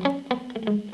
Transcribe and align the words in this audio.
Thank 0.00 0.26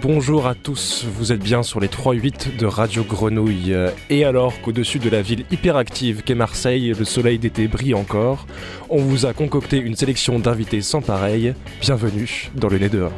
Bonjour 0.00 0.46
à 0.46 0.54
tous, 0.54 1.04
vous 1.16 1.32
êtes 1.32 1.42
bien 1.42 1.62
sur 1.62 1.80
les 1.80 1.88
3-8 1.88 2.56
de 2.56 2.66
Radio 2.66 3.04
Grenouille. 3.04 3.74
Et 4.10 4.24
alors 4.24 4.60
qu'au-dessus 4.60 4.98
de 4.98 5.10
la 5.10 5.22
ville 5.22 5.44
hyperactive 5.50 6.22
qu'est 6.22 6.34
Marseille, 6.34 6.94
le 6.98 7.04
soleil 7.04 7.38
d'été 7.38 7.68
brille 7.68 7.94
encore, 7.94 8.46
on 8.88 8.98
vous 8.98 9.26
a 9.26 9.32
concocté 9.32 9.78
une 9.78 9.96
sélection 9.96 10.38
d'invités 10.38 10.80
sans 10.80 11.00
pareil. 11.00 11.54
Bienvenue 11.80 12.50
dans 12.54 12.68
le 12.68 12.78
nez 12.78 12.88
dehors. 12.88 13.12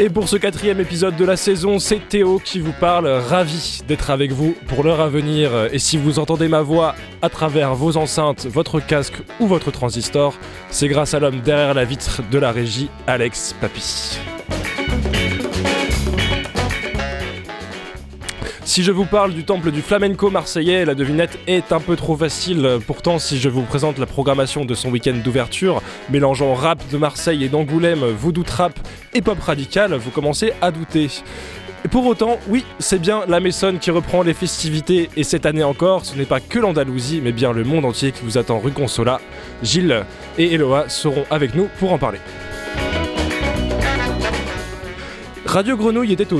Et 0.00 0.10
pour 0.10 0.28
ce 0.28 0.36
quatrième 0.36 0.80
épisode 0.80 1.14
de 1.14 1.24
la 1.24 1.36
saison, 1.36 1.78
c'est 1.78 2.08
Théo 2.08 2.40
qui 2.44 2.58
vous 2.58 2.72
parle, 2.72 3.06
ravi 3.06 3.78
d'être 3.86 4.10
avec 4.10 4.32
vous 4.32 4.56
pour 4.66 4.82
l'heure 4.82 5.00
à 5.00 5.08
venir. 5.08 5.68
Et 5.72 5.78
si 5.78 5.96
vous 5.96 6.18
entendez 6.18 6.48
ma 6.48 6.62
voix 6.62 6.96
à 7.22 7.28
travers 7.28 7.76
vos 7.76 7.96
enceintes, 7.96 8.46
votre 8.46 8.80
casque 8.80 9.22
ou 9.38 9.46
votre 9.46 9.70
transistor, 9.70 10.34
c'est 10.68 10.88
grâce 10.88 11.14
à 11.14 11.20
l'homme 11.20 11.42
derrière 11.42 11.74
la 11.74 11.84
vitre 11.84 12.22
de 12.28 12.38
la 12.38 12.50
régie, 12.50 12.90
Alex 13.06 13.54
Papy. 13.60 14.18
Si 18.74 18.82
je 18.82 18.90
vous 18.90 19.04
parle 19.04 19.32
du 19.32 19.44
temple 19.44 19.70
du 19.70 19.82
flamenco 19.82 20.30
marseillais, 20.30 20.84
la 20.84 20.96
devinette 20.96 21.38
est 21.46 21.70
un 21.70 21.78
peu 21.78 21.94
trop 21.94 22.16
facile. 22.16 22.80
Pourtant, 22.88 23.20
si 23.20 23.38
je 23.38 23.48
vous 23.48 23.62
présente 23.62 23.98
la 23.98 24.06
programmation 24.06 24.64
de 24.64 24.74
son 24.74 24.90
week-end 24.90 25.14
d'ouverture, 25.22 25.80
mélangeant 26.10 26.54
rap 26.54 26.82
de 26.90 26.98
Marseille 26.98 27.44
et 27.44 27.48
d'Angoulême, 27.48 28.04
voodoo 28.04 28.42
trap 28.42 28.72
et 29.12 29.22
pop 29.22 29.38
radical, 29.40 29.94
vous 29.94 30.10
commencez 30.10 30.54
à 30.60 30.72
douter. 30.72 31.06
Et 31.84 31.88
pour 31.88 32.04
autant, 32.04 32.40
oui, 32.48 32.64
c'est 32.80 33.00
bien 33.00 33.22
la 33.28 33.38
Maison 33.38 33.78
qui 33.80 33.92
reprend 33.92 34.24
les 34.24 34.34
festivités 34.34 35.08
et 35.16 35.22
cette 35.22 35.46
année 35.46 35.62
encore, 35.62 36.04
ce 36.04 36.16
n'est 36.16 36.24
pas 36.24 36.40
que 36.40 36.58
l'Andalousie, 36.58 37.20
mais 37.22 37.30
bien 37.30 37.52
le 37.52 37.62
monde 37.62 37.84
entier 37.84 38.10
qui 38.10 38.24
vous 38.24 38.38
attend 38.38 38.58
rue 38.58 38.72
Consola. 38.72 39.20
Gilles 39.62 40.04
et 40.36 40.52
Eloa 40.52 40.88
seront 40.88 41.26
avec 41.30 41.54
nous 41.54 41.68
pour 41.78 41.92
en 41.92 41.98
parler. 41.98 42.18
Radio 45.54 45.76
Grenouille 45.76 46.12
était 46.12 46.32
au 46.32 46.38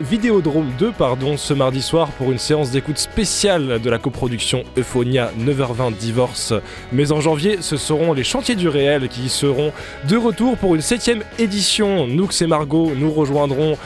Vidéodrome 0.00 0.72
2 0.76 0.90
pardon, 0.90 1.36
ce 1.36 1.54
mardi 1.54 1.80
soir 1.80 2.08
pour 2.18 2.32
une 2.32 2.38
séance 2.38 2.72
d'écoute 2.72 2.98
spéciale 2.98 3.80
de 3.80 3.88
la 3.88 3.98
coproduction 3.98 4.64
Euphonia 4.76 5.30
9h20 5.38 5.94
Divorce. 5.94 6.52
Mais 6.90 7.12
en 7.12 7.20
janvier, 7.20 7.58
ce 7.60 7.76
seront 7.76 8.12
les 8.12 8.24
chantiers 8.24 8.56
du 8.56 8.66
réel 8.66 9.08
qui 9.08 9.28
seront 9.28 9.70
de 10.08 10.16
retour 10.16 10.56
pour 10.56 10.74
une 10.74 10.80
septième 10.80 11.22
édition. 11.38 12.08
Nous, 12.08 12.28
et 12.40 12.46
Margot, 12.48 12.90
nous 12.96 13.12
rejoindrons 13.12 13.78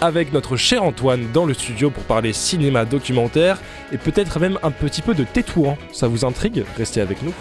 avec 0.00 0.32
notre 0.32 0.56
cher 0.56 0.84
Antoine 0.84 1.26
dans 1.32 1.44
le 1.44 1.54
studio 1.54 1.90
pour 1.90 2.04
parler 2.04 2.32
cinéma 2.32 2.84
documentaire 2.84 3.60
et 3.90 3.98
peut-être 3.98 4.38
même 4.38 4.60
un 4.62 4.70
petit 4.70 5.02
peu 5.02 5.14
de 5.14 5.24
tétouan. 5.24 5.76
Ça 5.90 6.06
vous 6.06 6.24
intrigue? 6.24 6.64
Restez 6.76 7.00
avec 7.00 7.24
nous. 7.24 7.32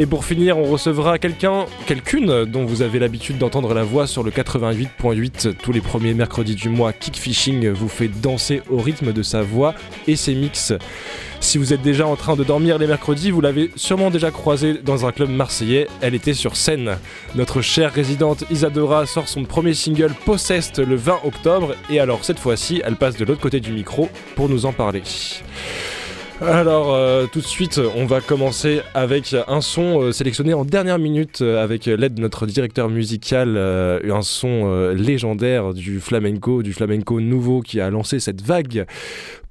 Et 0.00 0.06
pour 0.06 0.24
finir, 0.24 0.56
on 0.56 0.62
recevra 0.62 1.18
quelqu'un, 1.18 1.66
quelqu'une 1.86 2.44
dont 2.44 2.64
vous 2.64 2.82
avez 2.82 3.00
l'habitude 3.00 3.36
d'entendre 3.36 3.74
la 3.74 3.82
voix 3.82 4.06
sur 4.06 4.22
le 4.22 4.30
88.8 4.30 5.54
tous 5.54 5.72
les 5.72 5.80
premiers 5.80 6.14
mercredis 6.14 6.54
du 6.54 6.68
mois. 6.68 6.92
Kickfishing 6.92 7.68
vous 7.70 7.88
fait 7.88 8.06
danser 8.06 8.62
au 8.70 8.78
rythme 8.78 9.12
de 9.12 9.24
sa 9.24 9.42
voix 9.42 9.74
et 10.06 10.14
ses 10.14 10.36
mix. 10.36 10.72
Si 11.40 11.58
vous 11.58 11.72
êtes 11.72 11.82
déjà 11.82 12.06
en 12.06 12.14
train 12.14 12.36
de 12.36 12.44
dormir 12.44 12.78
les 12.78 12.86
mercredis, 12.86 13.32
vous 13.32 13.40
l'avez 13.40 13.72
sûrement 13.74 14.10
déjà 14.10 14.30
croisée 14.30 14.74
dans 14.74 15.04
un 15.04 15.10
club 15.10 15.30
marseillais. 15.30 15.88
Elle 16.00 16.14
était 16.14 16.32
sur 16.32 16.54
scène. 16.54 16.96
Notre 17.34 17.60
chère 17.60 17.92
résidente 17.92 18.44
Isadora 18.52 19.04
sort 19.04 19.26
son 19.28 19.42
premier 19.42 19.74
single 19.74 20.12
Possessed 20.24 20.78
le 20.78 20.94
20 20.94 21.22
octobre. 21.24 21.74
Et 21.90 21.98
alors 21.98 22.24
cette 22.24 22.38
fois-ci, 22.38 22.80
elle 22.84 22.94
passe 22.94 23.16
de 23.16 23.24
l'autre 23.24 23.40
côté 23.40 23.58
du 23.58 23.72
micro 23.72 24.08
pour 24.36 24.48
nous 24.48 24.64
en 24.64 24.72
parler. 24.72 25.02
Alors 26.40 26.94
euh, 26.94 27.26
tout 27.26 27.40
de 27.40 27.44
suite, 27.44 27.80
on 27.96 28.06
va 28.06 28.20
commencer 28.20 28.80
avec 28.94 29.34
un 29.48 29.60
son 29.60 30.02
euh, 30.02 30.12
sélectionné 30.12 30.54
en 30.54 30.64
dernière 30.64 30.98
minute 31.00 31.42
euh, 31.42 31.62
avec 31.62 31.86
l'aide 31.86 32.14
de 32.14 32.20
notre 32.20 32.46
directeur 32.46 32.88
musical, 32.88 33.56
un 33.58 34.22
son 34.22 34.90
légendaire 34.90 35.74
du 35.74 36.00
flamenco, 36.00 36.62
du 36.62 36.72
flamenco 36.72 37.20
nouveau 37.20 37.60
qui 37.60 37.80
a 37.80 37.90
lancé 37.90 38.20
cette 38.20 38.42
vague 38.42 38.86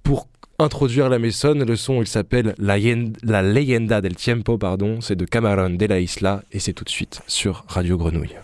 pour 0.03 0.27
introduire 0.59 1.09
la 1.09 1.19
Maison. 1.19 1.53
Le 1.55 1.75
son, 1.75 2.01
il 2.01 2.07
s'appelle 2.07 2.55
la, 2.57 2.77
la, 3.23 3.41
Leyenda 3.41 3.99
del 3.99 4.15
Tiempo, 4.15 4.57
pardon, 4.57 5.01
c'est 5.01 5.15
de 5.15 5.25
Camarón 5.25 5.77
de 5.77 5.85
la 5.85 5.99
Isla 5.99 6.43
et 6.53 6.59
c'est 6.59 6.73
tout 6.73 6.85
de 6.85 6.89
suite 6.89 7.21
sur 7.27 7.65
Radio 7.67 7.97
Grenouille. 7.97 8.35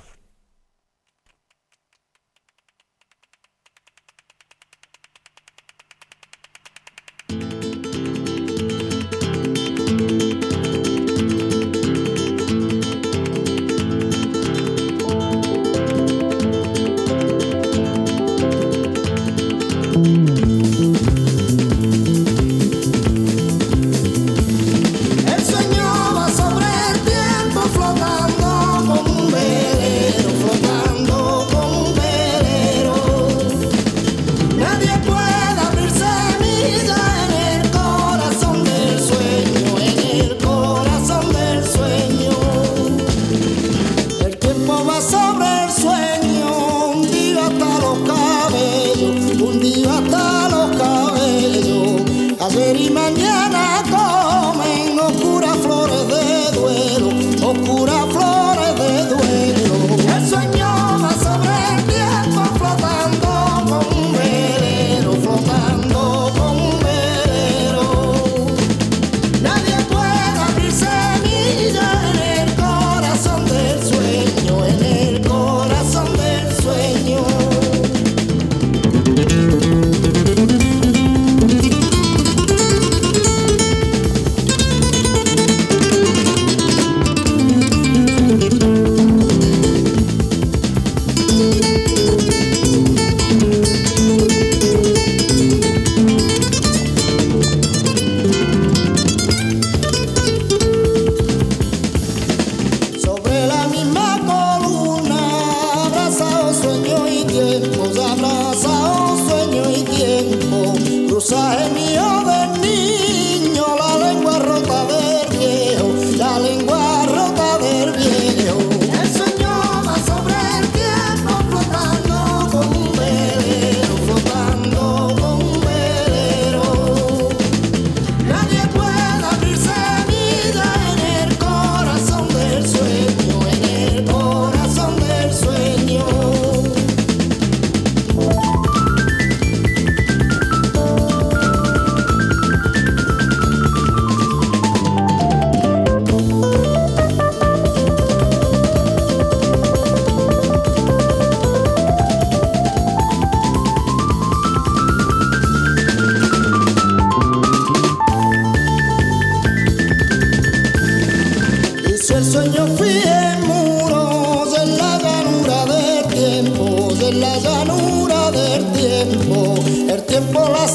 Olá, 170.36 170.68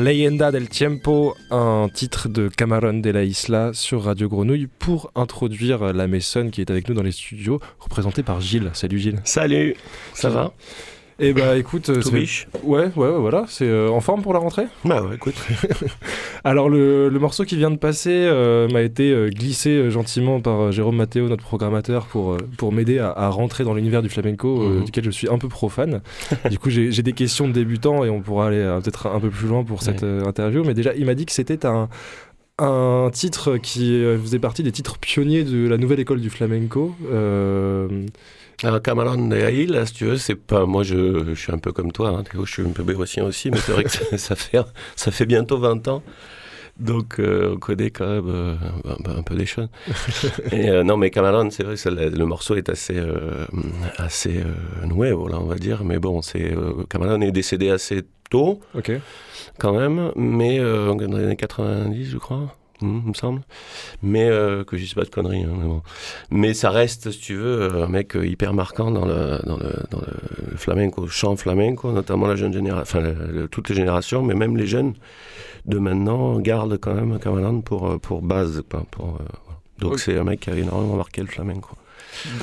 Leyenda 0.00 0.50
del 0.50 0.70
Tiempo, 0.70 1.36
un 1.50 1.88
titre 1.92 2.28
de 2.30 2.48
Camarón 2.48 3.02
de 3.02 3.10
la 3.10 3.22
Isla 3.22 3.72
sur 3.74 4.04
Radio 4.04 4.30
Grenouille 4.30 4.66
pour 4.66 5.12
introduire 5.14 5.92
la 5.92 6.06
Maison 6.06 6.48
qui 6.48 6.62
est 6.62 6.70
avec 6.70 6.88
nous 6.88 6.94
dans 6.94 7.02
les 7.02 7.12
studios, 7.12 7.60
représentée 7.78 8.22
par 8.22 8.40
Gilles. 8.40 8.70
Salut 8.72 8.98
Gilles. 8.98 9.20
Salut, 9.24 9.76
ça 10.14 10.30
va? 10.30 10.54
Eh 11.22 11.34
bah 11.34 11.58
écoute, 11.58 11.90
Tout 12.00 12.10
biche 12.12 12.48
ouais, 12.64 12.90
ouais, 12.96 13.08
ouais, 13.08 13.18
voilà, 13.18 13.44
c'est 13.46 13.66
euh, 13.68 13.90
en 13.90 14.00
forme 14.00 14.22
pour 14.22 14.32
la 14.32 14.38
rentrée? 14.38 14.64
Bah 14.86 15.02
ouais, 15.02 15.16
écoute. 15.16 15.34
Alors 16.44 16.70
le, 16.70 17.10
le 17.10 17.18
morceau 17.18 17.44
qui 17.44 17.56
vient 17.56 17.70
de 17.70 17.76
passer 17.76 18.10
euh, 18.10 18.68
m'a 18.68 18.80
été 18.80 19.12
euh, 19.12 19.28
glissé 19.28 19.68
euh, 19.70 19.90
gentiment 19.90 20.40
par 20.40 20.60
euh, 20.60 20.70
Jérôme 20.70 20.96
Matteo, 20.96 21.28
notre 21.28 21.42
programmateur, 21.44 22.06
pour, 22.06 22.32
euh, 22.32 22.38
pour 22.56 22.72
m'aider 22.72 22.98
à, 22.98 23.10
à 23.10 23.28
rentrer 23.28 23.64
dans 23.64 23.74
l'univers 23.74 24.00
du 24.00 24.08
flamenco, 24.08 24.62
euh, 24.62 24.78
Mhm. 24.78 24.84
duquel 24.84 25.04
je 25.04 25.10
suis 25.10 25.28
un 25.28 25.36
peu 25.36 25.48
profane. 25.48 26.00
du 26.50 26.58
coup, 26.58 26.70
j'ai 26.70 26.90
des 27.02 27.12
questions 27.12 27.46
de 27.48 27.52
débutants 27.52 28.02
et 28.04 28.08
on 28.08 28.22
pourra 28.22 28.46
aller 28.48 28.56
euh, 28.56 28.80
peut-être 28.80 29.06
un 29.08 29.20
peu 29.20 29.28
plus 29.28 29.46
loin 29.48 29.62
pour 29.62 29.82
cette 29.82 30.00
Ouais. 30.02 30.08
euh, 30.08 30.24
interview. 30.24 30.64
Mais 30.64 30.72
déjà, 30.72 30.94
il 30.94 31.04
m'a 31.04 31.14
dit 31.14 31.26
que 31.26 31.32
c'était 31.32 31.66
un, 31.66 31.90
un 32.58 33.10
titre 33.12 33.58
qui 33.58 33.92
euh, 34.02 34.18
faisait 34.18 34.38
partie 34.38 34.62
des 34.62 34.72
titres 34.72 34.96
pionniers 34.98 35.44
de 35.44 35.68
la 35.68 35.76
nouvelle 35.76 36.00
école 36.00 36.20
du 36.22 36.30
flamenco. 36.30 36.94
Euh, 37.12 37.88
Alors, 38.62 38.82
Camarón 38.82 39.28
de 39.28 39.36
la 39.36 39.50
Isla, 39.50 39.86
si 39.86 39.94
tu 39.94 40.04
veux, 40.04 40.16
c'est 40.18 40.34
pas. 40.34 40.66
Moi, 40.66 40.82
je, 40.82 41.24
je 41.28 41.34
suis 41.34 41.52
un 41.52 41.58
peu 41.58 41.72
comme 41.72 41.92
toi, 41.92 42.10
hein, 42.10 42.24
je 42.34 42.50
suis 42.50 42.62
un 42.62 42.72
peu 42.72 42.82
béotien 42.82 43.24
aussi, 43.24 43.50
mais 43.50 43.56
c'est 43.58 43.72
vrai 43.72 43.84
que 43.84 43.90
ça, 43.90 44.04
ça 44.18 44.36
fait, 44.36 44.58
ça 44.96 45.10
fait 45.10 45.26
bientôt 45.26 45.58
20 45.58 45.88
ans. 45.88 46.02
Donc, 46.78 47.18
euh, 47.18 47.52
on 47.54 47.58
connaît 47.58 47.90
quand 47.90 48.06
même 48.06 48.28
euh, 48.28 48.54
un, 49.06 49.18
un 49.18 49.22
peu 49.22 49.34
des 49.34 49.44
choses. 49.46 49.68
Et, 50.52 50.70
euh, 50.70 50.82
non, 50.82 50.96
mais 50.96 51.10
Camarón, 51.10 51.50
c'est 51.50 51.62
vrai 51.62 51.74
que 51.76 51.88
le, 51.88 52.08
le 52.08 52.24
morceau 52.26 52.54
est 52.54 52.68
assez, 52.70 52.96
euh, 52.96 53.46
assez 53.98 54.38
euh, 54.38 54.86
nouveau, 54.86 55.28
là, 55.28 55.38
on 55.40 55.44
va 55.46 55.56
dire. 55.56 55.84
Mais 55.84 55.98
bon, 55.98 56.22
c'est 56.22 56.52
euh, 56.54 56.84
Camarón 56.88 57.22
est 57.22 57.32
décédé 57.32 57.70
assez 57.70 58.02
tôt, 58.30 58.60
ok. 58.74 58.92
quand 59.58 59.72
même, 59.78 60.12
mais 60.16 60.58
euh, 60.58 60.94
dans 60.94 61.16
les 61.18 61.24
années 61.24 61.36
90, 61.36 62.10
je 62.10 62.18
crois, 62.18 62.54
il 62.82 63.08
me 63.08 63.14
semble. 63.14 63.42
Mais 64.02 64.28
euh, 64.28 64.64
que 64.64 64.76
je 64.76 64.82
dise 64.84 64.94
pas 64.94 65.04
de 65.04 65.08
conneries, 65.10 65.44
hein, 65.44 65.52
mais 65.56 65.64
bon. 65.66 65.82
Mais 66.30 66.54
ça 66.54 66.70
reste, 66.70 67.10
si 67.10 67.18
tu 67.20 67.34
veux, 67.36 67.82
un 67.82 67.86
mec 67.88 68.16
euh, 68.16 68.26
hyper 68.26 68.54
marquant 68.54 68.90
dans 68.90 69.04
le, 69.04 69.38
dans 69.46 69.56
le, 69.56 69.72
dans 69.90 70.00
le 70.00 70.56
flamenco, 70.56 71.06
chant 71.08 71.36
flamenco, 71.36 71.92
notamment 71.92 72.26
la 72.26 72.36
jeune 72.36 72.52
génération, 72.52 72.82
enfin 72.82 73.00
le- 73.00 73.48
toutes 73.48 73.68
les 73.68 73.74
générations, 73.74 74.22
mais 74.22 74.34
même 74.34 74.56
les 74.56 74.66
jeunes 74.66 74.94
de 75.66 75.78
maintenant 75.78 76.38
gardent 76.40 76.78
quand 76.78 76.94
même 76.94 77.18
Camarón 77.18 77.62
pour, 77.62 77.88
euh, 77.90 77.98
pour 77.98 78.22
base. 78.22 78.62
quoi, 78.70 78.84
pour, 78.90 79.16
euh. 79.20 79.24
Donc 79.78 79.98
c'est 79.98 80.18
un 80.18 80.24
mec 80.24 80.40
qui 80.40 80.50
a 80.50 80.54
énormément 80.56 80.96
marqué 80.96 81.20
le 81.22 81.26
flamenco. 81.28 81.76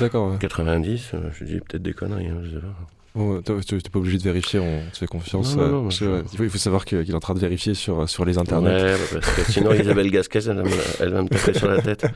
D'accord. 0.00 0.30
ouais. 0.32 0.38
90, 0.38 1.10
euh, 1.14 1.30
je 1.38 1.44
dis 1.44 1.60
peut-être 1.60 1.82
des 1.82 1.92
conneries, 1.92 2.26
hein, 2.28 2.40
je 2.44 2.50
sais 2.56 2.60
pas. 2.60 2.74
Bon, 3.18 3.42
tu 3.42 3.74
n'es 3.74 3.80
pas 3.92 3.98
obligé 3.98 4.16
de 4.16 4.22
vérifier, 4.22 4.60
on 4.60 4.80
te 4.92 4.96
fait 4.98 5.08
confiance. 5.08 5.56
Non, 5.56 5.62
non, 5.64 5.68
non, 5.72 5.82
parce 5.84 5.98
que, 5.98 6.04
je- 6.04 6.10
ouais, 6.10 6.22
il, 6.44 6.50
faut, 6.50 6.56
savoir 6.58 6.84
qu'il 6.84 6.98
est 7.10 7.14
en 7.14 7.18
train 7.18 7.34
de 7.34 7.40
vérifier 7.40 7.74
sur, 7.74 8.08
sur 8.08 8.24
les 8.24 8.38
internets. 8.38 8.70
Ouais, 8.70 8.94
parce 9.12 9.30
que 9.34 9.52
sinon 9.52 9.72
Isabelle 9.80 10.08
Gasquez, 10.12 10.38
elle, 10.46 10.56
va 10.56 10.62
me- 10.62 10.70
elle 11.00 11.12
va 11.12 11.22
me 11.22 11.28
taper 11.28 11.52
sur 11.58 11.68
la 11.68 11.82
tête. 11.82 12.06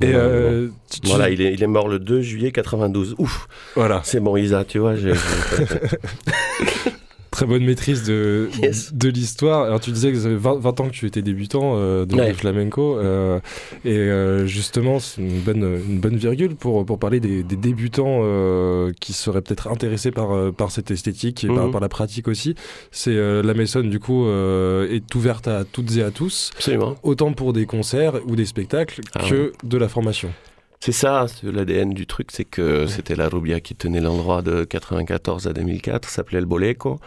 Et 0.00 0.14
euh, 0.14 0.68
tu- 0.90 1.00
Voilà, 1.08 1.30
il 1.30 1.40
est, 1.40 1.52
il 1.54 1.62
est 1.62 1.66
mort 1.68 1.88
le 1.88 1.98
2 2.00 2.20
juillet 2.22 2.50
92. 2.50 3.14
Ouf, 3.18 3.46
voilà. 3.76 4.00
c'est 4.04 4.20
bon, 4.20 4.36
Isa, 4.36 4.64
tu 4.64 4.78
vois. 4.80 4.96
j'ai- 4.96 5.12
Très 7.38 7.46
bonne 7.46 7.64
maîtrise 7.64 8.02
de, 8.02 8.48
Yes. 8.60 8.92
de 8.92 9.08
l'histoire. 9.08 9.62
Alors 9.62 9.78
tu 9.78 9.92
disais 9.92 10.10
que 10.10 10.18
ça 10.18 10.28
fait 10.28 10.34
20, 10.34 10.58
20 10.58 10.80
ans 10.80 10.88
que 10.88 10.92
tu 10.92 11.06
étais 11.06 11.22
débutant 11.22 11.74
euh, 11.76 12.04
de, 12.04 12.16
Ouais. 12.16 12.34
flamenco. 12.34 12.98
euh, 12.98 13.38
et 13.84 13.96
euh, 13.96 14.44
justement, 14.44 14.98
c'est 14.98 15.20
une 15.22 15.38
bonne, 15.38 15.62
une 15.88 16.00
bonne 16.00 16.16
virgule 16.16 16.56
pour, 16.56 16.84
pour 16.84 16.98
parler 16.98 17.20
des, 17.20 17.44
des 17.44 17.54
débutants 17.54 18.22
euh, 18.24 18.90
qui 19.00 19.12
seraient 19.12 19.40
peut-être 19.40 19.68
intéressés 19.68 20.10
par, 20.10 20.52
par 20.52 20.72
cette 20.72 20.90
esthétique 20.90 21.44
et 21.44 21.46
par, 21.46 21.66
Mhm. 21.66 21.70
par 21.70 21.80
la 21.80 21.88
pratique 21.88 22.26
aussi. 22.26 22.56
C'est 22.90 23.14
la 23.14 23.54
Maison, 23.54 23.82
du 23.82 24.00
coup, 24.00 24.26
est 24.28 25.14
ouverte 25.14 25.46
à 25.46 25.62
toutes 25.64 25.96
et 25.96 26.02
à 26.02 26.10
tous, 26.10 26.50
Absolument. 26.56 26.96
autant 27.04 27.32
pour 27.34 27.52
des 27.52 27.66
concerts 27.66 28.14
ou 28.26 28.34
des 28.34 28.46
spectacles 28.46 29.00
Ah 29.14 29.20
que 29.30 29.52
de 29.62 29.78
la 29.78 29.86
formation. 29.88 30.30
C'est 30.80 30.92
ça, 30.92 31.26
c'est 31.26 31.50
l'ADN 31.50 31.90
du 31.92 32.06
truc, 32.06 32.28
c'est 32.30 32.44
que 32.44 32.86
c'était 32.86 33.16
la 33.16 33.28
Rubia 33.28 33.58
qui 33.58 33.74
tenait 33.74 34.00
l'endroit 34.00 34.42
de 34.42 34.62
94 34.62 35.48
à 35.48 35.52
2004, 35.52 36.08
ça 36.08 36.14
s'appelait 36.16 36.38
le 36.40 36.46
Boleco. 36.46 37.00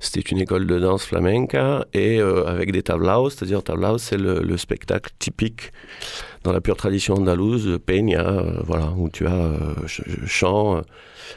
C'était 0.00 0.28
une 0.28 0.38
école 0.38 0.66
de 0.66 0.78
danse 0.80 1.04
flamenca 1.06 1.86
et 1.94 2.20
euh, 2.20 2.44
avec 2.46 2.72
des 2.72 2.82
tablaos, 2.82 3.30
c'est-à-dire 3.30 3.62
tablaos, 3.62 3.98
c'est 3.98 4.16
le, 4.16 4.40
le 4.42 4.56
spectacle 4.56 5.12
typique 5.20 5.72
dans 6.42 6.50
la 6.52 6.60
pure 6.60 6.76
tradition 6.76 7.14
andalouse 7.14 7.78
peña, 7.86 8.26
euh, 8.26 8.60
voilà, 8.64 8.90
où 8.96 9.08
tu 9.08 9.24
as 9.28 9.34
euh, 9.34 9.74
ch- 9.86 10.02
ch- 10.04 10.26
chant, 10.26 10.82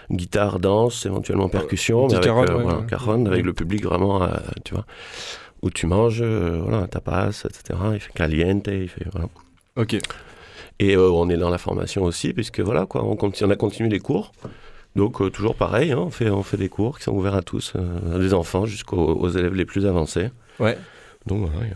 guitare, 0.09 0.59
danse, 0.59 1.05
éventuellement 1.05 1.49
percussion, 1.49 2.07
mais 2.07 2.15
avec, 2.15 2.25
caron, 2.25 2.41
ouais, 2.47 2.63
voilà, 2.63 2.79
ouais. 2.79 2.85
cajon, 2.87 3.25
avec 3.27 3.41
Mhm. 3.41 3.45
le 3.45 3.53
public 3.53 3.85
vraiment, 3.85 4.27
tu 4.65 4.73
vois, 4.73 4.85
où 5.61 5.69
tu 5.69 5.85
manges, 5.85 6.23
voilà, 6.23 6.87
tapas, 6.87 7.43
etc. 7.45 7.79
Il 7.93 7.99
fait 7.99 8.13
caliente, 8.13 8.67
il 8.71 8.87
fait 8.89 9.05
voilà. 9.11 9.27
Ok. 9.77 9.97
Et 10.79 10.95
euh, 10.95 11.09
on 11.11 11.29
est 11.29 11.37
dans 11.37 11.49
la 11.49 11.57
formation 11.57 12.03
aussi, 12.03 12.33
puisque 12.33 12.61
voilà, 12.61 12.85
quoi, 12.85 13.03
on, 13.03 13.15
continue, 13.15 13.49
on 13.49 13.51
a 13.51 13.55
continué 13.55 13.89
les 13.89 13.99
cours. 13.99 14.31
Donc, 14.95 15.21
euh, 15.21 15.29
toujours 15.29 15.55
pareil, 15.55 15.91
hein, 15.91 15.99
on, 15.99 16.09
fait, 16.09 16.29
on 16.29 16.41
fait 16.43 16.57
des 16.57 16.69
cours 16.69 16.97
qui 16.97 17.03
sont 17.03 17.11
ouverts 17.13 17.35
à 17.35 17.41
tous, 17.41 17.73
euh, 17.75 18.17
des 18.17 18.33
enfants 18.33 18.65
jusqu'aux 18.65 19.13
aux 19.13 19.29
élèves 19.29 19.53
les 19.53 19.65
plus 19.65 19.85
avancés. 19.85 20.29
Ouais. 20.59 20.77
Donc, 21.25 21.49
voilà. 21.51 21.67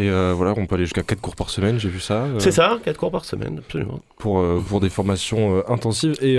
Et 0.00 0.08
euh, 0.08 0.32
voilà, 0.34 0.54
on 0.56 0.64
peut 0.64 0.76
aller 0.76 0.84
jusqu'à 0.84 1.02
4 1.02 1.20
cours 1.20 1.36
par 1.36 1.50
semaine, 1.50 1.78
j'ai 1.78 1.90
vu 1.90 2.00
ça. 2.00 2.24
euh, 2.24 2.38
C'est 2.38 2.50
ça, 2.52 2.78
4 2.82 2.96
cours 2.96 3.10
par 3.10 3.26
semaine, 3.26 3.58
absolument. 3.58 4.00
pour, 4.18 4.38
euh, 4.38 4.58
pour 4.66 4.80
des 4.80 4.88
formations 4.88 5.62
intensives 5.68 6.16
et, 6.22 6.38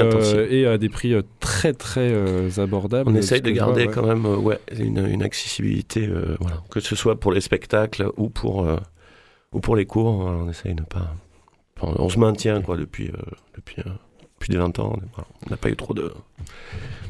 et 0.50 0.66
à 0.66 0.80
des 0.80 0.90
prix 0.90 1.14
très 1.40 1.74
très 1.74 2.12
abordables. 2.60 3.12
On 3.12 3.16
essaye 3.16 3.42
de 3.42 3.52
garder 3.52 3.84
vois, 3.86 3.90
ouais. 3.90 3.94
quand 4.02 4.08
même 4.08 4.26
ouais, 4.26 4.60
une, 4.76 5.06
une 5.06 5.22
accessibilité, 5.22 6.10
voilà, 6.40 6.64
que 6.72 6.80
ce 6.80 6.96
soit 6.96 7.20
pour 7.20 7.32
les 7.32 7.42
spectacles 7.42 8.10
ou 8.18 8.30
pour, 8.30 8.66
ou 9.52 9.60
pour 9.60 9.76
les 9.76 9.86
cours. 9.86 10.14
voilà, 10.24 10.38
on 10.38 10.50
essaye 10.50 10.74
de 10.74 10.82
pas. 10.84 11.14
On 11.98 12.10
se 12.10 12.20
maintient 12.20 12.62
quoi, 12.62 12.78
depuis, 12.78 13.08
euh, 13.10 13.18
depuis, 13.56 13.82
euh, 13.86 13.90
depuis 14.40 14.52
des 14.52 14.58
20 14.58 14.78
ans. 14.80 14.98
on 15.46 15.50
n'a 15.50 15.58
pas 15.58 15.70
eu 15.70 15.76
trop 15.76 15.94
de- 15.94 16.12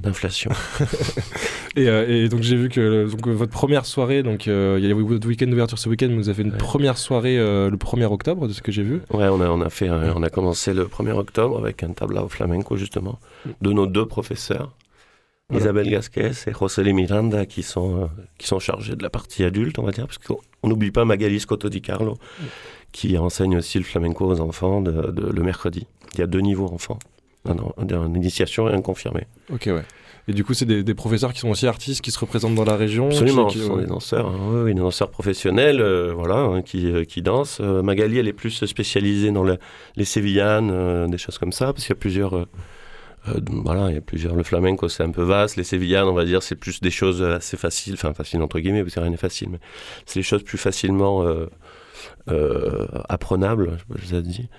d'inflation. 0.01 0.51
Et, 1.75 1.89
euh, 1.89 2.05
et 2.07 2.29
donc 2.29 2.41
j'ai 2.43 2.55
vu 2.55 2.69
que 2.69 3.09
donc, 3.09 3.25
euh, 3.27 3.31
votre 3.31 3.51
première 3.51 3.87
soirée, 3.87 4.21
donc 4.21 4.47
euh, 4.47 4.77
il 4.79 4.87
y 4.87 4.91
a 4.91 4.93
votre 4.93 5.27
week-end 5.27 5.47
d'ouverture 5.47 5.79
ce 5.79 5.89
week-end, 5.89 6.09
vous 6.13 6.29
avez 6.29 6.43
une 6.43 6.51
Ouais. 6.51 6.57
première 6.59 6.99
soirée 6.99 7.35
le 7.37 7.75
1er 7.77 8.05
octobre, 8.05 8.47
de 8.47 8.53
ce 8.53 8.61
que 8.61 8.71
j'ai 8.71 8.83
vu. 8.83 9.01
Ouais, 9.11 9.27
on 9.27 9.41
a, 9.41 9.49
on 9.49 9.59
a 9.59 9.69
fait, 9.71 9.89
on 9.89 10.21
a 10.21 10.29
commencé 10.29 10.71
le 10.75 10.85
1er 10.85 11.13
octobre 11.13 11.57
avec 11.57 11.81
un 11.81 11.91
tableau 11.93 12.27
flamenco 12.29 12.77
justement 12.77 13.17
de 13.61 13.71
nos 13.71 13.87
deux 13.87 14.05
professeurs, 14.05 14.75
Voilà. 15.49 15.63
Isabelle 15.65 15.89
Gasquez 15.89 16.31
et 16.45 16.51
José 16.53 16.93
Miranda, 16.93 17.47
qui 17.47 17.63
sont, 17.63 18.03
euh, 18.03 18.05
qui 18.37 18.45
sont 18.45 18.59
chargés 18.59 18.95
de 18.95 19.01
la 19.01 19.09
partie 19.09 19.43
adulte, 19.43 19.79
on 19.79 19.83
va 19.83 19.91
dire, 19.91 20.05
parce 20.05 20.19
qu'on 20.19 20.37
on 20.61 20.67
n'oublie 20.69 20.91
pas 20.91 21.05
Magali 21.05 21.39
Scotto 21.39 21.69
Di 21.69 21.81
Carlo, 21.81 22.19
qui 22.93 23.17
enseigne 23.17 23.57
aussi 23.57 23.77
le 23.79 23.83
flamenco 23.83 24.25
aux 24.25 24.39
enfants 24.39 24.79
de, 24.81 25.11
de- 25.11 25.29
le 25.29 25.43
mercredi. 25.43 25.85
Il 26.13 26.19
y 26.19 26.23
a 26.23 26.27
deux 26.27 26.39
niveaux 26.39 26.67
enfants, 26.71 26.99
un, 27.45 27.55
un, 27.91 28.13
initiation 28.13 28.69
et 28.69 28.73
un 28.73 28.81
confirmé. 28.81 29.25
Ok, 29.51 29.63
ouais. 29.67 29.83
Et 30.29 30.31
du 30.33 30.45
coup, 30.45 30.53
c'est 30.53 30.63
des, 30.65 30.83
des 30.83 30.93
professeurs 30.93 31.33
qui 31.33 31.39
sont 31.41 31.49
aussi 31.49 31.67
artistes, 31.67 31.99
qui 32.01 32.11
se 32.11 32.19
représentent 32.19 32.55
dans 32.55 32.63
la 32.63 32.77
région. 32.77 33.07
Absolument, 33.07 33.47
qui- 33.47 33.57
ce 33.59 33.65
sont 33.65 33.75
des 33.75 33.87
danseurs, 33.87 34.27
hein, 34.27 34.63
oui, 34.63 34.73
des 34.73 34.79
danseurs 34.79 35.09
professionnels, 35.09 35.81
euh, 35.81 36.13
voilà, 36.15 36.35
hein, 36.37 36.61
qui, 36.61 36.89
euh, 36.89 37.03
qui 37.03 37.21
dansent. 37.21 37.57
Euh, 37.59 37.81
Magali, 37.81 38.19
elle 38.19 38.29
est 38.29 38.33
plus 38.33 38.63
spécialisée 38.65 39.31
dans 39.31 39.43
le- 39.43 39.57
les 39.97 40.05
sévillanes, 40.05 40.69
euh, 40.71 41.07
des 41.07 41.17
choses 41.17 41.37
comme 41.39 41.51
ça, 41.51 41.73
parce 41.73 41.83
qu'il 41.85 41.89
y 41.93 41.97
a 41.97 41.99
plusieurs, 41.99 42.37
euh, 42.37 42.45
euh, 43.27 43.39
voilà, 43.65 43.89
il 43.89 43.95
y 43.95 43.97
a 43.97 44.01
plusieurs. 44.01 44.33
Le 44.35 44.43
flamenco, 44.43 44.87
c'est 44.87 45.03
un 45.03 45.11
peu 45.11 45.23
vaste. 45.23 45.57
Les 45.57 45.65
sévillanes, 45.65 46.07
on 46.07 46.13
va 46.13 46.23
dire, 46.23 46.41
c'est 46.41 46.55
plus 46.55 46.79
des 46.79 46.91
choses 46.91 47.21
assez 47.21 47.57
faciles, 47.57 47.95
enfin 47.95 48.13
faciles 48.13 48.41
entre 48.41 48.59
guillemets, 48.59 48.83
parce 48.83 48.95
que 48.95 48.99
rien 49.01 49.09
n'est 49.09 49.17
facile, 49.17 49.49
mais 49.51 49.59
c'est 50.05 50.19
des 50.19 50.23
choses 50.23 50.43
plus 50.43 50.57
facilement 50.57 51.23
euh, 52.29 52.85
apprenables, 53.09 53.77
je 53.95 54.05
vous 54.07 54.15
ai 54.15 54.21
dit. 54.21 54.49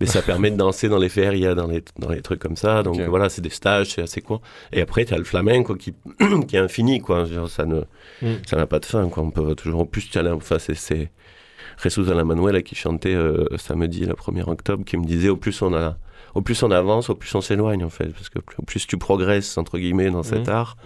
Mais 0.00 0.06
ça 0.06 0.22
permet 0.22 0.50
de 0.50 0.56
danser 0.56 0.88
dans 0.88 0.98
les 0.98 1.08
ferias, 1.08 1.54
dans 1.54 1.66
les, 1.66 1.82
dans 1.98 2.10
les 2.10 2.20
trucs 2.22 2.40
comme 2.40 2.56
ça. 2.56 2.82
Donc 2.82 3.00
voilà, 3.00 3.28
c'est 3.28 3.42
des 3.42 3.50
stages, 3.50 3.90
c'est 3.94 4.02
assez 4.02 4.20
court. 4.20 4.42
Et 4.72 4.80
après, 4.80 5.04
tu 5.04 5.14
as 5.14 5.18
le 5.18 5.24
flamenco 5.24 5.74
qui, 5.76 5.94
qui 6.48 6.56
est 6.56 6.60
infini, 6.60 7.00
quoi. 7.00 7.24
Genre, 7.24 7.48
ça 7.48 7.64
ne, 7.66 7.82
Mm. 8.22 8.26
ça 8.46 8.56
n'a 8.56 8.66
pas 8.66 8.78
de 8.78 8.84
fin, 8.86 9.08
quoi. 9.08 9.22
On 9.22 9.30
peut 9.30 9.54
toujours, 9.54 9.80
en 9.80 9.86
plus, 9.86 10.12
la- 10.14 10.34
enfin, 10.34 10.58
c'est, 10.58 11.10
Jesus 11.82 12.08
Ala 12.10 12.24
Manuela 12.24 12.62
qui 12.62 12.74
chantait 12.76 13.14
euh, 13.14 13.46
samedi, 13.56 14.06
le 14.06 14.14
1er 14.14 14.48
octobre, 14.48 14.84
qui 14.84 14.96
me 14.96 15.04
disait, 15.04 15.28
au 15.28 15.36
plus 15.36 15.60
on 15.62 15.74
a, 15.74 15.96
au 16.34 16.42
plus 16.42 16.62
on 16.62 16.70
avance, 16.70 17.10
au 17.10 17.14
plus 17.14 17.34
on 17.34 17.40
s'éloigne, 17.40 17.84
en 17.84 17.90
fait. 17.90 18.08
Parce 18.12 18.28
que 18.28 18.38
au 18.58 18.62
plus 18.62 18.86
tu 18.86 18.96
progresses, 18.98 19.58
entre 19.58 19.78
guillemets, 19.78 20.10
dans 20.10 20.22
cet 20.22 20.46
Mm. 20.48 20.52
art, 20.52 20.76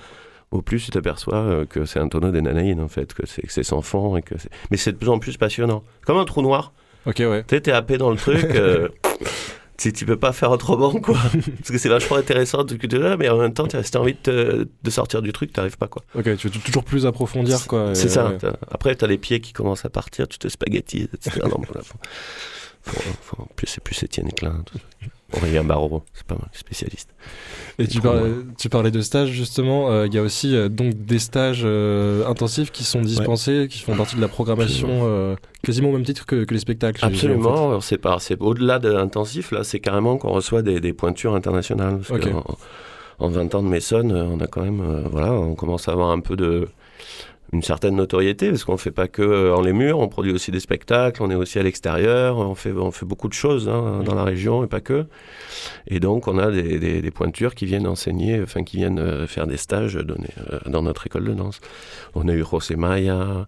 au 0.51 0.63
plus 0.63 0.85
tu 0.85 0.91
t'aperçois 0.91 1.37
euh, 1.37 1.65
que 1.67 1.85
c'est 1.85 1.99
un 1.99 2.09
tonneau 2.09 2.31
des 2.31 2.41
nanaïdes, 2.41 2.81
en 2.81 2.89
fait, 2.89 3.13
que 3.15 3.23
c'est, 3.27 3.63
sans 3.63 3.83
fond, 3.83 4.17
et 4.17 4.23
que 4.23 4.35
mais 4.71 4.77
c'est 4.77 4.93
de 4.93 4.97
plus 4.97 5.09
en 5.11 5.19
plus 5.19 5.37
passionnant. 5.37 5.83
Comme 6.07 6.17
un 6.19 6.25
trou 6.25 6.43
noir. 6.43 6.73
Ok, 7.07 7.17
ouais. 7.21 7.45
Tu 7.47 7.61
t'es 7.61 7.73
happé 7.73 7.99
dans 7.99 8.11
le 8.11 8.17
truc. 8.17 8.45
euh, 8.45 8.89
tu, 9.79 9.93
tu 9.93 10.05
peux 10.07 10.17
pas 10.17 10.33
faire 10.33 10.51
autrement, 10.51 10.91
quoi. 11.01 11.17
Parce 11.59 11.71
que 11.71 11.79
c'est 11.79 11.89
vachement 11.89 12.17
intéressant 12.17 12.65
de 12.65 12.75
tu 12.75 12.97
es 12.97 12.99
là, 12.99 13.17
mais 13.17 13.29
en 13.29 13.39
même 13.39 13.53
temps, 13.55 13.67
tu 13.67 13.77
as 13.77 13.83
si 13.83 13.97
envie 13.97 14.17
de, 14.25 14.69
de 14.83 14.91
sortir 14.91 15.23
du 15.23 15.33
truc, 15.33 15.53
t'arrives 15.53 15.77
pas, 15.79 15.87
quoi. 15.87 16.03
Ok, 16.15 16.37
tu 16.37 16.49
veux 16.49 16.61
toujours 16.61 16.85
plus 16.85 17.07
approfondir, 17.07 17.67
quoi. 17.67 17.95
C'est 17.95 18.09
ça. 18.09 18.31
ouais. 18.31 18.39
Après, 18.71 18.95
t'as 18.95 19.07
les 19.07 19.19
pieds 19.19 19.41
qui 19.41 19.53
commencent 19.53 19.85
à 19.85 19.91
partir, 19.91 20.27
tu 20.29 20.39
te 20.39 20.49
spaghettis, 20.49 21.09
etc. 21.15 21.41
non, 21.45 21.61
voilà, 21.67 21.83
faut- 21.85 21.99
faut- 22.83 23.13
faut- 23.37 23.49
plus, 23.55 23.67
c'est 23.67 23.83
plus 23.83 24.03
Étienne 24.03 24.33
Klein. 24.33 24.63
tout 24.67 24.79
ça. 24.79 25.07
Aurélien 25.37 25.63
Barreau, 25.63 26.03
c'est 26.15 26.27
pas 26.27 26.37
mal, 26.37 26.49
spécialiste. 26.53 27.11
Et 27.79 27.87
tu 27.87 28.01
parlais, 28.01 28.33
tu 28.59 28.69
parlais 28.69 28.91
de 28.91 29.01
stages 29.03 29.29
justement. 29.31 29.91
euh, 29.91 30.07
Il 30.07 30.15
y 30.15 30.19
a 30.19 30.23
aussi 30.23 30.57
euh, 30.57 30.69
donc 30.69 30.95
des 30.95 31.19
stages 31.19 31.63
euh, 31.65 32.27
intensifs 32.27 32.73
qui 32.73 32.83
sont 32.83 33.03
dispensés, 33.03 33.69
qui 33.71 33.81
font 33.81 33.95
partie 33.95 34.17
de 34.17 34.21
la 34.23 34.29
programmation 34.29 35.37
quasiment 35.63 35.91
au 35.91 35.93
même 35.93 36.05
titre 36.05 36.25
que, 36.27 36.45
que 36.45 36.55
les 36.55 36.61
spectacles. 36.61 37.05
en 37.05 37.09
fait. 37.09 37.15
Absolument, 37.15 37.81
c'est 37.81 38.41
au-delà 38.41 38.79
de 38.79 38.89
l'intensif, 38.91 39.51
là, 39.53 39.65
c'est 39.65 39.81
carrément 39.81 40.17
qu'on 40.17 40.31
reçoit 40.33 40.63
des, 40.63 40.81
des 40.81 40.93
pointures 40.93 41.35
internationales. 41.35 41.99
Parce 41.99 42.11
Ok. 42.11 42.31
que 42.31 42.35
en, 42.35 42.45
en 43.19 43.29
20 43.29 43.55
ans 43.55 43.63
de 43.63 43.69
Maison, 43.69 44.09
euh, 44.11 44.25
on 44.25 44.41
a 44.41 44.47
quand 44.47 44.63
même, 44.63 45.05
voilà, 45.11 45.33
on 45.33 45.55
commence 45.55 45.89
à 45.89 45.93
avoir 45.93 46.11
un 46.11 46.21
peu 46.21 46.37
de, 46.37 46.69
une 47.53 47.63
certaine 47.63 47.97
notoriété, 47.97 48.51
parce 48.51 48.65
qu'on 48.65 48.77
fait 48.77 48.91
pas 48.91 49.09
que 49.09 49.23
euh, 49.23 49.55
en 49.55 49.63
les 49.63 49.73
murs, 49.73 49.99
on 49.99 50.09
produit 50.09 50.33
aussi 50.33 50.51
des 50.51 50.61
spectacles, 50.61 51.23
on 51.23 51.31
est 51.31 51.35
aussi 51.35 51.59
à 51.59 51.63
l'extérieur, 51.63 52.37
on 52.39 52.55
fait, 52.55 52.73
on 52.73 52.91
fait 52.91 53.07
beaucoup 53.07 53.29
de 53.29 53.33
choses 53.33 53.69
hein, 53.69 54.03
dans 54.05 54.15
la 54.15 54.25
région 54.25 54.63
et 54.65 54.67
pas 54.67 54.81
que. 54.81 55.07
Et 55.87 55.99
donc, 55.99 56.29
on 56.29 56.37
a 56.39 56.51
des, 56.51 56.79
des- 56.79 57.01
des 57.01 57.11
pointures 57.11 57.55
qui 57.55 57.65
viennent 57.65 57.87
enseigner, 57.87 58.41
enfin, 58.43 58.65
qui 58.65 58.77
viennent 58.77 58.99
euh, 58.99 59.27
faire 59.27 59.47
des 59.47 59.57
stages 59.57 59.97
euh, 59.97 60.05
dans 60.67 60.83
notre 60.83 61.07
école 61.07 61.25
de 61.25 61.33
danse. 61.33 61.61
On 62.15 62.29
a 62.29 62.35
eu 62.35 62.45
José 62.45 62.77
Maya, 62.77 63.47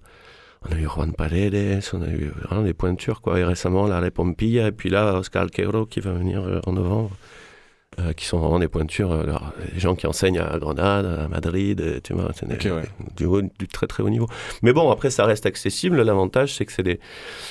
on 0.68 0.72
a 0.74 0.78
eu 0.78 0.84
Juan 0.88 1.12
Paredes, 1.12 1.82
on 1.92 2.02
a 2.02 2.08
eu 2.08 2.32
vraiment 2.44 2.62
des 2.62 2.74
pointures, 2.74 3.20
quoi. 3.20 3.38
Et 3.38 3.44
récemment, 3.44 3.86
là, 3.86 4.00
les 4.00 4.10
Pompilla, 4.10 4.68
et 4.68 4.72
puis 4.72 4.88
là, 4.88 5.16
Oscar 5.18 5.42
Alqueiro 5.42 5.84
qui 5.84 6.00
va 6.00 6.12
venir 6.12 6.60
en 6.66 6.72
novembre, 6.72 7.10
euh, 7.98 8.12
qui 8.12 8.24
sont 8.24 8.38
vraiment 8.38 8.60
des 8.60 8.68
pointures, 8.68 9.10
euh, 9.10 9.22
alors, 9.24 9.52
des 9.74 9.80
gens 9.80 9.96
qui 9.96 10.06
enseignent 10.06 10.38
à 10.38 10.56
Grenade, 10.60 11.06
à 11.06 11.26
Madrid, 11.28 11.80
euh, 11.80 11.98
tu 12.02 12.12
vois, 12.14 12.30
c'est 12.34 12.46
des- 12.46 12.54
Ok, 12.54 12.64
ouais. 12.76 12.88
du, 13.16 13.24
haut- 13.26 13.42
du 13.42 13.66
très 13.66 13.88
très 13.88 14.02
haut 14.04 14.08
niveau. 14.10 14.28
Mais 14.62 14.72
bon, 14.72 14.90
après, 14.92 15.10
ça 15.10 15.24
reste 15.26 15.44
accessible. 15.44 16.00
L'avantage, 16.02 16.54
c'est 16.54 16.64
que 16.64 16.72
c'est 16.72 16.84
des, 16.84 17.00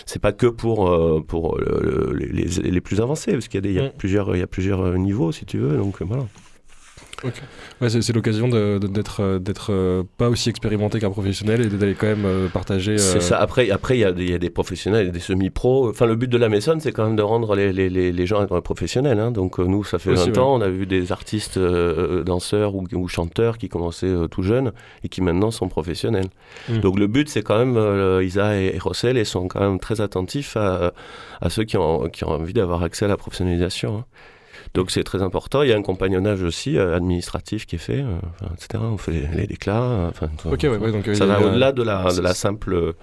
c'est 0.05 0.21
pas 0.21 0.31
que 0.31 0.47
pour, 0.47 0.87
euh, 0.89 1.21
pour 1.27 1.57
le- 1.57 2.11
le- 2.13 2.25
les, 2.27 2.45
les 2.71 2.81
plus 2.81 3.01
avancés, 3.01 3.33
parce 3.33 3.49
qu'il 3.49 3.57
y 3.57 3.59
a, 3.59 3.61
des, 3.61 3.69
il 3.69 3.75
y 3.75 3.79
a 3.79 3.89
Mm. 3.89 3.93
plusieurs, 3.97 4.33
il 4.35 4.39
y 4.39 4.43
a 4.43 4.47
plusieurs 4.47 4.97
niveaux, 4.97 5.33
si 5.33 5.45
tu 5.45 5.57
veux, 5.57 5.75
donc 5.77 6.01
euh, 6.01 6.05
Ouais, 7.81 7.89
c'est 7.89 8.13
l'occasion 8.13 8.47
d'être 8.47 9.21
euh, 9.21 9.39
d'être 9.39 9.71
euh, 9.73 10.03
pas 10.17 10.29
aussi 10.29 10.49
expérimenté 10.49 10.99
qu'un 10.99 11.09
professionnel 11.11 11.61
et 11.61 11.65
d'aller 11.67 11.93
quand 11.95 12.07
même 12.07 12.25
euh, 12.25 12.47
partager. 12.47 12.93
euh, 12.93 12.97
C'est 12.97 13.21
ça. 13.21 13.37
Après, 13.39 13.69
après, 13.71 13.97
il 13.97 14.01
y, 14.01 14.03
a 14.05 14.11
des- 14.11 14.23
il 14.23 14.31
y 14.31 14.33
a 14.33 14.37
des 14.37 14.49
professionnels, 14.49 15.11
des 15.11 15.19
semi-pros. 15.19 15.89
Enfin, 15.89 16.05
le 16.05 16.15
but 16.15 16.29
de 16.29 16.37
la 16.37 16.49
Maison, 16.49 16.77
c'est 16.79 16.91
quand 16.91 17.05
même 17.05 17.15
de 17.15 17.21
rendre 17.21 17.55
les, 17.55 17.71
les, 17.73 17.89
les, 17.89 18.11
les 18.11 18.25
gens 18.25 18.45
professionnels. 18.61 19.19
hein. 19.19 19.31
Donc, 19.31 19.59
nous, 19.59 19.83
ça 19.83 19.99
fait 19.99 20.11
Aussi, 20.11 20.31
20 20.31 20.37
ans, 20.41 20.55
on 20.55 20.61
a 20.61 20.69
vu 20.69 20.85
des 20.85 21.11
artistes 21.11 21.57
euh, 21.57 22.23
danseurs 22.23 22.75
ou, 22.75 22.85
ou 22.93 23.07
chanteurs 23.07 23.57
qui 23.57 23.69
commençaient 23.69 24.07
euh, 24.07 24.27
tout 24.27 24.43
jeunes 24.43 24.71
et 25.03 25.09
qui 25.09 25.21
maintenant 25.21 25.51
sont 25.51 25.67
professionnels. 25.67 26.27
Mm. 26.69 26.79
Donc, 26.79 26.99
le 26.99 27.07
but, 27.07 27.29
c'est 27.29 27.41
quand 27.43 27.57
même, 27.63 28.21
Isa 28.23 28.57
et, 28.59 28.75
et 28.75 28.79
Rossel, 28.79 29.17
ils 29.17 29.25
sont 29.25 29.47
quand 29.47 29.59
même 29.61 29.79
très 29.79 30.01
attentifs 30.01 30.55
à, 30.57 30.93
à 31.41 31.49
ceux 31.49 31.63
qui 31.63 31.77
ont, 31.77 32.07
qui 32.09 32.23
ont 32.23 32.29
envie 32.31 32.53
d'avoir 32.53 32.83
accès 32.83 33.05
à 33.05 33.07
la 33.09 33.17
professionnalisation. 33.17 33.99
hein. 33.99 34.05
Donc 34.75 34.91
c'est 34.91 35.03
très 35.03 35.21
important. 35.21 35.63
Il 35.63 35.69
y 35.69 35.73
a 35.73 35.75
un 35.77 35.81
compagnonnage 35.81 36.41
aussi 36.43 36.77
euh, 36.77 36.95
administratif 36.95 37.65
qui 37.65 37.75
est 37.75 37.79
fait, 37.79 38.01
euh, 38.01 38.17
enfin, 38.41 38.51
etc. 38.53 38.83
On 38.83 38.97
fait 38.97 39.11
les, 39.11 39.27
les 39.35 39.47
déclats. 39.47 39.81
euh, 39.81 40.09
Enfin, 40.09 40.29
Ok, 40.45 40.59
ouais, 40.63 40.77
ouais, 40.77 40.91
donc 40.91 41.09
ça 41.15 41.25
va 41.25 41.41
au-delà 41.41 41.71
de 41.71 41.81
la, 41.83 42.03
de 42.03 42.27
simple 42.33 42.93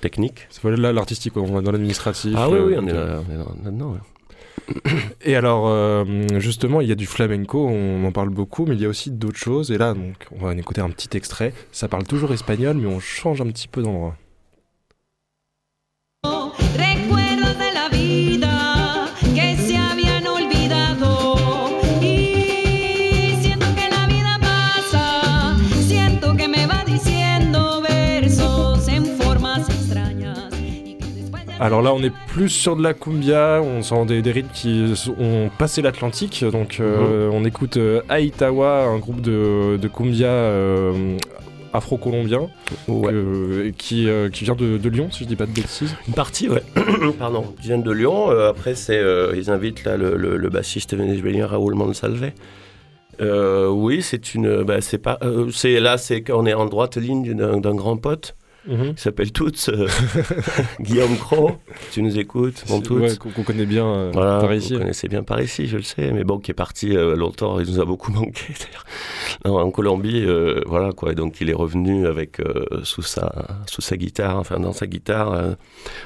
technique. 0.00 0.46
C'est 0.50 0.62
pas 0.62 0.70
là 0.70 0.92
l'artistique, 0.92 1.32
quoi. 1.32 1.42
on 1.42 1.46
va 1.52 1.60
dans 1.62 1.72
l'administratif. 1.72 2.34
Ah 2.36 2.48
oui, 2.50 2.58
oui, 2.58 2.74
on 2.78 2.86
est 2.86 2.92
là- 2.92 3.20
on 3.28 3.32
est 3.34 3.38
là- 3.38 3.44
là-dedans. 3.64 3.96
Et 5.22 5.34
alors, 5.34 5.64
euh, 5.68 6.04
justement, 6.38 6.80
il 6.82 6.88
y 6.88 6.92
a 6.92 6.94
du 6.94 7.06
flamenco, 7.06 7.66
on 7.66 8.04
en 8.04 8.12
parle 8.12 8.28
beaucoup, 8.28 8.66
mais 8.66 8.74
il 8.74 8.80
y 8.82 8.84
a 8.84 8.88
aussi 8.88 9.10
d'autres 9.10 9.38
choses. 9.38 9.70
Et 9.70 9.78
là, 9.78 9.94
donc, 9.94 10.26
on 10.38 10.44
va 10.44 10.50
en 10.50 10.58
écouter 10.58 10.82
un 10.82 10.90
petit 10.90 11.16
extrait. 11.16 11.54
Ça 11.72 11.88
parle 11.88 12.04
toujours 12.04 12.32
espagnol, 12.34 12.76
mais 12.76 12.86
on 12.86 13.00
change 13.00 13.40
un 13.40 13.46
petit 13.46 13.66
peu 13.68 13.82
d'endroit. 13.82 14.14
Alors 31.60 31.82
là, 31.82 31.92
on 31.92 32.00
est 32.02 32.12
plus 32.28 32.48
sur 32.50 32.76
de 32.76 32.82
la 32.84 32.94
cumbia, 32.94 33.60
on 33.62 33.82
sent 33.82 34.06
des, 34.06 34.22
des 34.22 34.30
rythmes 34.30 34.50
qui 34.54 34.94
ont 35.18 35.50
passé 35.58 35.82
l'Atlantique. 35.82 36.44
Donc, 36.44 36.78
euh, 36.80 37.28
on 37.32 37.44
écoute 37.44 37.76
euh, 37.78 38.00
Aitawa, 38.10 38.84
un 38.84 38.98
groupe 38.98 39.20
de, 39.20 39.76
de 39.76 39.88
cumbia 39.88 40.28
euh, 40.28 41.16
afro-colombien 41.72 42.48
Ouais. 42.86 43.10
que- 43.10 43.70
qui, 43.76 44.08
euh, 44.08 44.28
qui 44.30 44.44
vient 44.44 44.54
de, 44.54 44.78
de 44.78 44.88
Lyon, 44.88 45.08
si 45.10 45.24
je 45.24 45.28
dis 45.28 45.34
pas 45.36 45.46
de 45.46 45.50
bêtises. 45.50 45.96
Une 46.06 46.14
partie, 46.14 46.48
ouais. 46.48 46.62
Pardon. 47.18 47.44
Ils 47.60 47.66
viennent 47.66 47.82
de 47.82 47.90
Lyon. 47.92 48.30
euh, 48.30 48.50
après, 48.50 48.76
c'est, 48.76 48.96
euh, 48.98 49.32
ils 49.36 49.50
invitent 49.50 49.82
là 49.84 49.96
le, 49.96 50.16
le- 50.16 50.36
le 50.36 50.48
bassiste 50.50 50.94
vénézuélien 50.96 51.48
Raoul 51.48 51.74
Monsalve. 51.74 52.30
Euh, 53.20 53.66
oui, 53.68 54.00
c'est 54.00 54.32
une. 54.34 54.62
Bah, 54.62 54.80
c'est 54.80 54.98
pas. 54.98 55.18
euh, 55.24 55.48
c'est 55.52 55.80
là, 55.80 55.98
c'est 55.98 56.22
qu'on 56.22 56.46
est 56.46 56.54
en 56.54 56.66
droite 56.66 56.96
ligne 56.96 57.34
d'un, 57.34 57.56
d'un 57.58 57.74
grand 57.74 57.96
pote 57.96 58.36
qui 58.68 59.02
s'appelle 59.02 59.32
Toots, 59.32 59.68
euh, 59.70 59.88
Guillaume 60.80 61.16
Cro. 61.16 61.52
Tu 61.92 62.02
nous 62.02 62.18
écoutes, 62.18 62.64
mon 62.68 62.80
Toots. 62.80 62.98
Ouais, 63.00 63.16
qu'on 63.16 63.42
connaît 63.42 63.66
bien 63.66 63.86
euh, 63.86 64.10
Voilà, 64.12 64.40
par 64.40 64.52
ici. 64.54 64.76
connaissez 64.76 65.08
bien 65.08 65.22
par 65.22 65.40
ici, 65.40 65.66
je 65.66 65.76
le 65.76 65.82
sais, 65.82 66.12
mais 66.12 66.24
bon, 66.24 66.38
qui 66.38 66.50
est 66.50 66.54
parti 66.54 66.96
euh, 66.96 67.16
longtemps, 67.16 67.58
il 67.60 67.70
nous 67.70 67.80
a 67.80 67.84
beaucoup 67.84 68.12
manqué 68.12 68.52
d'ailleurs. 68.58 68.84
Non, 69.44 69.58
en 69.58 69.70
Colombie, 69.70 70.24
euh, 70.24 70.62
voilà 70.66 70.92
quoi, 70.92 71.12
et 71.12 71.14
donc 71.14 71.40
il 71.40 71.48
est 71.50 71.54
revenu 71.54 72.06
avec 72.06 72.40
sous 72.82 73.02
sa 73.02 73.32
sous 73.66 73.80
sa 73.80 73.96
guitare, 73.96 74.36
enfin 74.38 74.58
dans 74.60 74.72
sa 74.72 74.86
guitare, 74.86 75.54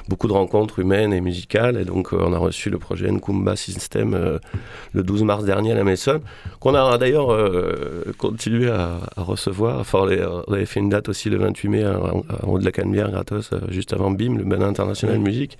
beaucoup 0.07 0.27
de 0.27 0.33
rencontres 0.33 0.79
humaines 0.79 1.13
et 1.13 1.21
musicales, 1.21 1.77
et 1.79 1.85
donc 1.85 2.13
on 2.13 2.33
a 2.33 2.37
reçu 2.37 2.69
le 2.69 2.77
projet 2.79 3.09
Nkumba 3.11 3.55
System 3.55 4.39
le 4.93 5.03
12 5.03 5.23
mars 5.23 5.43
dernier 5.43 5.71
à 5.71 5.75
la 5.75 5.83
Maison, 5.83 6.21
qu'on 6.59 6.75
a 6.75 6.97
d'ailleurs 6.97 7.35
continué 8.17 8.69
à, 8.69 8.99
à 9.15 9.21
recevoir. 9.23 9.79
Enfin, 9.79 9.99
on 10.01 10.03
avait- 10.07 10.23
on 10.25 10.65
fait 10.65 10.79
une 10.79 10.89
date 10.89 11.09
aussi 11.09 11.29
le 11.29 11.37
28 11.37 11.67
mai 11.69 11.83
à- 11.83 11.93
à- 11.95 12.45
en 12.45 12.52
haut 12.53 12.59
de 12.59 12.65
la 12.65 12.71
Canebière, 12.71 13.09
gratos, 13.11 13.51
euh, 13.53 13.59
juste 13.69 13.93
avant 13.93 14.11
BIM, 14.11 14.37
le 14.37 14.43
Bénin 14.43 14.67
International 14.67 15.17
Ouais. 15.17 15.23
Musique. 15.23 15.57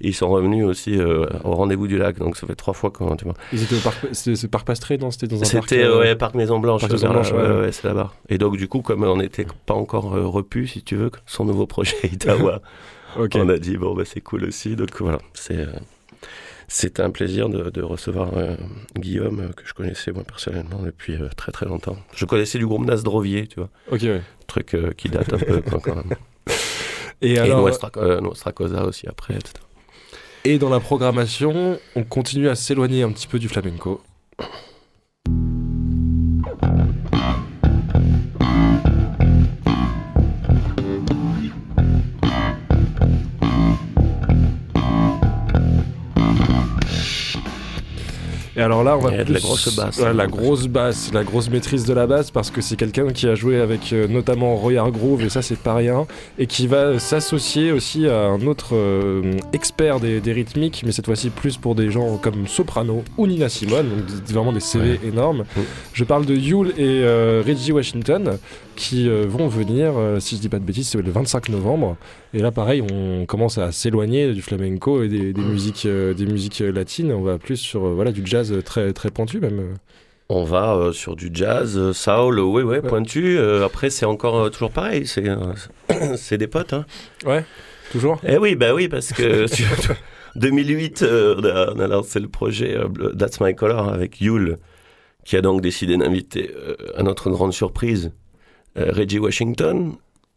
Et 0.00 0.08
ils 0.08 0.14
sont 0.14 0.28
revenus 0.28 0.64
aussi 0.64 0.98
euh, 0.98 1.26
au 1.44 1.54
rendez-vous 1.54 1.86
du 1.86 1.98
lac, 1.98 2.18
donc 2.18 2.36
ça 2.36 2.46
fait 2.46 2.54
trois 2.54 2.74
fois 2.74 2.90
qu'on, 2.90 3.16
tu 3.16 3.24
vois. 3.24 3.34
Ils 3.52 3.62
étaient 3.62 3.76
au 3.76 3.80
parc, 3.80 4.06
c'est 4.12 4.48
parc 4.48 4.66
Pastré, 4.66 4.98
non 4.98 5.10
C'était 5.10 5.26
dans 5.28 5.36
un 5.36 5.40
parc. 5.40 5.68
C'était 5.68 5.84
euh, 5.84 5.98
ouais, 6.00 6.16
Parc 6.16 6.34
Maison 6.34 6.58
Blanche, 6.58 6.80
Parc 6.80 6.92
Maison 6.92 7.10
Blanche, 7.10 7.32
ouais, 7.32 7.38
ouais. 7.38 7.60
ouais, 7.60 7.72
c'est 7.72 7.84
là-bas. 7.86 8.12
Et 8.28 8.38
donc 8.38 8.56
du 8.56 8.68
coup, 8.68 8.80
comme 8.82 9.04
on 9.04 9.16
n'était 9.16 9.46
pas 9.66 9.74
encore 9.74 10.10
repu, 10.10 10.66
si 10.66 10.82
tu 10.82 10.96
veux, 10.96 11.10
son 11.26 11.44
nouveau 11.44 11.66
projet 11.66 11.96
Itawa, 12.04 12.60
Ok. 13.18 13.32
on 13.36 13.48
a 13.48 13.58
dit 13.58 13.76
bon 13.76 13.94
bah 13.94 14.02
c'est 14.04 14.20
cool 14.20 14.44
aussi. 14.44 14.76
Donc 14.76 14.90
voilà, 15.00 15.18
c'est 15.34 15.66
c'était 16.68 17.02
un 17.02 17.10
plaisir 17.10 17.48
de, 17.48 17.70
de 17.70 17.82
recevoir 17.82 18.36
euh, 18.36 18.56
Guillaume 18.98 19.40
euh, 19.40 19.52
que 19.52 19.62
je 19.64 19.72
connaissais 19.72 20.10
moi 20.10 20.24
personnellement 20.24 20.80
depuis 20.82 21.14
euh, 21.14 21.28
très 21.36 21.52
très 21.52 21.66
longtemps. 21.66 21.96
Je 22.14 22.24
connaissais 22.24 22.58
du 22.58 22.66
groupe 22.66 22.84
Nasdrovier, 22.84 23.46
tu 23.46 23.60
vois, 23.60 23.68
Ok, 23.90 24.00
ouais. 24.02 24.20
truc 24.48 24.76
qui 24.96 25.08
date 25.08 25.32
un 25.32 25.38
peu 25.38 25.60
quand 25.62 25.94
même. 25.94 26.10
Et 27.22 27.34
Et 27.34 27.38
alors, 27.38 27.66
euh, 27.96 28.52
Cosa 28.54 28.84
aussi 28.84 29.06
après, 29.08 29.34
etc. 29.34 29.54
et 30.44 30.58
dans 30.58 30.68
la 30.68 30.80
programmation, 30.80 31.78
on 31.96 32.04
continue 32.04 32.48
à 32.48 32.54
s'éloigner 32.54 33.02
un 33.02 33.10
petit 33.10 33.26
peu 33.26 33.38
du 33.38 33.48
flamenco. 33.48 34.00
Et 48.56 48.62
alors 48.62 48.82
là, 48.82 48.96
on 48.96 49.00
va 49.00 49.10
Il 49.12 49.18
y 49.18 49.20
a 49.20 49.24
de 49.24 49.34
la 49.34 49.38
grosse 49.40 49.76
basse. 49.76 49.98
Ouais, 49.98 50.14
la 50.14 50.26
grosse 50.26 50.66
basse, 50.66 51.10
la 51.12 51.24
grosse 51.24 51.50
maîtrise 51.50 51.84
de 51.84 51.92
la 51.92 52.06
basse, 52.06 52.30
parce 52.30 52.50
que 52.50 52.62
c'est 52.62 52.76
quelqu'un 52.76 53.08
qui 53.08 53.26
a 53.28 53.34
joué 53.34 53.60
avec 53.60 53.92
euh, 53.92 54.08
notamment 54.08 54.56
Roy 54.56 54.76
Hargrove, 54.78 55.22
et 55.24 55.28
ça 55.28 55.42
c'est 55.42 55.58
pas 55.58 55.74
rien, 55.74 56.06
et 56.38 56.46
qui 56.46 56.66
va 56.66 56.98
s'associer 56.98 57.70
aussi 57.72 58.06
à 58.08 58.22
un 58.28 58.40
autre 58.46 58.74
euh, 58.74 59.32
expert 59.52 60.00
des, 60.00 60.20
des 60.20 60.32
rythmiques, 60.32 60.82
mais 60.86 60.92
cette 60.92 61.04
fois-ci 61.06 61.28
plus 61.28 61.58
pour 61.58 61.74
des 61.74 61.90
gens 61.90 62.16
comme 62.16 62.46
Soprano 62.46 63.04
ou 63.18 63.26
Nina 63.26 63.48
Simone, 63.50 63.88
donc 63.90 64.06
des- 64.06 64.32
vraiment 64.32 64.52
des 64.52 64.60
CV 64.60 64.98
énormes. 65.06 65.44
Mm. 65.56 65.60
Je 65.92 66.04
parle 66.04 66.24
de 66.24 66.34
Yule 66.34 66.70
et 66.78 67.02
euh, 67.04 67.42
Reggie 67.46 67.72
Washington, 67.72 68.38
qui 68.76 69.08
euh, 69.08 69.24
vont 69.26 69.48
venir, 69.48 69.94
euh, 69.96 70.20
si 70.20 70.36
je 70.36 70.40
dis 70.40 70.48
pas 70.48 70.58
de 70.58 70.64
bêtises, 70.64 70.88
c'est 70.88 71.00
le 71.02 71.10
25 71.10 71.48
novembre. 71.48 71.96
Et 72.34 72.38
là, 72.38 72.52
pareil, 72.52 72.82
on 72.92 73.26
commence 73.26 73.58
à 73.58 73.72
s'éloigner 73.72 74.32
du 74.32 74.42
flamenco 74.42 75.02
et 75.02 75.08
des, 75.08 75.32
des 75.32 75.42
musiques, 75.42 75.86
euh, 75.86 76.14
des 76.14 76.26
musiques 76.26 76.60
latines. 76.60 77.12
On 77.12 77.22
va 77.22 77.38
plus 77.38 77.56
sur 77.56 77.80
voilà 77.88 78.12
du 78.12 78.22
jazz 78.24 78.54
très 78.64 78.92
très 78.92 79.10
pointu 79.10 79.40
même. 79.40 79.74
On 80.28 80.42
va 80.42 80.74
euh, 80.74 80.92
sur 80.92 81.14
du 81.14 81.30
jazz, 81.32 81.76
euh, 81.78 81.92
soul, 81.92 82.40
ouais, 82.40 82.62
ouais, 82.64 82.80
pointu. 82.82 83.38
Euh, 83.38 83.64
après, 83.64 83.90
c'est 83.90 84.06
encore 84.06 84.50
toujours 84.50 84.70
pareil. 84.70 85.06
C'est, 86.16 86.36
des 86.36 86.48
potes, 86.48 86.72
hein. 86.72 86.84
Ouais, 87.24 87.44
toujours. 87.92 88.20
Eh 88.26 88.36
oui, 88.36 88.56
bah 88.56 88.74
oui, 88.74 88.88
parce 88.88 89.12
que 89.12 89.46
tu- 89.54 89.62
2008, 90.34 91.02
euh, 91.02 91.36
on, 91.38 91.44
a, 91.44 91.72
on 91.74 91.78
a 91.78 91.86
lancé 91.86 92.18
le 92.18 92.28
projet 92.28 92.76
That's 93.16 93.40
My 93.40 93.54
Color 93.54 93.88
avec 93.88 94.20
Yule, 94.20 94.58
qui 95.24 95.36
a 95.36 95.42
donc 95.42 95.60
décidé 95.60 95.96
d'inviter, 95.96 96.50
à 96.96 97.02
notre 97.04 97.30
grande 97.30 97.52
surprise, 97.52 98.10
Reggie 98.76 99.18
Washington, 99.18 99.92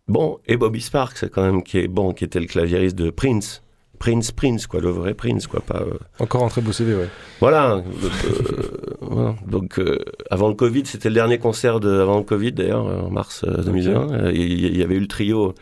bon, 0.08 0.40
et 0.48 0.58
Bobby 0.58 0.82
Sparks, 0.82 1.30
quand 1.30 1.42
même, 1.44 1.64
qui 1.64 1.78
est 1.80 1.88
bon, 1.88 2.14
qui 2.14 2.24
était 2.24 2.40
le 2.40 2.46
claviériste 2.48 2.96
de 2.98 3.10
Prince. 3.10 3.64
Prince 4.00 4.32
Prince, 4.32 4.66
quoi, 4.66 4.80
le 4.80 4.90
vrai 4.92 5.14
Prince, 5.14 5.46
quoi, 5.46 5.60
pas. 5.60 5.82
euh, 5.82 5.98
Encore 6.20 6.46
un 6.46 6.48
très 6.48 6.62
beau 6.62 6.72
CV, 6.72 6.96
ouais. 6.96 7.10
voilà. 7.42 7.84
Donc, 8.02 8.12
euh, 8.26 8.96
voilà. 9.02 9.36
Donc, 9.46 9.78
euh, 9.80 10.00
avant 10.32 10.48
le 10.48 10.54
Covid, 10.54 10.84
c'était 10.86 11.10
le 11.10 11.16
dernier 11.16 11.38
concert 11.38 11.82
de, 11.82 12.00
avant 12.00 12.18
le 12.18 12.24
Covid 12.24 12.54
d'ailleurs, 12.54 12.88
euh, 12.88 13.02
en 13.02 13.10
mars 13.10 13.44
euh, 13.46 13.62
2020. 13.62 14.12
Euh, 14.12 14.32
Il 14.34 14.66
il 14.66 14.78
y, 14.78 14.84
avait 14.84 14.96
eu 14.96 15.02
le 15.02 15.08
trio 15.08 15.54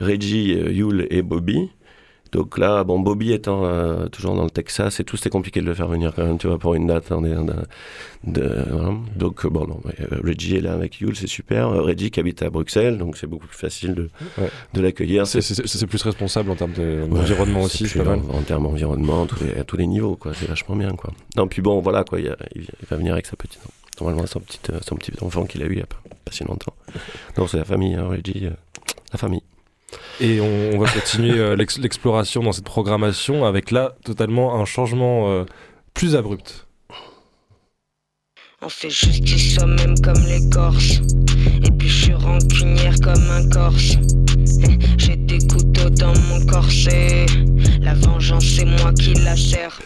Reggie, 0.00 0.54
euh, 0.58 0.72
Yule 0.72 1.06
et 1.10 1.22
Bobby. 1.22 1.70
Donc 2.34 2.58
là, 2.58 2.82
bon, 2.82 2.98
Bobby 2.98 3.32
étant 3.32 3.64
euh, 3.64 4.08
toujours 4.08 4.34
dans 4.34 4.42
le 4.42 4.50
Texas 4.50 4.98
et 4.98 5.04
tout, 5.04 5.16
c'était 5.16 5.30
compliqué 5.30 5.60
de 5.60 5.66
le 5.66 5.72
faire 5.74 5.86
venir 5.86 6.12
quand 6.14 6.24
même, 6.26 6.36
tu 6.36 6.48
vois, 6.48 6.58
pour 6.58 6.74
une 6.74 6.88
date. 6.88 7.08
de, 8.24 8.64
voilà. 8.70 8.94
Donc, 9.16 9.44
euh, 9.44 9.50
bon, 9.50 9.66
non, 9.68 9.80
euh, 10.00 10.18
Reggie 10.24 10.56
est 10.56 10.60
là 10.60 10.72
avec 10.72 10.98
Yule, 11.00 11.14
c'est 11.14 11.28
super. 11.28 11.68
Reggie 11.70 12.10
qui 12.10 12.18
habite 12.18 12.42
à 12.42 12.50
Bruxelles, 12.50 12.98
donc 12.98 13.16
c'est 13.16 13.28
beaucoup 13.28 13.46
plus 13.46 13.56
facile 13.56 13.94
de, 13.94 14.10
Ouais. 14.38 14.48
de 14.72 14.80
l'accueillir. 14.80 15.26
C'est- 15.28 15.86
plus 15.86 16.02
responsable 16.02 16.50
en 16.50 16.56
termes 16.56 16.72
Ouais, 16.76 17.06
d'environnement 17.06 17.62
aussi, 17.62 17.86
c'est 17.86 17.98
pas 18.02 18.16
mal. 18.16 18.20
En, 18.30 18.38
en 18.38 18.42
termes 18.42 18.66
environnement, 18.66 19.26
tous 19.26 19.44
les- 19.44 19.60
à 19.60 19.64
tous 19.64 19.76
les 19.76 19.86
niveaux, 19.86 20.16
quoi. 20.16 20.32
C'est 20.34 20.46
vachement 20.48 20.74
bien, 20.74 20.90
quoi. 20.96 21.10
Non, 21.36 21.46
puis 21.46 21.62
bon, 21.62 21.80
voilà, 21.80 22.02
quoi. 22.02 22.18
Il, 22.18 22.28
a- 22.30 22.36
va 22.90 22.96
venir 22.96 23.12
avec 23.12 23.26
sa 23.26 23.36
petite, 23.36 23.60
normalement 24.00 24.26
son 24.26 24.40
petit, 24.40 24.58
son 24.84 24.96
petit 24.96 25.12
enfant 25.20 25.44
qu'il 25.44 25.62
a 25.62 25.66
eu 25.66 25.72
il 25.72 25.78
y 25.78 25.82
a 25.82 25.86
pas, 25.86 26.00
pas 26.24 26.32
si 26.32 26.42
longtemps. 26.42 26.74
Non, 27.38 27.46
c'est 27.46 27.58
la 27.58 27.64
famille, 27.64 27.94
hein, 27.94 28.08
Reggie, 28.08 28.46
euh, 28.46 28.50
la 29.12 29.18
famille. 29.18 29.42
Et 30.20 30.40
on, 30.40 30.78
va 30.78 30.90
continuer 30.90 31.38
euh, 31.38 31.56
l'ex- 31.56 31.78
l'exploration 31.78 32.42
dans 32.42 32.52
cette 32.52 32.64
programmation 32.64 33.44
avec 33.44 33.70
là 33.70 33.94
totalement 34.04 34.54
un 34.60 34.64
changement 34.64 35.30
euh, 35.30 35.44
plus 35.94 36.16
abrupt. 36.16 36.66
On 38.62 38.68
fait 38.68 38.90
justice 38.90 39.54
soi-même 39.56 39.94
comme 40.00 40.22
les 40.26 40.48
Corses. 40.50 41.00
Et 41.64 41.70
puis 41.70 41.88
je 41.88 42.04
suis 42.04 42.14
rancunière 42.14 42.94
comme 43.02 43.22
un 43.30 43.48
Corse. 43.50 43.96
J'ai 44.96 45.16
des 45.16 45.38
couteaux 45.46 45.90
dans 45.90 46.14
mon 46.28 46.46
corset. 46.46 47.26
La 47.82 47.94
vengeance, 47.94 48.44
c'est 48.46 48.64
moi 48.64 48.92
qui 48.94 49.12
la 49.14 49.36
sers. 49.36 49.78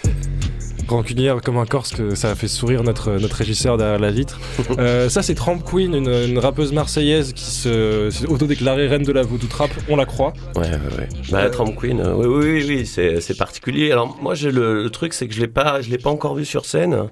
Rancunière 0.91 1.41
comme 1.43 1.57
un 1.59 1.67
Corse, 1.67 1.91
que 1.93 2.15
ça 2.15 2.31
a 2.31 2.35
fait 2.35 2.49
sourire 2.49 2.83
notre, 2.83 3.13
notre 3.13 3.37
régisseur 3.37 3.77
derrière 3.77 3.99
la 3.99 4.11
vitre. 4.11 4.39
Euh, 4.79 5.09
ça, 5.09 5.23
c'est 5.23 5.35
Tramp 5.35 5.59
Queen, 5.59 5.93
une, 5.95 6.09
une 6.09 6.39
rappeuse 6.39 6.73
marseillaise 6.73 7.33
qui 7.33 7.45
se 7.45 8.11
s'est 8.11 8.27
autodéclarée 8.27 8.87
reine 8.87 9.03
de 9.03 9.11
la 9.13 9.23
voodoo 9.23 9.47
trap, 9.49 9.71
on 9.89 9.97
la 9.97 10.05
croit. 10.07 10.33
Ouais, 10.55 10.63
ouais, 10.63 10.99
ouais. 10.99 11.09
Bah, 11.33 11.51
Tramp 11.51 11.73
Queen, 11.73 12.01
euh, 12.01 12.15
oui, 12.15 12.27
oui, 12.27 12.65
oui, 12.67 12.87
oui, 12.97 13.21
c'est 13.21 13.37
particulier. 13.37 13.91
Alors, 13.91 14.17
moi, 14.23 14.35
j'ai 14.35 14.51
le, 14.53 14.83
le 14.85 14.91
truc, 14.91 15.15
c'est 15.15 15.27
que 15.27 15.35
je 15.35 15.41
je 15.41 15.91
l'ai 15.91 15.99
pas 15.99 16.11
encore 16.11 16.35
vue 16.35 16.45
sur 16.45 16.65
scène. 16.65 17.09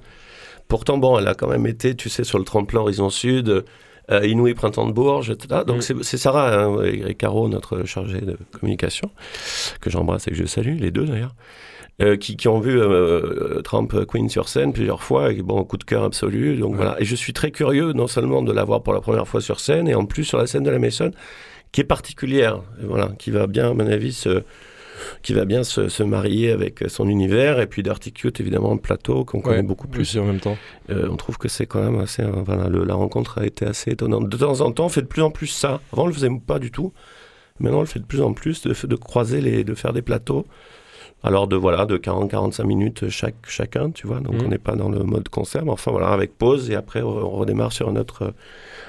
Pourtant, 0.69 0.99
bon, 0.99 1.19
elle 1.19 1.29
a 1.29 1.35
quand 1.35 1.49
même 1.49 1.67
été, 1.67 1.95
tu 1.95 2.09
sais, 2.09 2.25
sur 2.25 2.39
le 2.39 2.45
tremplin 2.45 2.81
Horizon 2.81 3.11
Sud, 3.11 3.65
euh, 4.11 4.27
Inouï 4.27 4.55
Printemps 4.55 4.87
de 4.87 4.93
Bourges, 4.93 5.31
etc. 5.31 5.63
Donc, 5.67 5.79
Mm. 5.79 5.83
c'est- 5.83 6.03
c'est 6.03 6.17
Sarah 6.19 6.65
hein, 6.65 6.83
et 6.85 7.15
Caro, 7.15 7.49
notre 7.49 7.85
chargée 7.85 8.21
de 8.21 8.37
communication, 8.61 9.11
que 9.81 9.91
j'embrasse 9.91 10.27
et 10.29 10.31
que 10.31 10.37
je 10.37 10.45
salue, 10.47 10.79
les 10.79 10.91
deux 10.91 11.05
d'ailleurs. 11.05 11.35
Euh, 12.03 12.17
qui, 12.17 12.37
qui 12.37 12.49
ont 12.49 12.61
vu 12.61 12.79
euh, 12.81 13.63
Trump 13.63 13.95
Queen 14.07 14.29
sur 14.29 14.49
scène 14.49 14.73
plusieurs 14.73 15.03
fois, 15.03 15.33
et 15.33 15.41
bon, 15.43 15.65
coup 15.65 15.79
de 15.79 15.85
cœur 15.85 16.05
absolu. 16.05 16.57
Donc 16.57 16.73
Ouais. 16.73 16.77
voilà. 16.77 17.01
Et 17.01 17.05
je 17.05 17.17
suis 17.17 17.33
très 17.33 17.51
curieux, 17.51 17.93
non 17.93 18.07
seulement 18.07 18.43
de 18.43 18.53
la 18.53 18.65
voir 18.65 18.83
pour 18.83 18.93
la 18.93 19.01
première 19.01 19.27
fois 19.27 19.41
sur 19.41 19.61
scène, 19.61 19.89
et 19.89 19.95
en 19.95 20.05
plus 20.05 20.25
sur 20.25 20.39
la 20.39 20.47
scène 20.47 20.63
de 20.65 20.71
la 20.71 20.79
Maison, 20.79 21.11
qui 21.73 21.81
est 21.81 21.85
particulière, 21.85 22.61
voilà, 22.83 23.11
qui 23.19 23.31
va 23.31 23.47
bien, 23.47 23.71
à 23.71 23.75
mon 23.75 23.87
avis, 23.87 24.13
se, 24.13 24.43
qui 25.23 25.33
va 25.35 25.45
bien 25.45 25.63
se, 25.65 25.89
se 25.89 26.03
marier 26.03 26.51
avec 26.51 26.85
son 26.89 27.09
univers, 27.09 27.61
et 27.61 27.67
puis 27.67 27.83
Dirty 27.83 28.13
Cute, 28.13 28.41
évidemment, 28.41 28.73
le 28.75 28.81
plateau, 28.81 29.25
qu'on 29.25 29.41
connaît 29.41 29.63
beaucoup 29.63 29.89
plus. 29.89 30.17
En 30.19 30.25
même 30.25 30.41
temps. 30.41 30.57
Euh, 30.91 31.09
on 31.11 31.17
trouve 31.17 31.39
que 31.39 31.49
c'est 31.49 31.67
quand 31.67 31.83
même 31.83 31.99
assez. 32.01 32.23
euh, 32.23 32.31
voilà, 32.45 32.69
le- 32.69 32.85
la 32.85 32.95
rencontre 32.95 33.39
a 33.39 33.47
été 33.47 33.67
assez 33.67 33.91
étonnante. 33.93 34.29
De 34.29 34.37
temps 34.37 34.61
en 34.61 34.71
temps, 34.73 34.87
on 34.87 34.89
fait 34.91 35.03
de 35.03 35.07
plus 35.07 35.23
en 35.23 35.31
plus 35.31 35.49
ça. 35.49 35.81
Avant, 35.93 36.05
on 36.05 36.07
le 36.07 36.13
faisait 36.15 36.31
pas 36.47 36.59
du 36.59 36.71
tout. 36.71 36.93
Maintenant, 37.59 37.79
on 37.79 37.81
le 37.83 37.87
fait 37.87 38.01
de 38.01 38.05
plus 38.07 38.21
en 38.23 38.33
plus, 38.35 38.63
de, 38.63 38.75
de 38.87 38.97
croiser 38.97 39.41
les, 39.41 39.65
de 39.65 39.75
faire 39.75 39.93
des 39.95 40.03
plateaux. 40.03 40.47
Alors 41.27 41.49
de 41.49 41.57
voilà, 41.57 41.85
de 41.87 41.97
40-45 41.99 42.65
minutes 42.65 43.09
chaque, 43.09 43.35
chacun, 43.47 43.91
tu 43.91 44.07
vois. 44.07 44.21
Donc 44.21 44.35
Mhm. 44.35 44.43
on 44.47 44.49
n'est 44.49 44.59
pas 44.59 44.77
dans 44.77 44.89
le 44.89 45.01
mode 45.03 45.29
concert, 45.29 45.65
mais 45.65 45.73
enfin 45.73 45.91
voilà, 45.91 46.09
avec 46.09 46.39
pause 46.39 46.71
et 46.71 46.75
après 46.77 47.03
on 47.03 47.29
redémarre 47.31 47.73
sur 47.73 47.89
un 47.89 47.97
autre, 47.97 48.33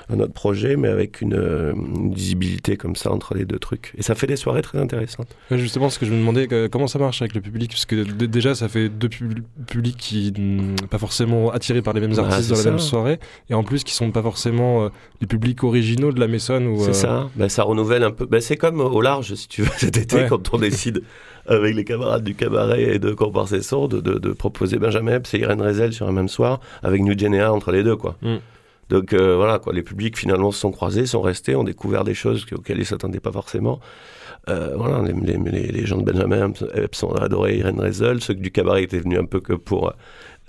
un 0.09 0.19
autre 0.21 0.31
projet, 0.33 0.75
mais 0.77 0.87
avec 0.87 1.19
une, 1.21 1.33
euh, 1.33 1.73
une 1.73 2.13
visibilité 2.13 2.77
comme 2.77 2.95
ça 2.95 3.11
entre 3.11 3.33
les 3.33 3.43
deux 3.45 3.59
trucs. 3.59 3.91
Et 3.97 4.03
ça 4.03 4.15
fait 4.15 4.27
des 4.27 4.35
soirées 4.37 4.61
très 4.61 4.77
intéressantes. 4.77 5.27
Ouais, 5.51 5.57
justement, 5.57 5.89
ce 5.89 5.99
que 5.99 6.05
je 6.05 6.13
me 6.13 6.19
demandais, 6.19 6.47
euh, 6.53 6.69
comment 6.71 6.87
ça 6.87 6.97
marche 6.99 7.21
avec 7.21 7.33
le 7.33 7.41
public? 7.41 7.71
Parce 7.71 7.85
que 7.85 7.95
déjà, 8.25 8.55
ça 8.55 8.69
fait 8.69 8.87
deux 8.87 9.09
pub- 9.09 9.43
publics 9.67 9.97
qui 9.97 10.31
ne 10.37 10.75
pas 10.87 10.97
forcément 10.97 11.51
attirés 11.51 11.81
par 11.81 11.93
les 11.93 11.99
mêmes 12.01 12.13
Bah, 12.15 12.23
artistes 12.27 12.51
dans 12.51 12.57
la 12.57 12.63
même 12.63 12.79
soirée, 12.79 13.19
et 13.49 13.53
en 13.53 13.63
plus 13.63 13.83
qui 13.83 13.93
sont 13.93 14.11
pas 14.11 14.21
forcément 14.21 14.85
euh, 14.85 14.89
les 15.21 15.27
publics 15.27 15.63
originaux 15.63 16.11
de 16.13 16.19
la 16.19 16.27
Maison. 16.27 16.61
Ou, 16.67 16.79
C'est 16.83 16.89
euh, 16.89 16.93
ça. 16.93 17.29
Ben, 17.35 17.49
ça 17.49 17.63
renouvelle 17.63 18.03
un 18.03 18.11
peu. 18.11 18.25
Ben, 18.27 18.39
c'est 18.39 18.57
comme 18.57 18.79
au 18.79 19.01
large, 19.01 19.33
si 19.33 19.47
tu 19.47 19.63
veux, 19.63 19.69
cet 19.77 19.97
été, 19.97 20.15
Ouais. 20.17 20.27
quand 20.29 20.53
on 20.53 20.57
décide 20.57 21.01
avec 21.47 21.75
les 21.75 21.83
camarades 21.83 22.23
du 22.23 22.35
cabaret 22.35 22.83
et 22.83 22.99
de 22.99 23.11
Comparse 23.13 23.59
Sourd 23.61 23.89
de, 23.89 23.99
de, 24.01 24.19
de 24.19 24.31
proposer 24.33 24.77
Benjamin 24.79 25.13
Epps 25.15 25.33
et 25.33 25.39
Irène 25.39 25.61
Rezel 25.61 25.93
sur 25.93 26.07
un 26.07 26.11
même 26.11 26.27
soir, 26.27 26.59
avec 26.83 27.01
New 27.01 27.17
Genea 27.17 27.51
entre 27.51 27.71
les 27.71 27.83
deux, 27.83 27.95
quoi. 27.95 28.15
Mm. 28.21 28.35
Donc 28.89 29.13
euh, 29.13 29.35
voilà, 29.35 29.59
quoi. 29.59 29.73
Les 29.73 29.83
publics 29.83 30.17
finalement 30.17 30.51
se 30.51 30.59
sont 30.59 30.71
croisés, 30.71 31.05
sont 31.05 31.21
restés, 31.21 31.55
ont 31.55 31.63
découvert 31.65 32.03
des 32.05 32.13
choses 32.13 32.45
auxquelles 32.51 32.79
ils 32.79 32.85
s'attendaient 32.85 33.19
pas 33.19 33.31
forcément. 33.33 33.79
Euh, 34.49 34.75
voilà, 34.77 35.01
les, 35.05 35.13
les, 35.13 35.51
les- 35.51 35.71
les 35.73 35.85
gens 35.85 35.97
de 35.97 36.03
Benjamin 36.09 36.53
Epps 36.73 37.03
ont 37.03 37.11
adoré 37.15 37.57
Irène 37.57 37.81
Rezel, 37.81 38.21
ceux 38.21 38.33
du 38.33 38.49
cabaret 38.51 38.83
étaient 38.83 38.99
venus 38.99 39.19
un 39.19 39.25
peu 39.25 39.41
que 39.41 39.53
pour. 39.53 39.91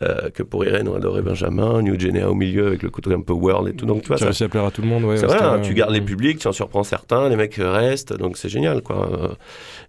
Euh, 0.02 0.30
que 0.30 0.42
pour 0.42 0.64
Irène 0.64 0.88
ont 0.88 0.94
adoré 0.94 1.22
Benjamin, 1.22 1.82
New 1.82 1.98
Genea 1.98 2.30
au 2.30 2.34
milieu 2.34 2.68
avec 2.68 2.82
le 2.82 2.90
côté 2.90 3.12
un 3.12 3.20
peu 3.20 3.32
world 3.32 3.68
et 3.68 3.72
tout. 3.74 3.87
Donc 3.87 4.02
tu 4.02 4.08
vois, 4.08 4.16
ça, 4.16 4.26
réussi 4.26 4.44
à 4.44 4.48
plaire 4.48 4.64
à 4.64 4.70
tout 4.70 4.82
le 4.82 4.88
monde, 4.88 5.04
ouais. 5.04 5.16
c'est 5.16 5.26
vrai, 5.26 5.40
hein, 5.40 5.61
tu 5.61 5.74
gardes 5.74 5.92
les 5.92 6.00
publics, 6.00 6.38
tu 6.38 6.48
en 6.48 6.52
surprends 6.52 6.84
certains, 6.84 7.28
les 7.28 7.37
mecs 7.37 7.56
restent, 7.58 8.12
donc 8.12 8.37
c'est 8.37 8.48
génial, 8.48 8.82
quoi. 8.82 9.37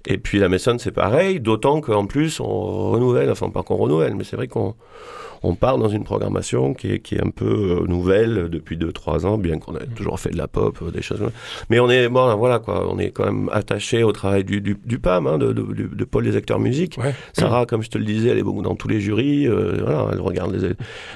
Et 0.05 0.17
puis 0.17 0.39
la 0.39 0.49
Maison, 0.49 0.77
c'est 0.79 0.91
pareil, 0.91 1.39
d'autant 1.39 1.81
qu'en 1.81 2.05
plus, 2.05 2.39
on 2.39 2.91
renouvelle, 2.91 3.29
enfin 3.29 3.49
pas 3.49 3.63
qu'on 3.63 3.75
renouvelle, 3.75 4.15
mais 4.15 4.23
c'est 4.23 4.35
vrai 4.35 4.47
qu'on 4.47 4.75
on 5.43 5.55
part 5.55 5.77
dans 5.77 5.87
une 5.89 6.03
programmation 6.03 6.73
qui 6.73 6.91
est, 6.93 6.99
qui 6.99 7.15
est 7.15 7.25
un 7.25 7.29
peu 7.29 7.79
euh, 7.81 7.87
nouvelle 7.87 8.49
depuis 8.49 8.77
2-3 8.77 9.25
ans, 9.25 9.37
bien 9.37 9.57
qu'on 9.57 9.75
ait 9.75 9.85
Mm. 9.85 9.93
toujours 9.95 10.19
fait 10.19 10.29
de 10.31 10.37
la 10.37 10.47
pop, 10.47 10.77
euh, 10.81 10.91
des 10.91 11.01
choses 11.01 11.19
comme 11.19 11.29
ça. 11.29 11.35
Mais 11.69 11.79
on 11.79 11.89
est, 11.89 12.09
bon, 12.09 12.35
voilà, 12.35 12.59
quoi, 12.59 12.91
on 12.91 12.99
est 12.99 13.11
quand 13.11 13.25
même 13.25 13.49
attaché 13.53 14.03
au 14.03 14.11
travail 14.11 14.43
du, 14.43 14.59
du, 14.61 14.77
du 14.83 14.99
PAM, 14.99 15.27
hein, 15.27 15.37
de, 15.37 15.53
de, 15.53 15.61
de- 15.61 15.95
de 15.95 16.03
Paul 16.05 16.23
les 16.25 16.35
acteurs 16.35 16.59
musique. 16.59 16.97
Ouais. 17.01 17.13
Sarah, 17.33 17.65
comme 17.65 17.81
je 17.83 17.89
te 17.89 17.97
le 17.97 18.03
disais, 18.05 18.29
elle 18.29 18.37
est 18.37 18.43
beaucoup 18.43 18.61
dans 18.61 18.75
tous 18.75 18.87
les 18.87 18.99
jurys. 18.99 19.47
euh, 19.47 19.77
voilà, 19.81 20.07
elle 20.11 20.21
regarde 20.21 20.53
les. 20.55 20.69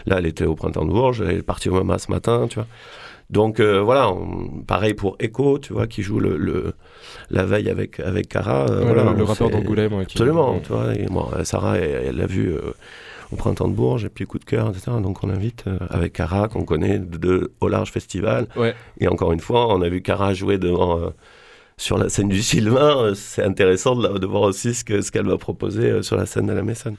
Là, 0.06 0.18
elle 0.20 0.26
était 0.26 0.46
au 0.46 0.56
printemps 0.56 0.86
de 0.86 0.92
Bourges, 0.92 1.22
elle 1.22 1.38
est 1.38 1.42
partie 1.44 1.70
au 1.70 1.74
MAMA 1.74 1.98
ce 2.00 2.10
matin, 2.12 2.48
tu 2.50 2.56
vois. 2.56 2.68
Donc 3.30 3.60
euh, 3.60 3.82
voilà, 3.82 4.10
on- 4.12 4.62
pareil 4.68 4.94
pour 4.94 5.16
Echo, 5.20 5.58
tu 5.60 5.74
vois, 5.74 5.88
qui 5.88 6.02
joue 6.04 6.20
le, 6.20 6.38
le- 6.38 6.74
la 7.30 7.46
veille 7.46 7.70
avec 7.70 8.00
avec 8.00 8.28
Cara. 8.30 8.66
euh, 8.70 8.80
Ouais, 8.80 8.86
voilà, 8.94 9.14
le, 9.14 9.24
rappeur 9.24 9.50
d'Angoulême. 9.50 9.94
ouais, 9.94 10.06
qui- 10.06 10.18
Absolument, 10.18 10.60
tu 10.62 10.72
vois. 10.72 10.94
Et 10.96 11.06
bon, 11.08 11.26
Sarah, 11.44 11.78
elle 11.78 12.18
l'a 12.18 12.26
vu 12.28 12.54
au 13.34 13.36
printemps 13.36 13.68
de 13.68 13.74
Bourges, 13.74 14.06
et 14.06 14.10
puis 14.10 14.26
coup 14.26 14.40
de 14.40 14.46
cœur, 14.46 14.70
etc. 14.70 14.92
Donc 15.02 15.24
on 15.24 15.30
invite 15.30 15.66
euh, 15.68 15.78
avec 15.90 16.14
Cara, 16.14 16.48
qu'on 16.48 16.64
connaît 16.64 17.00
de, 17.00 17.18
de- 17.18 17.52
au 17.60 17.68
Large 17.68 17.92
Festival. 17.92 18.48
Ouais. 18.56 18.74
Et 19.00 19.08
encore 19.08 19.34
une 19.34 19.40
fois, 19.42 19.74
on 19.74 19.82
a 19.82 19.90
vu 19.90 20.02
Cara 20.02 20.34
jouer 20.34 20.58
devant. 20.58 21.00
euh, 21.00 21.10
sur 21.76 21.98
la 21.98 22.08
scène 22.08 22.30
du 22.30 22.44
Sylvain, 22.44 22.98
euh, 23.00 23.14
c'est 23.16 23.44
intéressant 23.44 23.96
de, 23.96 24.20
de 24.20 24.28
voir 24.28 24.44
aussi 24.44 24.76
ce 24.76 24.84
que- 24.84 25.02
ce 25.02 25.12
qu'elle 25.12 25.26
va 25.26 25.38
proposer 25.40 26.04
sur 26.04 26.16
la 26.16 26.28
scène 26.28 26.46
de 26.46 26.54
la 26.54 26.62
Maison. 26.62 26.96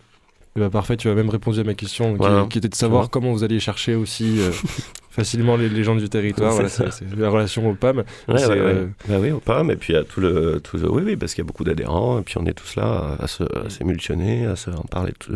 Eh 0.56 0.60
ben, 0.60 0.68
parfait, 0.68 0.96
tu 0.96 1.08
as 1.08 1.14
même 1.14 1.30
répondu 1.30 1.60
à 1.60 1.64
ma 1.64 1.74
question, 1.74 2.12
qui- 2.12 2.18
Voilà. 2.18 2.46
qui, 2.50 2.58
était 2.58 2.68
de 2.68 2.74
savoir 2.74 3.08
comment 3.08 3.32
vous 3.32 3.44
alliez 3.44 3.60
chercher 3.60 3.94
aussi 3.94 4.40
euh, 4.40 4.50
facilement 5.10 5.56
les, 5.56 5.68
les 5.68 5.84
gens 5.84 5.94
du 5.94 6.08
territoire. 6.08 6.52
Voilà, 6.52 6.68
c'est 6.68 6.84
la 7.16 7.30
relation 7.30 7.70
au 7.70 7.74
PAM. 7.74 7.98
Ouais, 7.98 8.34
ouais, 8.34 8.46
ouais. 8.46 8.56
euh, 8.58 8.86
Bah 9.08 9.16
oui, 9.20 9.30
au 9.30 9.38
PAM, 9.38 9.70
et 9.70 9.76
puis 9.76 9.94
a 9.94 10.02
tout 10.02 10.20
le, 10.20 10.60
tout 10.62 10.76
le- 10.76 10.90
Oui, 10.90 11.02
oui, 11.06 11.16
parce 11.16 11.34
qu'il 11.34 11.42
y 11.42 11.46
a 11.46 11.48
beaucoup 11.48 11.64
d'adhérents, 11.64 12.18
et 12.18 12.22
puis 12.22 12.36
on 12.38 12.44
est 12.46 12.52
tous 12.54 12.74
là 12.74 13.16
à, 13.20 13.26
se- 13.28 13.44
à 13.44 13.70
s'émulsionner, 13.70 14.46
à 14.46 14.56
se 14.56 14.70
en 14.70 14.82
parler. 14.82 15.12
Tout... 15.18 15.32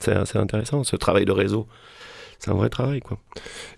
C'est 0.00 0.36
intéressant, 0.36 0.84
ce 0.84 0.96
travail 0.96 1.24
de 1.24 1.32
réseau. 1.32 1.66
C'est 2.40 2.52
un 2.52 2.54
vrai 2.54 2.68
travail, 2.68 3.00
quoi. 3.00 3.18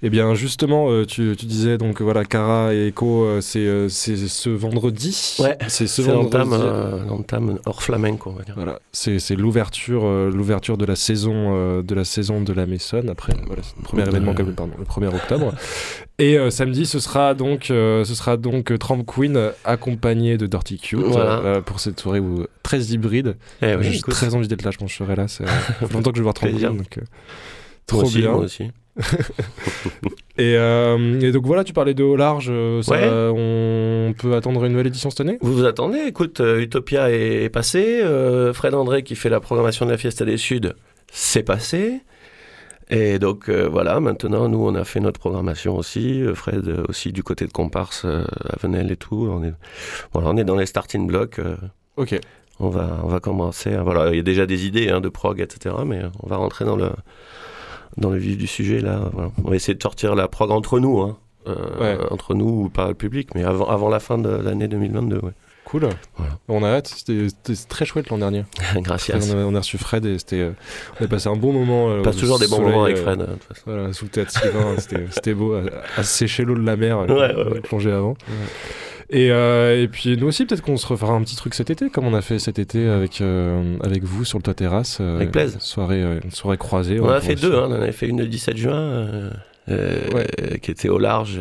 Eh 0.02 0.10
bien, 0.10 0.34
justement, 0.34 0.90
euh, 0.90 1.06
tu, 1.06 1.34
tu 1.38 1.46
disais 1.46 1.78
donc 1.78 2.02
voilà, 2.02 2.26
Cara 2.26 2.74
et 2.74 2.88
Echo, 2.88 3.24
euh, 3.24 3.40
c'est 3.40 3.60
euh, 3.60 3.88
c'est 3.88 4.16
ce 4.16 4.50
vendredi. 4.50 5.36
Ouais, 5.38 5.56
c'est 5.68 5.86
ce 5.86 6.02
vendredi. 6.02 6.24
l'entame, 6.36 6.52
euh, 6.52 7.04
l'entame 7.06 7.58
hors 7.64 7.82
flamenco, 7.82 8.30
on 8.30 8.38
va 8.38 8.44
dire. 8.44 8.54
Voilà, 8.56 8.78
c'est 8.92 9.18
c'est 9.18 9.34
l'ouverture, 9.34 10.02
euh, 10.04 10.30
l'ouverture 10.30 10.76
de 10.76 10.84
la 10.84 10.94
saison, 10.94 11.54
euh, 11.56 11.82
de 11.82 11.94
la 11.94 12.04
saison 12.04 12.42
de 12.42 12.52
la 12.52 12.66
Maison. 12.66 13.02
Après, 13.08 13.32
voilà, 13.46 13.62
c'est 13.62 13.76
le 13.78 13.82
premier 13.82 14.02
événement, 14.06 14.34
comme, 14.34 14.52
pardon, 14.54 14.72
le 14.78 14.84
1er 14.84 15.08
octobre. 15.14 15.54
Et 16.18 16.36
euh, 16.38 16.50
samedi, 16.50 16.84
ce 16.84 16.98
sera 16.98 17.32
donc, 17.32 17.70
euh, 17.70 18.04
ce 18.04 18.14
sera 18.14 18.36
donc 18.36 18.70
euh, 18.72 18.76
Tramp 18.76 19.02
Queen 19.04 19.52
accompagné 19.64 20.36
de 20.36 20.46
Dirty 20.46 20.78
Cute 20.78 21.00
Voilà. 21.00 21.38
euh, 21.38 21.60
pour 21.62 21.80
cette 21.80 21.98
soirée 21.98 22.20
où, 22.20 22.44
très 22.62 22.78
hybride. 22.92 23.36
Eh 23.62 23.74
oui, 23.74 23.84
J'ai 23.92 24.00
très 24.02 24.34
envie 24.34 24.48
d'être 24.48 24.62
là, 24.64 24.70
je 24.70 24.76
pense 24.76 24.88
que 24.88 24.92
je 24.92 24.98
serai 25.02 25.16
là. 25.16 25.28
C'est, 25.28 25.46
ça 25.48 25.52
fait 25.72 25.92
longtemps 25.94 26.10
que 26.10 26.16
je 26.16 26.20
veux 26.20 26.24
voir 26.24 26.34
Plaisir. 26.34 26.68
Queen, 26.68 26.76
donc, 26.76 26.98
euh, 26.98 27.02
trop 27.96 28.06
aussi, 28.06 28.18
bien. 28.18 28.32
Moi 28.32 28.40
aussi. 28.44 28.70
Et, 30.38 30.56
euh, 30.56 31.20
et 31.20 31.32
donc 31.32 31.44
voilà, 31.46 31.64
tu 31.64 31.72
parlais 31.74 31.92
de 31.94 32.02
au 32.02 32.16
large. 32.16 32.48
euh, 32.50 32.80
ça, 32.82 32.92
Ouais. 32.92 33.08
On 33.10 34.14
peut 34.18 34.34
attendre 34.34 34.64
une 34.64 34.72
nouvelle 34.72 34.86
édition 34.86 35.10
cette 35.10 35.20
année? 35.20 35.38
Vous 35.42 35.52
vous 35.52 35.64
attendez? 35.66 35.98
Écoute, 36.06 36.40
euh, 36.40 36.60
Utopia 36.62 37.10
est, 37.10 37.44
est 37.44 37.48
passé. 37.50 38.00
euh, 38.02 38.52
Fred 38.54 38.74
André, 38.74 39.02
qui 39.02 39.16
fait 39.16 39.28
la 39.28 39.40
programmation 39.40 39.84
de 39.86 39.90
la 39.90 39.98
Fiesta 39.98 40.24
des 40.24 40.38
Suds, 40.38 40.72
c'est 41.12 41.42
passé. 41.42 42.00
Et 42.88 43.18
donc 43.18 43.48
euh, 43.48 43.68
voilà, 43.70 44.00
maintenant, 44.00 44.48
nous, 44.48 44.66
on 44.66 44.74
a 44.74 44.84
fait 44.84 45.00
notre 45.00 45.20
programmation 45.20 45.76
aussi. 45.76 46.24
Fred 46.34 46.66
euh, 46.66 46.84
aussi 46.88 47.12
du 47.12 47.22
côté 47.22 47.46
de 47.46 47.52
Comparse, 47.52 48.02
euh, 48.06 48.24
à 48.48 48.56
Venelle 48.60 48.90
et 48.90 48.96
tout. 48.96 49.28
On 49.30 49.44
est, 49.44 49.52
voilà, 50.12 50.28
on 50.30 50.36
est 50.38 50.44
dans 50.44 50.56
les 50.56 50.66
starting 50.66 51.06
blocks. 51.06 51.38
Ok. 51.96 52.18
on 52.60 52.68
va, 52.70 52.98
on 53.04 53.08
va 53.08 53.20
commencer. 53.20 53.74
à- 53.74 53.82
voilà, 53.82 54.10
il 54.10 54.16
y 54.16 54.20
a 54.20 54.22
déjà 54.22 54.46
des 54.46 54.66
idées 54.66 54.88
hein, 54.88 55.00
de 55.02 55.08
prog, 55.10 55.40
etc. 55.40 55.74
Mais 55.86 56.00
on 56.22 56.28
va 56.28 56.36
rentrer 56.36 56.64
dans 56.64 56.76
le, 56.76 56.88
dans 58.00 58.10
le 58.10 58.18
vif 58.18 58.36
du 58.38 58.46
sujet 58.46 58.80
là. 58.80 59.10
voilà. 59.12 59.30
On 59.44 59.50
va 59.50 59.56
essayer 59.56 59.74
de 59.74 59.82
sortir 59.82 60.14
la 60.14 60.28
prog 60.28 60.50
entre 60.50 60.78
nous, 60.80 61.00
hein. 61.00 61.16
Euh, 61.46 61.54
Ouais. 61.80 61.98
entre 62.10 62.34
nous 62.34 62.64
ou 62.64 62.68
pas 62.68 62.88
le 62.88 62.94
public, 62.94 63.30
mais 63.34 63.44
avant, 63.44 63.66
avant 63.68 63.88
la 63.88 63.98
fin 64.00 64.18
de 64.18 64.28
l'année 64.28 64.68
2022. 64.68 65.16
Ouais. 65.22 65.30
Cool. 65.64 65.88
Voilà. 66.16 66.32
On 66.48 66.62
a 66.64 66.68
hâte. 66.68 66.88
C'était 66.88 67.28
très 67.68 67.84
chouette 67.84 68.08
l'an 68.10 68.18
dernier. 68.18 68.44
Gracias. 68.76 69.18
On 69.32 69.38
a, 69.38 69.44
on 69.44 69.54
a 69.54 69.58
reçu 69.60 69.78
Fred 69.78 70.04
et 70.04 70.18
c'était. 70.18 70.40
euh, 70.40 70.50
On 71.00 71.04
a 71.04 71.08
passé 71.08 71.28
un 71.28 71.36
bon 71.36 71.52
moment. 71.52 71.88
euh, 71.90 72.00
On 72.00 72.02
passe 72.02 72.16
toujours 72.16 72.38
des 72.38 72.48
bons 72.48 72.60
moments 72.60 72.84
avec 72.84 72.96
Fred. 72.98 73.20
de 73.20 73.24
toute 73.26 73.44
façon. 73.44 73.62
Voilà, 73.66 73.92
sous 73.92 74.04
le 74.06 74.10
théâtre 74.10 74.32
Sylvain, 74.32 74.74
c'était 75.10 75.32
beau 75.34 75.54
à, 75.54 75.62
à 75.96 76.02
sécher 76.02 76.44
l'eau 76.44 76.54
de 76.56 76.64
la 76.66 76.76
mer, 76.76 76.98
Ouais, 77.00 77.10
ouais, 77.12 77.34
ouais. 77.52 77.60
plongeait 77.60 77.92
avant. 77.92 78.16
Et, 79.12 79.30
euh, 79.32 79.82
et 79.82 79.88
puis 79.88 80.16
nous 80.16 80.28
aussi, 80.28 80.46
peut-être 80.46 80.62
qu'on 80.62 80.76
se 80.76 80.86
refera 80.86 81.12
un 81.12 81.22
petit 81.22 81.34
truc 81.36 81.54
cet 81.54 81.68
été, 81.70 81.90
comme 81.90 82.06
on 82.06 82.14
a 82.14 82.20
fait 82.22 82.38
cet 82.38 82.58
été 82.60 82.88
avec, 82.88 83.20
euh, 83.20 83.76
avec 83.82 84.04
vous 84.04 84.24
sur 84.24 84.38
le 84.38 84.42
toit 84.42 84.54
terrasse. 84.54 84.98
euh, 85.00 85.16
Avec 85.16 85.32
plaisir. 85.32 85.60
Soirée, 85.60 86.02
euh, 86.02 86.20
une 86.22 86.30
soirée 86.30 86.56
croisée. 86.58 87.00
On 87.00 87.06
en 87.06 87.10
a 87.10 87.20
fait 87.20 87.34
deux, 87.34 87.54
hein. 87.54 87.66
on 87.68 87.72
en 87.72 87.80
avait 87.82 87.90
fait 87.92 88.06
une 88.06 88.20
le 88.20 88.26
17 88.28 88.56
juin, 88.56 88.72
euh, 88.78 89.30
euh, 89.68 90.24
qui 90.62 90.70
était 90.70 90.88
au 90.88 90.98
large, 90.98 91.40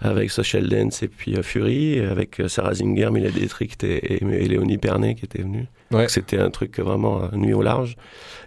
avec 0.00 0.30
Social 0.30 0.68
Dance 0.68 1.02
et 1.02 1.08
puis 1.08 1.34
euh, 1.34 1.42
Fury, 1.42 2.00
avec 2.00 2.38
euh, 2.38 2.48
Sarah 2.48 2.74
Zinger, 2.74 3.10
Mila 3.10 3.30
Dietrich 3.30 3.72
et, 3.82 4.22
et, 4.22 4.48
Léonie 4.48 4.78
Pernet 4.78 5.16
qui 5.16 5.24
étaient 5.24 5.42
venus. 5.42 5.66
Ouais. 5.90 6.08
C'était 6.08 6.38
un 6.38 6.50
truc 6.50 6.78
vraiment 6.78 7.24
euh, 7.24 7.36
nuit 7.36 7.52
au 7.52 7.62
large. 7.62 7.96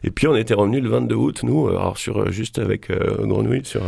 Et 0.04 0.12
puis 0.12 0.28
on 0.28 0.36
était 0.36 0.54
revenus 0.54 0.82
le 0.82 0.90
22 0.90 1.16
août, 1.16 1.42
nous, 1.44 1.68
alors 1.68 1.98
sur, 1.98 2.32
juste 2.32 2.58
avec 2.58 2.90
euh, 2.90 3.26
Grenouille, 3.26 3.66
sur, 3.66 3.82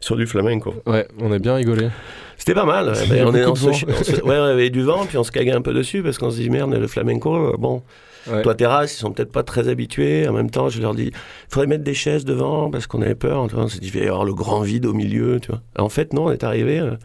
sur 0.00 0.16
du 0.16 0.26
flamenco. 0.26 0.74
Ouais, 0.86 1.06
on 1.20 1.30
a 1.30 1.38
bien 1.38 1.54
rigolé. 1.54 1.88
C'était 2.36 2.54
pas 2.54 2.64
mal. 2.64 2.88
A 2.88 2.92
on, 3.26 3.34
est, 3.34 3.46
on, 3.46 3.54
se, 3.54 3.68
on 3.68 3.72
se- 3.72 4.22
ouais, 4.22 4.36
on 4.38 4.42
avait 4.42 4.70
du 4.70 4.82
vent, 4.82 5.06
puis 5.06 5.16
on 5.16 5.24
se 5.24 5.30
caguait 5.30 5.52
un 5.52 5.62
peu 5.62 5.72
dessus 5.72 6.02
parce 6.02 6.18
qu'on 6.18 6.30
se 6.30 6.38
dit 6.38 6.50
merde, 6.50 6.74
le 6.74 6.88
flamenco, 6.88 7.56
bon, 7.58 7.82
Ouais. 8.30 8.42
toi 8.42 8.54
terrasse, 8.54 8.94
ils 8.94 8.98
sont 9.00 9.12
peut-être 9.12 9.32
pas 9.32 9.42
très 9.42 9.68
habitués. 9.68 10.26
En 10.28 10.32
même 10.32 10.50
temps, 10.50 10.68
je 10.68 10.80
leur 10.80 10.94
dis, 10.94 11.08
il 11.12 11.12
faudrait 11.48 11.66
mettre 11.66 11.84
des 11.84 11.94
chaises 11.94 12.24
devant 12.24 12.70
parce 12.70 12.86
qu'on 12.86 13.02
avait 13.02 13.14
peur. 13.14 13.46
On 13.54 13.68
s'est 13.68 13.78
dit, 13.80 13.88
il 13.92 13.98
va 13.98 14.04
y 14.04 14.08
avoir 14.08 14.24
le 14.24 14.34
grand 14.34 14.60
vide 14.62 14.86
au 14.86 14.92
milieu. 14.94 15.40
Tu 15.40 15.48
vois. 15.50 15.62
En 15.78 15.88
fait, 15.88 16.12
non, 16.12 16.26
on 16.26 16.30
est 16.32 16.44
arrivé. 16.44 16.78
euh, 16.80 16.96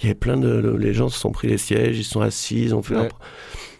il 0.00 0.04
y 0.04 0.08
avait 0.08 0.14
plein 0.14 0.36
de. 0.36 0.76
Les 0.78 0.94
gens 0.94 1.08
se 1.08 1.18
sont 1.18 1.30
pris 1.32 1.48
les 1.48 1.58
sièges, 1.58 1.98
ils 1.98 2.04
se 2.04 2.10
sont 2.12 2.20
assis, 2.22 2.62
ils 2.62 2.74
ont 2.74 2.82
fait. 2.82 2.94
Ouais. 2.96 3.08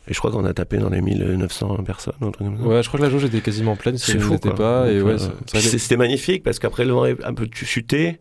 Et 0.09 0.13
je 0.15 0.19
crois 0.19 0.31
qu'on 0.33 0.45
a 0.45 0.53
tapé 0.53 0.77
dans 0.79 0.91
les 0.91 1.01
1900 1.01 1.77
personnes. 1.85 2.15
Ouais, 2.21 2.83
je 2.83 2.89
crois 2.89 2.99
que 2.99 3.05
la 3.05 3.11
jauge 3.11 3.25
était 3.25 3.41
quasiment 3.41 3.77
pleine 3.77 3.97
si 3.97 4.17
pas. 4.51 4.91
Et 4.91 5.01
ouais, 5.01 5.13
euh, 5.15 5.59
C'était 5.61 5.97
magnifique 5.97 6.43
parce 6.43 6.59
qu'après 6.59 6.85
le 6.85 6.93
vent 6.93 7.05
est 7.07 7.23
un 7.25 7.33
peu 7.35 7.47
chuté. 7.53 8.19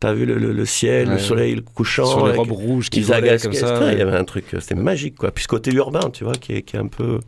T'as 0.00 0.12
vu 0.12 0.26
le, 0.26 0.36
le- 0.38 0.52
le 0.52 0.64
ciel, 0.64 1.08
Ouais. 1.08 1.14
le 1.14 1.18
soleil 1.20 1.62
couchant. 1.74 2.04
sur 2.06 2.18
les 2.26 2.30
avec- 2.32 2.36
robes 2.38 2.50
rouges 2.52 2.90
qui 2.90 3.00
volaient 3.00 3.38
comme 3.38 3.52
ça. 3.52 3.92
Il 3.92 3.98
y 3.98 4.02
avait 4.02 4.16
un 4.16 4.24
truc, 4.24 4.44
euh, 4.54 4.60
c'était 4.60 4.74
magique, 4.74 5.16
quoi. 5.16 5.30
Puis 5.30 5.42
ce 5.44 5.48
côté 5.48 5.72
urbain, 5.72 6.10
tu 6.12 6.24
vois, 6.24 6.34
qui 6.34 6.52
est, 6.52 6.62
qui 6.62 6.76
est 6.76 6.80
un 6.80 6.86
peu. 6.88 7.20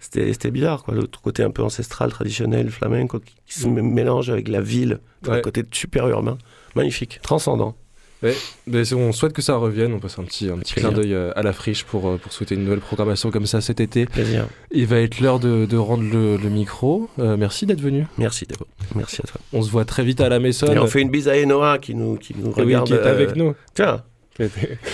C'était 0.00 0.50
bizarre, 0.50 0.84
quoi. 0.84 0.94
L'autre 0.94 1.20
côté 1.20 1.42
un 1.42 1.50
peu 1.50 1.62
ancestral, 1.62 2.10
traditionnel, 2.10 2.70
flamenco, 2.70 3.18
qui, 3.18 3.34
qui 3.46 3.58
se 3.58 3.68
mélange 3.68 4.30
avec 4.30 4.48
la 4.48 4.60
ville. 4.60 5.00
Ouais. 5.26 5.38
Un 5.38 5.40
côté 5.40 5.64
super 5.72 6.08
urbain. 6.08 6.38
Magnifique, 6.76 7.18
transcendant. 7.22 7.74
Mais 8.22 8.92
on 8.94 9.12
souhaite 9.12 9.32
que 9.32 9.42
ça 9.42 9.54
revienne. 9.56 9.92
On 9.92 10.00
passe 10.00 10.18
un 10.18 10.24
petit, 10.24 10.48
un 10.50 10.58
petit 10.58 10.74
clin 10.74 10.90
d'œil 10.90 11.14
euh, 11.14 11.30
à 11.36 11.42
la 11.42 11.52
friche 11.52 11.84
pour, 11.84 12.08
euh, 12.08 12.16
pour 12.16 12.32
souhaiter 12.32 12.56
une 12.56 12.64
nouvelle 12.64 12.80
programmation 12.80 13.30
comme 13.30 13.46
ça 13.46 13.60
cet 13.60 13.78
été. 13.80 14.06
Plaisir. 14.06 14.48
Il 14.72 14.86
va 14.86 14.98
être 14.98 15.20
l'heure 15.20 15.38
de, 15.38 15.66
de 15.66 15.76
rendre 15.76 16.02
le, 16.02 16.36
le 16.36 16.48
micro. 16.48 17.08
Euh, 17.20 17.36
merci 17.36 17.64
d'être 17.64 17.80
venu. 17.80 18.06
Merci, 18.18 18.44
Débo. 18.46 18.66
Merci 18.96 19.20
à 19.22 19.26
toi. 19.28 19.40
On 19.52 19.62
se 19.62 19.70
voit 19.70 19.84
très 19.84 20.02
vite 20.02 20.20
à 20.20 20.28
la 20.28 20.40
Maison. 20.40 20.66
Et 20.72 20.78
on 20.78 20.88
fait 20.88 21.00
une 21.00 21.10
bise 21.10 21.28
à 21.28 21.36
Enoa 21.36 21.78
qui 21.78 21.94
nous, 21.94 22.16
qui 22.16 22.34
nous 22.36 22.52
Eh 22.56 22.60
oui, 22.62 22.74
regarde. 22.74 22.86
qui 22.88 22.94
est 22.94 22.98
euh, 22.98 23.10
avec 23.12 23.36
nous. 23.36 23.54
Tiens, 23.74 24.02
Qui 24.36 24.42
nous 24.42 24.48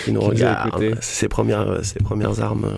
qui 0.05 0.11
nous 0.11 0.21
regarde. 0.21 0.79
C'est 1.01 1.15
ses 1.21 1.27
premières, 1.27 1.83
ses 1.83 1.99
premières 1.99 2.41
armes 2.41 2.77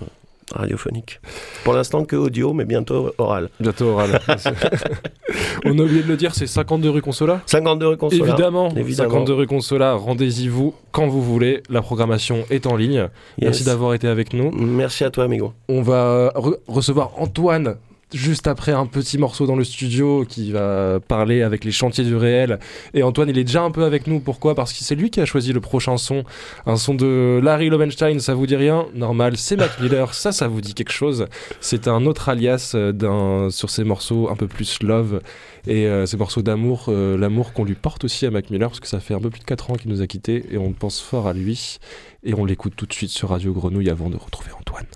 radiophoniques. 0.53 1.19
Pour 1.63 1.73
l'instant, 1.73 2.05
que 2.05 2.15
audio, 2.15 2.53
mais 2.53 2.65
bientôt 2.65 3.11
oral. 3.17 3.49
Bientôt 3.59 3.85
oral. 3.87 4.19
on 5.65 5.77
a 5.77 5.81
oublié 5.81 6.03
de 6.03 6.07
le 6.07 6.17
dire, 6.17 6.33
c'est 6.35 6.47
52 6.47 6.89
rue 6.89 7.01
Consola 7.01 7.41
52 7.45 7.87
rue 7.87 7.97
Consola. 7.97 8.27
Évidemment, 8.27 8.69
Évidemment. 8.75 9.09
52 9.09 9.33
rue 9.33 9.47
Consola, 9.47 9.93
rendez-y 9.93 10.47
vous 10.47 10.73
quand 10.91 11.07
vous 11.07 11.21
voulez. 11.21 11.63
La 11.69 11.81
programmation 11.81 12.45
est 12.49 12.65
en 12.67 12.75
ligne. 12.75 13.07
Merci 13.41 13.63
d'avoir 13.63 13.93
été 13.93 14.07
avec 14.07 14.33
nous. 14.33 14.51
Merci 14.51 15.03
à 15.03 15.09
toi, 15.11 15.25
amigo. 15.25 15.53
On 15.69 15.81
va 15.81 16.29
re- 16.35 16.57
recevoir 16.67 17.11
Antoine 17.17 17.75
juste 18.13 18.47
après 18.47 18.71
un 18.71 18.85
petit 18.85 19.17
morceau 19.17 19.45
dans 19.45 19.55
le 19.55 19.63
studio 19.63 20.25
qui 20.27 20.51
va 20.51 20.99
parler 21.07 21.41
avec 21.41 21.63
les 21.63 21.71
chantiers 21.71 22.03
du 22.03 22.15
réel. 22.15 22.59
Et 22.93 23.03
Antoine, 23.03 23.29
il 23.29 23.37
est 23.37 23.43
déjà 23.43 23.61
un 23.61 23.71
peu 23.71 23.83
avec 23.83 24.07
nous. 24.07 24.19
Pourquoi? 24.19 24.55
Parce 24.55 24.73
que 24.73 24.79
c'est 24.83 24.95
lui 24.95 25.09
qui 25.09 25.19
a 25.19 25.25
choisi 25.25 25.53
le 25.53 25.61
prochain 25.61 25.97
son. 25.97 26.23
Un 26.65 26.77
son 26.77 26.93
de 26.93 27.39
Larry 27.43 27.69
Lovenstein, 27.69 28.19
ça 28.19 28.33
vous 28.33 28.47
dit 28.47 28.55
rien? 28.55 28.85
Normal, 28.93 29.37
c'est 29.37 29.55
Mac 29.55 29.79
Miller, 29.79 30.13
ça, 30.13 30.31
ça 30.31 30.47
vous 30.47 30.61
dit 30.61 30.73
quelque 30.73 30.91
chose. 30.93 31.27
C'est 31.59 31.87
un 31.87 32.05
autre 32.05 32.29
alias 32.29 32.71
euh, 32.75 32.91
d'un, 32.91 33.49
sur 33.49 33.69
ces 33.69 33.83
morceaux 33.83 34.29
un 34.29 34.35
peu 34.35 34.47
plus 34.47 34.81
love 34.81 35.21
et 35.67 35.85
euh, 35.85 36.05
ces 36.05 36.17
morceaux 36.17 36.41
d'amour, 36.41 36.85
euh, 36.87 37.17
l'amour 37.17 37.53
qu'on 37.53 37.65
lui 37.65 37.75
porte 37.75 38.05
aussi 38.05 38.25
à 38.25 38.31
Mac 38.31 38.49
Miller 38.49 38.69
parce 38.69 38.79
que 38.79 38.87
ça 38.87 38.99
fait 38.99 39.13
un 39.13 39.19
peu 39.19 39.29
plus 39.29 39.39
de 39.39 39.45
4 39.45 39.71
ans 39.71 39.75
qu'il 39.75 39.91
nous 39.91 40.01
a 40.01 40.07
quittés 40.07 40.45
et 40.49 40.57
on 40.57 40.71
pense 40.71 41.01
fort 41.01 41.27
à 41.27 41.33
lui. 41.33 41.79
Et 42.23 42.33
on 42.33 42.45
l'écoute 42.45 42.73
tout 42.75 42.85
de 42.85 42.93
suite 42.93 43.11
sur 43.11 43.29
Radio 43.29 43.53
Grenouille 43.53 43.89
avant 43.89 44.09
de 44.09 44.17
retrouver 44.17 44.51
Antoine. 44.59 44.87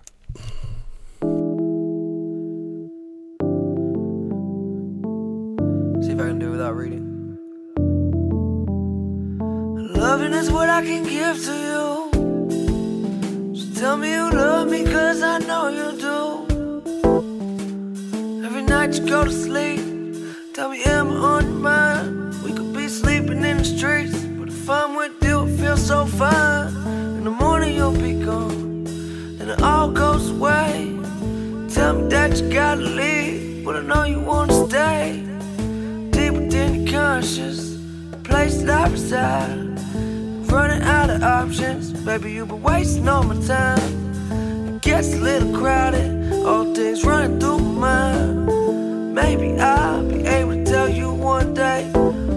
I. 6.71 7.01
Loving 9.99 10.33
is 10.33 10.49
what 10.49 10.69
I 10.69 10.81
can 10.81 11.03
give 11.03 11.37
to 11.47 11.53
you. 11.69 12.09
So 13.55 13.65
tell 13.79 13.97
me 13.97 14.13
you 14.13 14.31
love 14.31 14.69
me, 14.69 14.85
cause 14.85 15.21
I 15.21 15.39
know 15.39 15.67
you 15.67 15.87
do. 16.07 16.17
Every 18.45 18.61
night 18.63 18.93
you 18.97 19.05
go 19.05 19.25
to 19.25 19.31
sleep, 19.31 19.81
tell 20.53 20.69
me, 20.69 20.81
am 20.83 21.09
I 21.09 21.15
on 21.15 21.43
your 21.45 21.59
mind? 21.59 22.41
We 22.43 22.53
could 22.53 22.73
be 22.73 22.87
sleeping 22.87 23.43
in 23.43 23.57
the 23.57 23.65
streets, 23.65 24.17
but 24.39 24.47
if 24.47 24.69
I'm 24.69 24.95
with 24.95 25.21
you, 25.23 25.45
it 25.45 25.57
feels 25.59 25.85
so 25.85 26.05
fine. 26.05 26.67
In 27.17 27.25
the 27.25 27.31
morning 27.31 27.75
you'll 27.75 27.91
be 27.91 28.13
gone, 28.13 28.85
then 29.37 29.49
it 29.49 29.61
all 29.61 29.91
goes 29.91 30.29
away. 30.29 30.97
Tell 31.67 31.93
me 31.93 32.07
that 32.09 32.39
you 32.39 32.49
gotta 32.49 32.81
leave, 32.81 33.65
but 33.65 33.75
I 33.75 33.81
know 33.81 34.03
you 34.05 34.21
wanna 34.21 34.53
stay 34.69 35.30
the 37.19 38.19
place 38.23 38.61
that 38.61 38.69
I 38.69 38.89
reside. 38.89 39.79
Running 40.49 40.81
out 40.81 41.09
of 41.09 41.21
options, 41.21 41.91
baby, 42.05 42.31
you've 42.31 42.47
been 42.47 42.63
wasting 42.63 43.07
all 43.09 43.23
my 43.23 43.35
time. 43.45 44.75
It 44.75 44.81
gets 44.81 45.13
a 45.13 45.17
little 45.17 45.53
crowded, 45.53 46.31
all 46.45 46.73
things 46.73 47.03
running 47.03 47.37
through 47.37 47.59
my 47.59 48.15
mind. 48.15 49.13
Maybe 49.13 49.59
I'll 49.59 50.07
be 50.07 50.23
able 50.25 50.53
to 50.53 50.63
tell 50.63 50.87
you 50.87 51.11
one 51.11 51.53
day, 51.53 51.91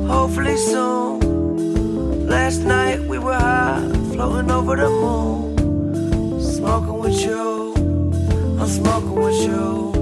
hopefully 0.08 0.56
soon. 0.56 2.26
Last 2.26 2.58
night 2.62 3.00
we 3.00 3.18
were 3.18 3.32
high, 3.32 3.80
floating 4.12 4.50
over 4.50 4.74
the 4.74 4.90
moon, 4.90 6.42
smoking 6.42 6.98
with 6.98 7.20
you. 7.24 7.74
I'm 8.58 8.66
smoking 8.66 9.14
with 9.14 9.40
you. 9.40 9.93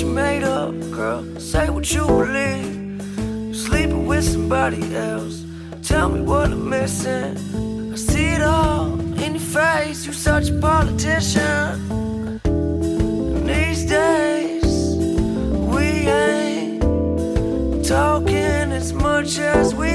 You 0.00 0.06
made 0.06 0.42
up, 0.42 0.72
girl. 0.90 1.22
Say 1.38 1.68
what 1.68 1.92
you 1.92 2.06
believe. 2.06 3.02
You're 3.46 3.54
sleeping 3.54 4.06
with 4.06 4.24
somebody 4.24 4.94
else. 4.94 5.44
Tell 5.82 6.08
me 6.08 6.20
what 6.22 6.46
I'm 6.46 6.68
missing. 6.70 7.92
I 7.92 7.96
see 7.96 8.28
it 8.36 8.42
all 8.42 8.98
in 9.22 9.34
your 9.34 9.40
face. 9.40 10.06
You're 10.06 10.14
such 10.14 10.48
a 10.48 10.58
politician. 10.58 11.42
And 12.44 13.48
these 13.48 13.84
days, 13.84 14.96
we 15.74 16.08
ain't 16.08 16.82
talking 17.84 18.72
as 18.72 18.92
much 18.92 19.38
as 19.38 19.74
we 19.74 19.89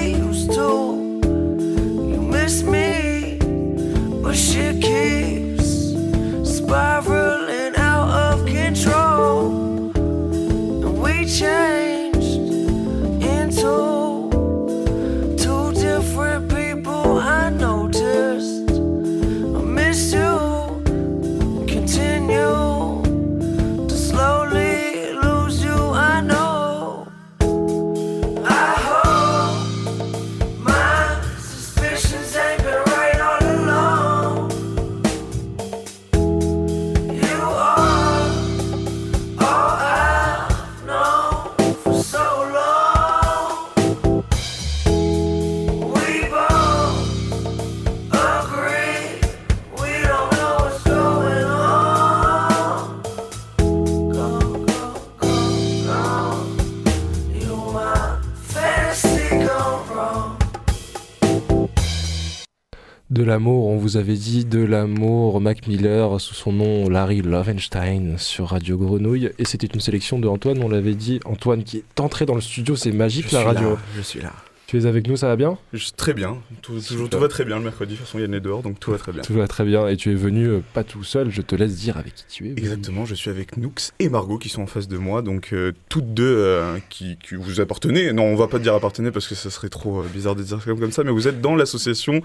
De 63.16 63.24
l'amour, 63.24 63.68
on 63.68 63.78
vous 63.78 63.96
avait 63.96 64.18
dit 64.18 64.44
de 64.44 64.60
l'amour, 64.60 65.40
Mac 65.40 65.68
Miller 65.68 66.20
sous 66.20 66.34
son 66.34 66.52
nom 66.52 66.90
Larry 66.90 67.22
Lovenstein 67.22 68.18
sur 68.18 68.48
Radio 68.50 68.78
Grenouille. 68.78 69.32
Et 69.40 69.46
c'était 69.46 69.68
une 69.68 69.80
sélection 69.80 70.20
de 70.20 70.28
Antoine, 70.28 70.62
on 70.62 70.68
l'avait 70.68 70.96
dit. 70.96 71.22
Antoine 71.24 71.64
qui 71.64 71.78
est 71.78 72.00
entré 72.02 72.26
dans 72.26 72.36
le 72.36 72.42
studio, 72.42 72.76
c'est 72.76 72.92
magique 72.92 73.30
Je 73.30 73.36
la 73.36 73.40
suis 73.40 73.48
radio. 73.48 73.70
là, 73.70 73.78
je 73.96 74.02
suis 74.02 74.20
là. 74.20 74.34
Tu 74.68 74.80
es 74.80 74.86
avec 74.88 75.08
nous, 75.08 75.16
ça 75.16 75.28
va 75.28 75.36
bien 75.36 75.60
Je- 75.74 75.92
très 75.96 76.14
bien. 76.14 76.38
Tout, 76.64 76.80
toujours, 76.80 77.08
tout 77.10 77.20
va 77.20 77.28
très 77.28 77.46
bien 77.46 77.58
le 77.58 77.64
mercredi. 77.64 77.94
De 77.94 77.98
toute 77.98 78.08
façon, 78.08 78.18
Yann 78.18 78.34
est 78.34 78.40
dehors, 78.40 78.64
donc 78.64 78.80
tout 78.80 78.90
va 78.92 78.98
très 78.98 79.12
bien. 79.12 79.22
Tout 79.22 79.34
va 79.34 79.48
très 79.48 79.64
bien. 79.64 79.88
Et 79.88 79.96
tu 79.96 80.12
es 80.12 80.16
venu 80.16 80.48
euh, 80.48 80.60
pas 80.74 80.84
tout 80.84 81.04
seul, 81.04 81.30
je 81.30 81.42
te 81.44 81.54
laisse 81.56 81.76
dire 81.76 81.98
avec 81.98 82.16
qui 82.16 82.24
tu 82.28 82.46
es. 82.46 82.50
venu. 82.50 82.60
Exactement, 82.60 83.06
je 83.06 83.14
suis 83.14 83.30
avec 83.30 83.58
Noux 83.58 83.72
et 84.00 84.10
Margot 84.10 84.38
qui 84.40 84.50
sont 84.50 84.64
en 84.64 84.68
face 84.68 84.88
de 84.88 84.98
moi, 84.98 85.22
donc 85.22 85.50
euh, 85.54 85.72
toutes 85.90 86.14
deux 86.16 86.36
euh, 86.38 86.78
qui, 86.90 87.18
qui 87.18 87.36
vous 87.36 87.62
appartenez. 87.62 88.12
Non, 88.12 88.24
on 88.24 88.36
va 88.36 88.48
pas 88.48 88.58
dire 88.60 88.74
appartenez 88.74 89.12
parce 89.12 89.28
que 89.28 89.36
ça 89.36 89.52
serait 89.52 89.70
trop 89.70 90.02
bizarre 90.02 90.36
de 90.36 90.42
dire 90.44 90.60
ça 90.60 90.66
comme, 90.66 90.80
comme 90.80 90.92
ça, 90.92 91.04
mais 91.04 91.12
vous 91.12 91.28
êtes 91.28 91.42
dans 91.42 91.56
l'association 91.56 92.22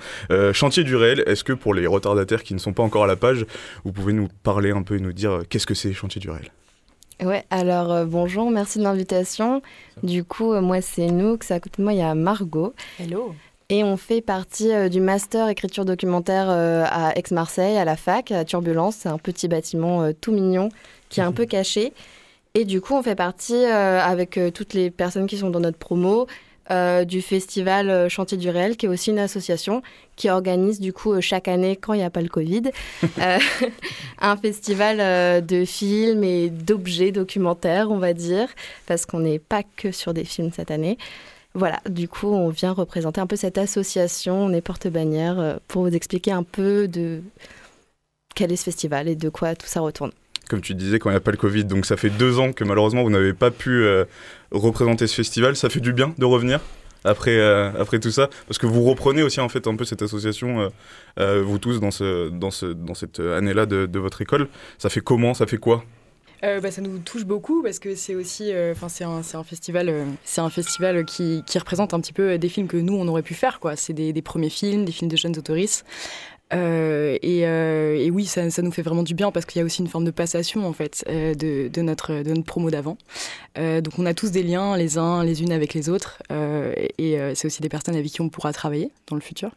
Chantier 0.53 0.85
du 0.85 0.97
réel. 0.97 1.23
Est-ce 1.27 1.45
que 1.45 1.53
pour 1.53 1.75
les 1.75 1.87
retardataires 1.87 2.43
qui 2.43 2.55
ne 2.55 2.59
sont 2.59 2.73
pas 2.73 2.83
encore 2.83 3.05
à 3.05 3.07
la 3.07 3.17
page, 3.17 3.45
vous 3.85 3.93
pouvez 3.93 4.13
nous 4.13 4.29
parler 4.43 4.71
un 4.71 4.83
peu 4.83 4.97
et 4.97 5.01
nous 5.01 5.13
dire 5.13 5.41
qu'est-ce 5.49 5.67
que 5.67 5.75
c'est 5.75 5.93
Chantier 5.93 6.21
du 6.21 6.31
réel? 6.31 6.51
Ouais, 7.23 7.45
alors 7.51 7.93
euh, 7.93 8.05
bonjour, 8.07 8.51
merci 8.51 8.79
de 8.79 8.85
l'invitation. 8.85 9.61
Du 10.03 10.25
coup, 10.25 10.53
euh, 10.53 10.61
moi 10.61 10.81
c'est 10.81 11.09
Noux, 11.09 11.39
à 11.51 11.61
côté 11.61 11.77
de 11.79 11.83
moi 11.83 11.93
il 11.93 11.99
y 11.99 12.03
a 12.03 12.15
Margot. 12.15 12.73
Hello. 12.99 13.35
Et 13.69 13.85
on 13.85 13.97
fait 13.97 14.21
partie 14.21 14.73
euh, 14.73 14.89
du 14.89 15.01
master 15.01 15.49
écriture 15.49 15.85
documentaire 15.85 16.47
euh, 16.49 16.85
à 16.89 17.17
Aix-Marseille, 17.17 17.77
à 17.77 17.85
la 17.85 17.97
fac, 17.97 18.33
à 18.33 18.45
Turbulence. 18.45 18.97
C'est 18.97 19.09
un 19.09 19.19
petit 19.19 19.49
bâtiment 19.49 20.03
euh, 20.03 20.13
tout 20.19 20.33
mignon 20.33 20.71
qui 21.09 21.21
est 21.21 21.23
un 21.23 21.33
peu 21.33 21.47
caché. 21.47 21.93
Et 22.55 22.65
du 22.65 22.81
coup, 22.81 22.95
on 22.95 23.03
fait 23.03 23.15
partie, 23.15 23.55
euh, 23.55 24.01
avec 24.01 24.37
euh, 24.37 24.51
toutes 24.51 24.75
les 24.75 24.91
personnes 24.91 25.29
qui 25.29 25.37
sont 25.37 25.51
dans 25.51 25.61
notre 25.61 25.79
promo, 25.79 26.27
euh, 26.71 27.05
du 27.05 27.23
festival 27.23 27.91
euh, 27.91 28.09
Chantier 28.09 28.39
du 28.39 28.49
Réel, 28.49 28.77
qui 28.77 28.87
est 28.87 28.89
aussi 28.89 29.11
une 29.11 29.19
association 29.19 29.83
qui 30.17 30.31
organise 30.31 30.81
du 30.81 30.93
coup 30.93 31.13
euh, 31.13 31.21
chaque 31.21 31.49
année, 31.49 31.77
quand 31.77 31.95
il 31.95 31.99
n'y 31.99 32.05
a 32.05 32.11
pas 32.11 32.23
le 32.23 32.29
Covid, 32.29 32.71
euh, 33.19 33.39
un 34.21 34.37
festival 34.37 35.45
de 35.45 35.65
films 35.65 36.25
et 36.25 36.51
d'objets 36.51 37.13
documentaires, 37.13 37.91
on 37.91 37.99
va 37.99 38.13
dire, 38.13 38.49
parce 38.87 39.07
qu'on 39.07 39.21
n'est 39.21 39.39
pas 39.39 39.63
que 39.77 39.93
sur 39.93 40.15
des 40.15 40.25
films 40.25 40.51
cette 40.53 40.71
année. 40.71 40.99
Voilà, 41.55 41.81
du 41.89 42.07
coup, 42.07 42.29
on 42.29 42.49
vient 42.49 42.73
représenter 42.73 43.21
un 43.21 43.27
peu 43.27 43.35
cette 43.35 43.59
association, 43.59 44.45
on 44.45 44.53
est 44.53 44.61
porte-bannière 44.61 45.59
pour 45.67 45.83
vous 45.83 45.95
expliquer 45.95 46.31
un 46.31 46.45
peu 46.45 46.87
de 46.87 47.23
quel 48.37 48.53
est 48.53 48.57
ce 48.57 48.65
festival 48.65 49.09
et 49.09 49.17
de 49.17 49.29
quoi 49.29 49.57
tout 49.57 49.67
ça 49.67 49.81
retourne. 49.81 50.13
Comme 50.51 50.63
tu 50.63 50.75
disais, 50.75 50.99
quand 50.99 51.11
il 51.11 51.13
n'y 51.13 51.17
a 51.17 51.21
pas 51.21 51.31
le 51.31 51.37
Covid, 51.37 51.65
donc 51.65 51.87
ça 51.87 51.97
fait 51.97 52.11
deux 52.11 52.41
ans 52.41 52.53
que 52.53 52.65
malheureusement 52.65 53.05
vous 53.05 53.11
n'avez 53.11 53.33
pas 53.33 53.53
pu 53.53 53.85
euh, 53.85 54.05
représenter 54.51 55.07
ce 55.07 55.15
festival. 55.15 55.55
Ça 55.55 55.69
fait 55.69 55.79
du 55.79 55.93
bien 55.93 56.13
de 56.19 56.25
revenir 56.25 56.59
après, 57.05 57.39
euh, 57.39 57.71
après 57.81 58.01
tout 58.01 58.11
ça 58.11 58.29
Parce 58.49 58.59
que 58.59 58.67
vous 58.67 58.83
reprenez 58.83 59.23
aussi 59.23 59.39
en 59.41 59.49
fait 59.49 59.69
un 59.69 59.77
peu 59.77 59.85
cette 59.85 60.03
association, 60.03 60.69
euh, 61.21 61.41
vous 61.47 61.61
tous, 61.61 61.79
dans, 61.79 61.93
ce, 61.93 62.31
dans, 62.31 62.51
ce, 62.51 62.67
dans 62.67 62.95
cette 62.95 63.21
année-là 63.21 63.65
de, 63.65 63.99
votre 64.01 64.23
école. 64.23 64.49
Ça 64.79 64.89
fait 64.89 65.01
comment? 65.01 65.35
Ça 65.35 65.47
fait 65.47 65.57
quoi? 65.57 65.85
Bah, 66.43 66.71
ça 66.73 66.81
nous 66.81 66.99
touche 66.99 67.27
beaucoup 67.27 67.63
parce 67.63 67.79
que 67.79 67.95
c'est 67.95 68.17
aussi, 68.17 68.51
enfin 68.73 68.89
c'est 68.89 69.05
un, 69.05 69.21
un 69.35 69.45
festival, 69.45 69.95
c'est 70.25 70.41
un 70.41 70.51
festival 70.51 71.05
qui, 71.05 71.45
qui 71.47 71.59
représente 71.61 71.95
un 71.95 72.01
petit 72.01 72.15
peu 72.15 72.39
des 72.39 72.49
films 72.49 72.67
que 72.67 72.79
nous 72.79 72.95
on 72.95 73.07
aurait 73.07 73.23
pu 73.23 73.35
faire 73.35 73.61
quoi. 73.61 73.77
C'est 73.77 73.93
des, 73.93 74.13
des 74.13 74.23
premiers 74.23 74.51
films, 74.51 74.85
des 74.85 74.93
films 74.93 75.11
de 75.11 75.17
jeunes 75.17 75.39
autoristes. 75.39 75.85
Euh, 76.53 77.17
et, 77.23 77.47
euh, 77.47 77.97
et 77.97 78.11
oui, 78.11 78.27
ça, 78.27 78.43
nous 78.63 78.73
fait 78.73 78.83
vraiment 78.83 79.03
du 79.03 79.15
bien 79.15 79.31
parce 79.31 79.47
qu'il 79.47 79.59
y 79.59 79.63
a 79.63 79.65
aussi 79.65 79.83
une 79.83 79.89
forme 79.89 80.05
de 80.05 80.11
passation 80.11 80.67
en 80.67 80.73
fait 80.73 81.05
euh, 81.09 81.35
de, 81.35 81.81
notre 81.81 82.23
de 82.23 82.31
notre 82.31 82.45
promo 82.45 82.71
d'avant. 82.71 82.97
Donc 83.57 83.99
on 83.99 84.07
a 84.07 84.15
tous 84.15 84.31
des 84.31 84.43
liens 84.43 84.77
les 84.77 84.99
uns 84.99 85.23
les 85.25 85.43
unes 85.43 85.53
avec 85.53 85.75
les 85.75 85.89
autres 85.89 86.23
et 86.99 87.19
c'est 87.35 87.47
aussi 87.47 87.63
des 87.63 87.69
personnes 87.69 87.97
avec 87.97 88.11
qui 88.11 88.21
on 88.21 88.29
pourra 88.29 88.53
travailler 88.53 88.91
dans 89.09 89.17
le 89.17 89.23
futur. 89.23 89.51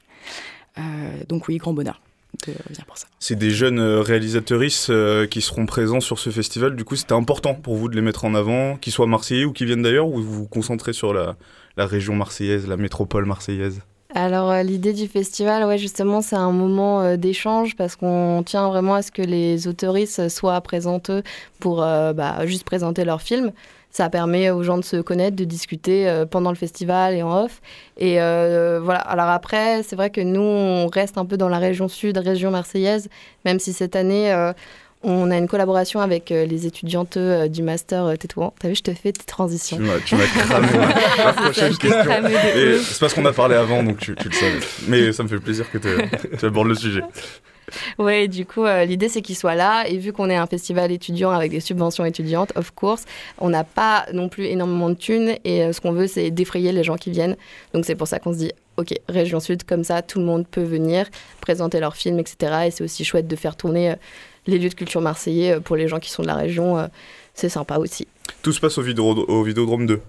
Donc 1.29 1.47
oui, 1.47 1.57
grand 1.57 1.73
bonheur 1.73 2.01
de 2.47 2.53
venir 2.67 2.85
pour 2.85 2.97
ça. 2.97 3.07
C'est 3.19 3.37
des 3.37 3.51
jeunes 3.51 3.79
réalisatrices 3.79 4.91
qui 5.29 5.41
seront 5.41 5.65
présents 5.65 6.01
sur 6.01 6.19
ce 6.19 6.31
festival. 6.31 6.75
Du 6.75 6.83
coup, 6.83 6.95
c'était 6.95 7.13
important 7.13 7.53
pour 7.53 7.75
vous 7.75 7.87
de 7.87 7.95
les 7.95 8.01
mettre 8.01 8.25
en 8.25 8.33
avant, 8.35 8.75
qu'ils 8.77 8.93
soient 8.93 9.07
marseillais 9.07 9.45
ou 9.45 9.53
qu'ils 9.53 9.67
viennent 9.67 9.83
d'ailleurs, 9.83 10.07
ou 10.07 10.21
vous 10.21 10.33
vous 10.33 10.47
concentrez 10.47 10.93
sur 10.93 11.13
la 11.13 11.35
région 11.77 12.15
marseillaise, 12.15 12.67
la 12.67 12.77
métropole 12.77 13.25
marseillaise? 13.25 13.81
Alors 14.15 14.51
euh, 14.51 14.61
l'idée 14.61 14.93
du 14.93 15.07
festival, 15.07 15.65
ouais, 15.65 15.79
justement, 15.79 16.21
c'est 16.21 16.35
un 16.35 16.51
moment 16.51 17.01
euh, 17.01 17.17
d'échange 17.17 17.75
parce 17.75 17.95
qu'on 17.95 18.43
tient 18.45 18.67
vraiment 18.67 18.93
à 18.93 19.01
ce 19.01 19.11
que 19.11 19.23
les 19.23 19.67
autoristes 19.67 20.29
soient 20.29 20.61
présentes 20.61 21.09
pour 21.59 21.81
euh, 21.81 22.13
bah, 22.13 22.45
juste 22.45 22.63
présenter 22.63 23.05
leurs 23.05 23.23
films. 23.23 23.51
Ça 23.89 24.09
permet 24.09 24.51
aux 24.51 24.61
gens 24.61 24.77
de 24.77 24.83
se 24.83 24.97
connaître, 24.97 25.35
de 25.35 25.43
discuter 25.43 26.23
pendant 26.31 26.49
le 26.49 26.55
festival 26.55 27.13
et 27.13 27.21
en 27.21 27.43
off. 27.43 27.61
Et 27.97 28.15
voilà. 28.15 28.97
Alors 29.01 29.27
après, 29.27 29.83
c'est 29.83 29.95
vrai 29.95 30.09
que 30.09 30.19
nous, 30.19 30.41
on 30.41 30.87
reste 30.87 31.19
un 31.19 31.25
peu 31.25 31.37
dans 31.37 31.47
la 31.47 31.59
région 31.59 31.87
sud, 31.87 32.17
région 32.17 32.49
marseillaise, 32.49 33.07
même 33.45 33.59
si 33.59 33.71
cette 33.71 33.95
année, 33.95 34.33
on 35.03 35.29
a 35.31 35.37
une 35.37 35.47
collaboration 35.47 35.99
avec 35.99 36.31
euh, 36.31 36.45
les 36.45 36.65
étudiantes 36.65 37.17
euh, 37.17 37.47
du 37.47 37.61
master 37.63 38.05
euh, 38.05 38.15
Tétouan. 38.15 38.53
T'as 38.59 38.69
vu, 38.69 38.75
je 38.75 38.81
te 38.83 38.93
fais 38.93 39.11
tes 39.11 39.23
transitions. 39.25 39.77
Tu 40.05 40.15
m'as 40.15 40.25
cramé 40.25 40.67
ma, 40.77 41.25
ma 41.25 41.33
prochaine 41.33 41.75
question. 41.77 42.79
C'est 42.83 42.99
parce 42.99 43.13
qu'on 43.13 43.25
a 43.25 43.33
parlé 43.33 43.55
avant, 43.55 43.83
donc 43.83 43.97
tu, 43.99 44.15
tu 44.15 44.29
le 44.29 44.33
savais. 44.33 44.59
Mais 44.87 45.11
ça 45.13 45.23
me 45.23 45.27
fait 45.27 45.39
plaisir 45.39 45.69
que 45.71 45.77
tu- 45.77 46.45
abordes 46.45 46.67
le 46.67 46.75
sujet. 46.75 47.01
Ouais, 47.97 48.27
du 48.27 48.45
coup, 48.45 48.65
euh, 48.65 48.85
l'idée 48.85 49.09
c'est 49.09 49.21
qu'ils 49.21 49.37
soient 49.37 49.55
là. 49.55 49.85
Et 49.87 49.97
vu 49.97 50.13
qu'on 50.13 50.29
est 50.29 50.35
un 50.35 50.45
festival 50.47 50.91
étudiant 50.91 51.31
avec 51.31 51.51
des 51.51 51.59
subventions 51.59 52.05
étudiantes, 52.05 52.51
of 52.55 52.71
course, 52.71 53.05
on 53.39 53.49
n'a 53.49 53.63
pas 53.63 54.05
non 54.13 54.29
plus 54.29 54.45
énormément 54.45 54.89
de 54.89 54.95
thunes. 54.95 55.35
Et 55.43 55.63
euh, 55.63 55.73
ce 55.73 55.81
qu'on 55.81 55.93
veut, 55.93 56.07
c'est 56.07 56.29
défrayer 56.29 56.71
les 56.71 56.83
gens 56.83 56.95
qui 56.97 57.09
viennent. 57.09 57.35
Donc 57.73 57.85
c'est 57.85 57.95
pour 57.95 58.07
ça 58.07 58.19
qu'on 58.19 58.33
se 58.33 58.37
dit, 58.37 58.51
ok, 58.77 58.93
région 59.09 59.39
sud, 59.39 59.63
comme 59.63 59.83
ça, 59.83 60.01
tout 60.01 60.19
le 60.19 60.25
monde 60.25 60.45
peut 60.45 60.61
venir 60.63 61.07
présenter 61.41 61.79
leurs 61.79 61.95
films, 61.95 62.19
etc. 62.19 62.65
Et 62.67 62.71
c'est 62.71 62.83
aussi 62.83 63.03
chouette 63.05 63.27
de 63.27 63.35
faire 63.35 63.55
tourner 63.55 63.91
euh, 63.91 63.95
les 64.47 64.59
lieux 64.59 64.69
de 64.69 64.73
culture 64.75 65.01
marseillais 65.01 65.53
euh, 65.53 65.59
pour 65.59 65.75
les 65.75 65.87
gens 65.87 65.99
qui 65.99 66.09
sont 66.09 66.21
de 66.23 66.27
la 66.27 66.35
région. 66.35 66.77
euh, 66.77 66.87
c'est 67.33 67.49
sympa 67.49 67.77
aussi. 67.77 68.07
Tout 68.43 68.51
se 68.53 68.59
passe 68.59 68.77
au, 68.77 68.81
Vidéo- 68.83 69.25
au 69.27 69.43
Vidéodrome 69.43 69.85
2. 69.87 70.01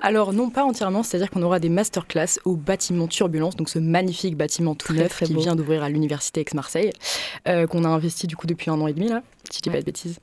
Alors 0.00 0.32
non 0.32 0.48
pas 0.48 0.64
entièrement, 0.64 1.02
c'est-à-dire 1.02 1.28
qu'on 1.30 1.42
aura 1.42 1.58
des 1.58 1.68
masterclass 1.68 2.38
au 2.46 2.56
bâtiment 2.56 3.06
Turbulence, 3.08 3.56
donc 3.56 3.68
ce 3.68 3.78
magnifique 3.78 4.34
bâtiment 4.36 4.74
tout 4.74 4.94
Très, 4.94 5.02
neuf 5.02 5.10
très 5.10 5.26
qui 5.26 5.34
beau. 5.34 5.40
vient 5.40 5.54
d'ouvrir 5.54 5.82
à 5.82 5.90
l'université 5.90 6.40
Aix-Marseille, 6.40 6.92
euh, 7.46 7.66
qu'on 7.66 7.84
a 7.84 7.88
investi 7.88 8.26
du 8.26 8.36
coup 8.36 8.46
depuis 8.46 8.70
un 8.70 8.80
an 8.80 8.86
et 8.86 8.94
demi 8.94 9.08
là, 9.08 9.22
si 9.50 9.58
je 9.58 9.62
dis 9.64 9.70
pas 9.70 9.80
de 9.80 9.84
bêtises. 9.84 10.18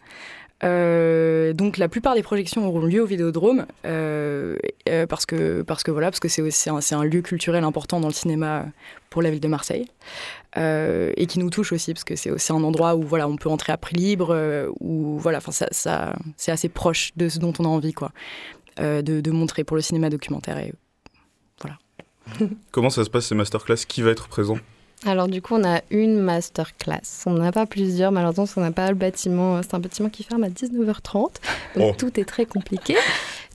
Euh, 0.63 1.53
donc 1.53 1.77
la 1.77 1.89
plupart 1.89 2.15
des 2.15 2.23
projections 2.23 2.67
auront 2.67 2.81
lieu 2.81 3.01
au 3.01 3.05
Vidéodrome 3.05 3.65
euh, 3.85 4.57
euh, 4.87 5.05
parce 5.05 5.25
que 5.25 5.61
parce 5.61 5.83
que 5.83 5.91
voilà 5.91 6.09
parce 6.09 6.19
que 6.19 6.29
c'est 6.29 6.41
aussi 6.41 6.69
un, 6.69 6.79
un 6.91 7.03
lieu 7.03 7.21
culturel 7.21 7.63
important 7.63 7.99
dans 7.99 8.07
le 8.07 8.13
cinéma 8.13 8.65
pour 9.09 9.21
la 9.21 9.29
ville 9.29 9.41
de 9.41 9.47
Marseille 9.47 9.85
et 10.55 11.25
qui 11.27 11.39
nous 11.39 11.49
touche 11.49 11.71
aussi 11.71 11.93
parce 11.93 12.03
que 12.03 12.15
c'est 12.15 12.29
aussi 12.29 12.51
un 12.51 12.63
endroit 12.63 12.95
où 12.95 13.01
voilà 13.01 13.27
on 13.27 13.35
peut 13.35 13.49
entrer 13.49 13.73
à 13.73 13.77
prix 13.77 13.95
libre 13.95 14.69
où 14.79 15.17
voilà 15.17 15.39
enfin 15.39 15.51
ça, 15.51 16.13
c'est 16.37 16.51
assez 16.51 16.69
proche 16.69 17.11
de 17.15 17.27
ce 17.27 17.39
dont 17.39 17.53
on 17.59 17.65
a 17.65 17.67
envie 17.67 17.93
quoi 17.93 18.11
de, 18.77 19.01
de 19.01 19.31
montrer 19.31 19.63
pour 19.63 19.75
le 19.75 19.81
cinéma 19.81 20.09
documentaire 20.09 20.59
et 20.59 20.73
Comment 22.71 22.89
ça 22.89 23.03
se 23.03 23.09
passe 23.09 23.27
ces 23.27 23.35
masterclass? 23.35 23.85
Qui 23.87 24.01
va 24.01 24.11
être 24.11 24.27
présent? 24.27 24.57
Alors 25.05 25.27
du 25.27 25.41
coup, 25.41 25.55
on 25.55 25.63
a 25.65 25.81
une 25.91 26.17
masterclass. 26.19 27.01
On 27.25 27.31
n'en 27.31 27.43
a 27.45 27.51
pas 27.51 27.65
plusieurs, 27.65 28.11
malheureusement, 28.13 28.43
parce 28.45 28.53
qu'on 28.53 28.61
n'a 28.61 28.71
pas 28.71 28.87
le 28.89 28.95
bâtiment. 28.95 29.61
C'est 29.61 29.73
un 29.73 29.79
bâtiment 29.79 30.09
qui 30.09 30.23
ferme 30.23 30.43
à 30.43 30.49
19h30. 30.49 31.13
Donc 31.13 31.31
Oh. 31.75 31.93
tout 31.97 32.19
est 32.19 32.23
très 32.25 32.45
compliqué. 32.45 32.95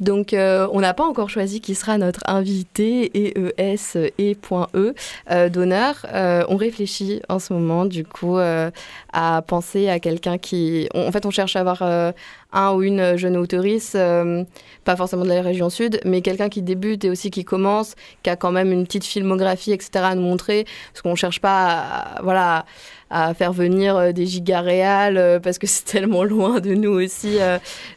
Donc 0.01 0.33
euh, 0.33 0.69
on 0.73 0.81
n'a 0.81 0.95
pas 0.95 1.05
encore 1.05 1.29
choisi 1.31 1.61
qui 1.61 1.75
sera 1.75 1.97
notre 1.99 2.21
invité, 2.27 3.11
EES 3.17 4.11
et 4.19 4.35
point 4.35 4.69
E 4.75 4.95
euh, 5.31 5.49
d'honneur. 5.49 6.05
Euh, 6.13 6.45
on 6.49 6.57
réfléchit 6.57 7.21
en 7.29 7.39
ce 7.39 7.53
moment, 7.53 7.85
du 7.85 8.05
coup, 8.05 8.37
euh, 8.39 8.71
à 9.13 9.43
penser 9.47 9.89
à 9.89 9.99
quelqu'un 10.01 10.39
qui... 10.39 10.89
on- 10.95 11.09
en 11.09 11.13
fait, 11.13 11.25
on 11.27 11.31
cherche 11.31 11.57
à 11.57 11.61
avoir 11.61 11.81
euh, 11.83 12.13
un 12.53 12.73
ou 12.73 12.83
une 12.83 13.17
jeune 13.17 13.37
auteurice, 13.37 13.93
euh, 13.95 14.45
pas 14.85 14.97
forcément 14.97 15.25
de 15.25 15.29
la 15.29 15.43
région 15.43 15.69
sud, 15.69 16.01
mais 16.05 16.23
quelqu'un 16.23 16.49
qui 16.49 16.63
débute 16.63 17.05
et 17.05 17.11
aussi 17.11 17.31
qui 17.31 17.45
commence, 17.45 17.95
qui 18.23 18.31
a 18.31 18.37
quand 18.37 18.53
même 18.53 18.73
une 18.73 18.87
petite 18.87 19.05
filmographie, 19.05 19.73
etc. 19.73 19.91
à 19.97 20.15
nous 20.15 20.23
montrer, 20.23 20.65
parce 20.93 21.03
qu'on 21.03 21.11
ne 21.11 21.17
cherche 21.17 21.41
pas 21.41 21.67
à, 21.69 22.23
voilà, 22.23 22.65
à 23.11 23.35
faire 23.35 23.53
venir 23.53 23.97
euh, 23.97 24.13
des 24.13 24.25
gigas 24.25 24.63
réals, 24.63 25.19
euh, 25.19 25.41
parce 25.41 25.59
que 25.59 25.67
c'est 25.67 25.85
tellement 25.93 26.25
loin 26.25 26.61
de 26.61 26.75
nous 26.75 26.93
aussi. 26.93 27.39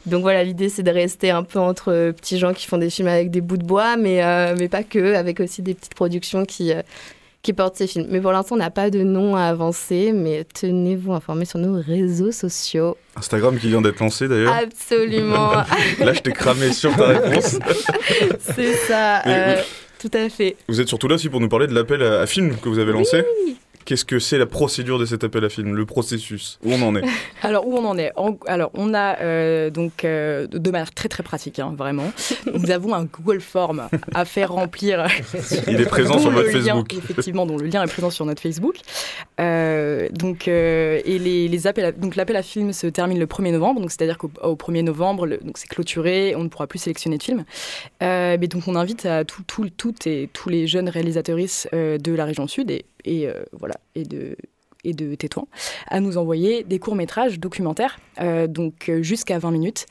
donc 0.06 0.22
voilà, 0.22 0.44
l'idée 0.44 0.70
c'est 0.70 0.84
de 0.84 0.92
rester 0.92 1.32
un 1.32 1.44
peu 1.44 1.60
entre 1.60 2.12
petits 2.12 2.38
gens 2.38 2.54
qui 2.54 2.68
font 2.68 2.78
des 2.78 2.90
films 2.90 3.08
avec 3.08 3.32
des 3.32 3.42
bouts 3.42 3.58
de 3.58 3.66
bois, 3.66 3.96
mais, 3.96 4.22
mais 4.56 4.68
pas 4.68 4.84
que, 4.84 5.16
avec 5.16 5.40
aussi 5.40 5.62
des 5.62 5.74
petites 5.74 5.96
productions 5.96 6.46
qui... 6.46 6.74
qui 7.42 7.54
portent 7.54 7.76
ces 7.76 7.88
films. 7.88 8.08
Mais 8.10 8.22
pour 8.22 8.32
l'instant, 8.32 8.56
on 8.56 8.60
n'a 8.60 8.70
pas 8.70 8.90
de 8.90 9.02
nom 9.04 9.36
à 9.36 9.44
avancer, 9.44 10.12
mais 10.14 10.44
tenez-vous 10.44 11.14
informés 11.14 11.46
sur 11.46 11.60
nos 11.60 11.82
réseaux 11.82 12.32
sociaux. 12.32 12.98
Instagram 13.16 13.58
qui 13.58 13.70
vient 13.70 13.82
d'être 13.82 14.00
lancé 14.00 14.28
d'ailleurs. 14.28 14.54
Absolument, 14.54 15.52
Là, 16.00 16.14
je 16.14 16.20
t'ai 16.22 16.32
cramé 16.32 16.72
sur 16.72 16.96
ta 16.96 17.08
réponse. 17.08 17.58
c'est 18.56 18.74
ça. 18.88 19.26
Euh, 19.26 19.56
oui. 19.58 19.64
Tout 20.00 20.18
à 20.18 20.30
fait. 20.30 20.56
Vous 20.68 20.82
êtes 20.82 20.88
surtout 20.88 21.08
là 21.08 21.16
aussi 21.16 21.30
pour 21.30 21.40
nous 21.40 21.50
parler 21.50 21.68
de 21.68 21.74
l'appel 21.74 22.02
à, 22.02 22.22
à 22.22 22.26
film 22.26 22.58
que 22.58 22.70
vous 22.70 22.80
avez 22.80 22.92
lancé. 22.92 23.24
Qu'est-ce 23.86 24.06
que 24.06 24.20
c'est 24.20 24.38
la 24.38 24.46
procédure 24.46 25.00
de 25.00 25.06
cet 25.06 25.24
appel 25.24 25.44
à 25.46 25.50
film, 25.50 25.76
le 25.76 25.86
processus? 25.86 26.60
Où 26.64 26.72
on 26.74 26.82
en 26.82 26.96
est? 26.96 27.04
Alors, 27.44 27.68
où 27.68 27.76
on 27.78 27.86
en 27.86 27.98
est? 27.98 28.12
En- 28.16 28.38
Alors, 28.48 28.72
on 28.74 28.94
a 28.94 29.20
euh, 29.22 29.70
donc, 29.70 30.06
euh, 30.06 30.48
de 30.48 30.72
manière 30.72 30.92
très 30.94 31.10
très 31.10 31.24
pratique, 31.24 31.60
hein, 31.60 31.74
vraiment, 31.78 32.12
nous 32.54 32.72
avons 32.72 32.94
un 32.94 33.06
Google 33.06 33.42
Form 33.42 33.88
à 34.14 34.26
faire 34.26 34.52
remplir. 34.54 35.06
Il 35.68 35.80
est 35.82 35.86
présent 35.86 36.20
sur 36.20 36.32
votre 36.32 36.48
le 36.48 36.60
lien- 36.60 36.76
Facebook. 36.76 36.94
Effectivement, 36.94 37.46
dont 37.46 37.58
le 37.58 37.66
lien 37.68 37.84
est 37.84 37.92
présent 37.92 38.10
sur 38.10 38.26
notre 38.26 38.42
Facebook. 38.42 38.76
Euh, 39.40 40.10
donc, 40.12 40.48
euh, 40.48 41.00
et 41.06 41.18
les, 41.20 41.48
les 41.48 41.68
appels 41.68 41.86
à- 41.86 41.92
donc 41.92 42.16
l'appel 42.16 42.36
à 42.36 42.44
film 42.44 42.74
se 42.74 42.88
termine 42.88 43.20
le 43.20 43.26
1er 43.26 43.52
novembre, 43.52 43.82
donc 43.82 43.92
c'est-à-dire 43.92 44.18
qu'au 44.18 44.32
au 44.44 44.56
1er 44.56 44.84
novembre, 44.84 45.26
le- 45.26 45.38
donc 45.38 45.58
c'est 45.58 45.68
clôturé, 45.68 46.34
on 46.36 46.44
ne 46.44 46.50
pourra 46.50 46.68
plus 46.68 46.80
sélectionner 46.80 47.18
de 47.18 47.24
films. 47.24 47.44
Euh, 48.04 48.38
mais 48.40 48.48
donc, 48.48 48.64
on 48.68 48.76
invite 48.76 49.06
à 49.06 49.24
tout, 49.26 49.44
tout, 49.48 49.70
toutes 49.76 50.06
et 50.08 50.30
tous 50.34 50.50
les 50.50 50.68
jeunes 50.68 50.90
réalisatrices 50.90 51.68
euh, 51.74 51.98
de 51.98 52.14
la 52.14 52.26
région 52.26 52.48
sud 52.48 52.70
et, 52.72 52.86
et, 53.06 53.28
euh, 53.28 53.44
voilà 53.52 53.76
et 53.96 54.04
de 54.04 54.36
et 54.84 54.94
de 54.94 55.14
Tétouan 55.14 55.48
à 55.90 56.00
nous 56.00 56.18
envoyer 56.18 56.64
des 56.64 56.80
courts-métrages 56.80 57.40
documentaires, 57.40 58.00
euh, 58.20 58.48
donc 58.48 58.90
euh, 58.90 59.04
jusqu'à 59.04 59.38
20 59.38 59.52
minutes. 59.52 59.86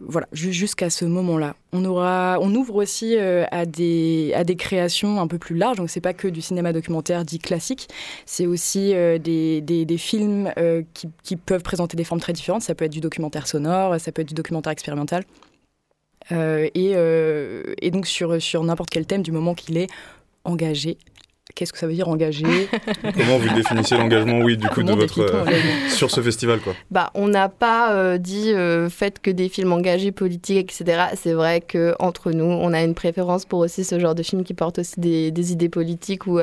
Voilà, 0.00 0.26
ju- 0.32 0.54
jusqu'à 0.54 0.88
ce 0.88 1.04
moment-là. 1.04 1.54
On, 1.74 1.84
aura, 1.84 2.38
on 2.40 2.54
ouvre 2.54 2.76
aussi 2.76 3.14
à, 3.18 3.66
des, 3.66 4.32
à 4.34 4.42
des 4.44 4.56
créations 4.56 5.20
un 5.20 5.26
peu 5.26 5.36
plus 5.36 5.54
larges, 5.54 5.76
donc 5.76 5.90
c'est 5.90 6.00
pas 6.00 6.14
que 6.14 6.28
du 6.28 6.40
cinéma 6.40 6.72
documentaire 6.72 7.26
dit 7.26 7.38
classique, 7.38 7.88
c'est 8.24 8.46
aussi 8.46 8.94
des, 9.20 9.60
des, 9.60 9.84
des 9.84 9.98
films 9.98 10.50
qui, 10.94 11.08
qui 11.22 11.36
peuvent 11.36 11.62
présenter 11.62 11.94
des 11.94 12.04
formes 12.04 12.20
très 12.22 12.32
différentes. 12.32 12.62
Ça 12.62 12.74
peut 12.74 12.86
être 12.86 12.92
du 12.92 13.00
documentaire 13.02 13.46
sonore, 13.46 14.00
ça 14.00 14.12
peut 14.12 14.22
être 14.22 14.28
du 14.28 14.34
documentaire 14.34 14.72
expérimental. 14.72 15.24
Et, 16.30 16.92
et 17.82 17.90
donc 17.90 18.06
sur, 18.06 18.40
sur 18.40 18.64
n'importe 18.64 18.88
quel 18.90 19.04
thème, 19.06 19.22
du 19.22 19.32
moment 19.32 19.54
qu'il 19.54 19.76
est 19.76 19.88
engagé. 20.44 20.96
Qu'est-ce 21.54 21.72
que 21.72 21.78
ça 21.78 21.86
veut 21.86 21.92
dire 21.92 22.08
engagé 22.08 22.44
Comment 23.02 23.38
vous 23.38 23.54
définissez 23.54 23.96
l'engagement, 23.96 24.40
oui, 24.40 24.56
du 24.56 24.68
coup, 24.68 24.82
de 24.82 24.92
votre 24.92 25.20
euh, 25.20 25.44
sur 25.88 26.10
ce 26.10 26.20
festival, 26.20 26.60
quoi. 26.60 26.74
Bah, 26.90 27.10
on 27.14 27.28
n'a 27.28 27.48
pas 27.48 27.92
euh, 27.92 28.18
dit 28.18 28.52
euh, 28.52 28.88
faites 28.88 29.20
que 29.20 29.30
des 29.30 29.48
films 29.48 29.72
engagés, 29.72 30.12
politiques, 30.12 30.72
etc. 30.72 31.04
C'est 31.14 31.32
vrai 31.32 31.60
que 31.60 31.94
entre 31.98 32.32
nous, 32.32 32.44
on 32.44 32.72
a 32.72 32.82
une 32.82 32.94
préférence 32.94 33.44
pour 33.44 33.60
aussi 33.60 33.84
ce 33.84 33.98
genre 33.98 34.14
de 34.14 34.22
films 34.22 34.44
qui 34.44 34.54
portent 34.54 34.78
aussi 34.78 34.98
des, 34.98 35.30
des 35.30 35.52
idées 35.52 35.68
politiques 35.68 36.26
ou 36.26 36.40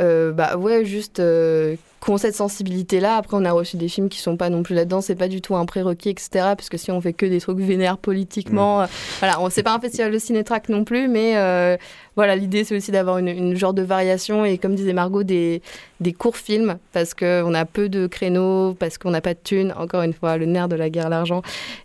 euh, 0.00 0.32
bah 0.32 0.56
ouais, 0.56 0.84
juste 0.84 1.20
euh, 1.20 1.76
qu'on 2.00 2.18
cette 2.18 2.34
sensibilité-là. 2.36 3.16
Après, 3.16 3.36
on 3.36 3.44
a 3.44 3.52
reçu 3.52 3.76
des 3.76 3.88
films 3.88 4.08
qui 4.08 4.18
sont 4.20 4.36
pas 4.36 4.50
non 4.50 4.62
plus 4.62 4.74
là-dedans. 4.74 5.00
C'est 5.00 5.14
pas 5.16 5.28
du 5.28 5.40
tout 5.40 5.56
un 5.56 5.64
prérequis, 5.66 6.10
etc. 6.10 6.28
Parce 6.32 6.68
que 6.68 6.76
si 6.76 6.90
on 6.90 7.00
fait 7.00 7.12
que 7.14 7.26
des 7.26 7.40
trucs 7.40 7.58
vénères 7.58 7.98
politiquement, 7.98 8.82
euh, 8.82 8.86
voilà, 9.20 9.40
on 9.40 9.48
c'est 9.50 9.62
pas 9.62 9.74
un 9.74 9.80
festival 9.80 10.12
de 10.12 10.18
cinétrack 10.18 10.68
non 10.68 10.84
plus, 10.84 11.08
mais 11.08 11.36
euh, 11.36 11.76
voilà, 12.14 12.36
l'idée 12.36 12.64
c'est 12.64 12.76
aussi 12.76 12.90
d'avoir 12.92 13.18
une, 13.18 13.28
une 13.28 13.56
genre 13.56 13.72
de 13.74 13.82
variation 13.82 14.44
et 14.44 14.58
comme 14.58 14.74
disait 14.74 14.92
Margot, 14.92 15.22
des, 15.22 15.62
des 16.00 16.12
courts 16.12 16.36
films 16.36 16.78
parce 16.92 17.14
qu'on 17.14 17.54
a 17.54 17.64
peu 17.64 17.88
de 17.88 18.06
créneaux, 18.06 18.74
parce 18.74 18.98
qu'on 18.98 19.10
n'a 19.10 19.20
pas 19.22 19.34
de 19.34 19.40
thunes. 19.42 19.72
Encore 19.78 20.02
une 20.02 20.12
fois, 20.12 20.36
le 20.36 20.44
nerf 20.46 20.68
de 20.68 20.76
la 20.76 20.90
guerre, 20.90 21.08
l'argent. 21.08 21.42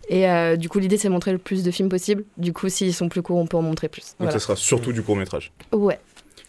Et 0.08 0.28
euh, 0.28 0.56
du 0.56 0.68
coup, 0.68 0.78
l'idée 0.78 0.98
c'est 0.98 1.08
de 1.08 1.12
montrer 1.14 1.32
le 1.32 1.38
plus 1.38 1.62
de 1.64 1.70
films 1.70 1.88
possible. 1.88 2.24
Du 2.36 2.52
coup, 2.52 2.68
s'ils 2.68 2.94
sont 2.94 3.08
plus 3.08 3.22
courts, 3.22 3.38
on 3.38 3.46
peut 3.46 3.56
en 3.56 3.62
montrer 3.62 3.88
plus. 3.88 4.02
Donc 4.02 4.14
Voilà. 4.18 4.32
ça 4.32 4.38
sera 4.38 4.56
surtout 4.56 4.92
du 4.92 5.02
court-métrage. 5.02 5.50
Ouais. 5.72 5.98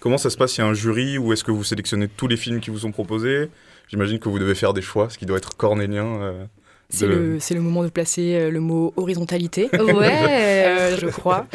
Comment 0.03 0.17
ça 0.17 0.29
se 0.29 0.35
passe 0.35 0.57
Il 0.57 0.59
y 0.59 0.63
a 0.65 0.67
un 0.67 0.73
jury 0.73 1.17
ou 1.17 1.31
est-ce 1.31 1.45
que 1.45 1.51
vous 1.51 1.63
sélectionnez 1.63 2.09
tous 2.09 2.27
les 2.27 2.35
films 2.35 2.59
qui 2.59 2.69
vous 2.71 2.79
sont 2.79 2.91
proposés? 2.91 3.49
J'imagine 3.87 4.19
que 4.19 4.27
vous 4.27 4.37
devez 4.37 4.53
faire 4.53 4.73
des 4.73 4.81
choix, 4.81 5.09
ce 5.09 5.17
qui 5.17 5.25
doit 5.25 5.37
être 5.37 5.55
cornélien. 5.55 6.05
euh, 6.21 6.43
C'est 6.89 7.07
de- 7.07 7.13
le, 7.13 7.39
c'est 7.39 7.53
le 7.53 7.61
moment 7.61 7.83
de 7.85 7.89
placer 7.89 8.35
euh, 8.35 8.51
le 8.51 8.59
mot 8.59 8.91
horizontalité. 8.97 9.69
Ouais. 9.73 10.11
Euh, 10.73 10.97
je 10.99 11.07
crois. 11.07 11.47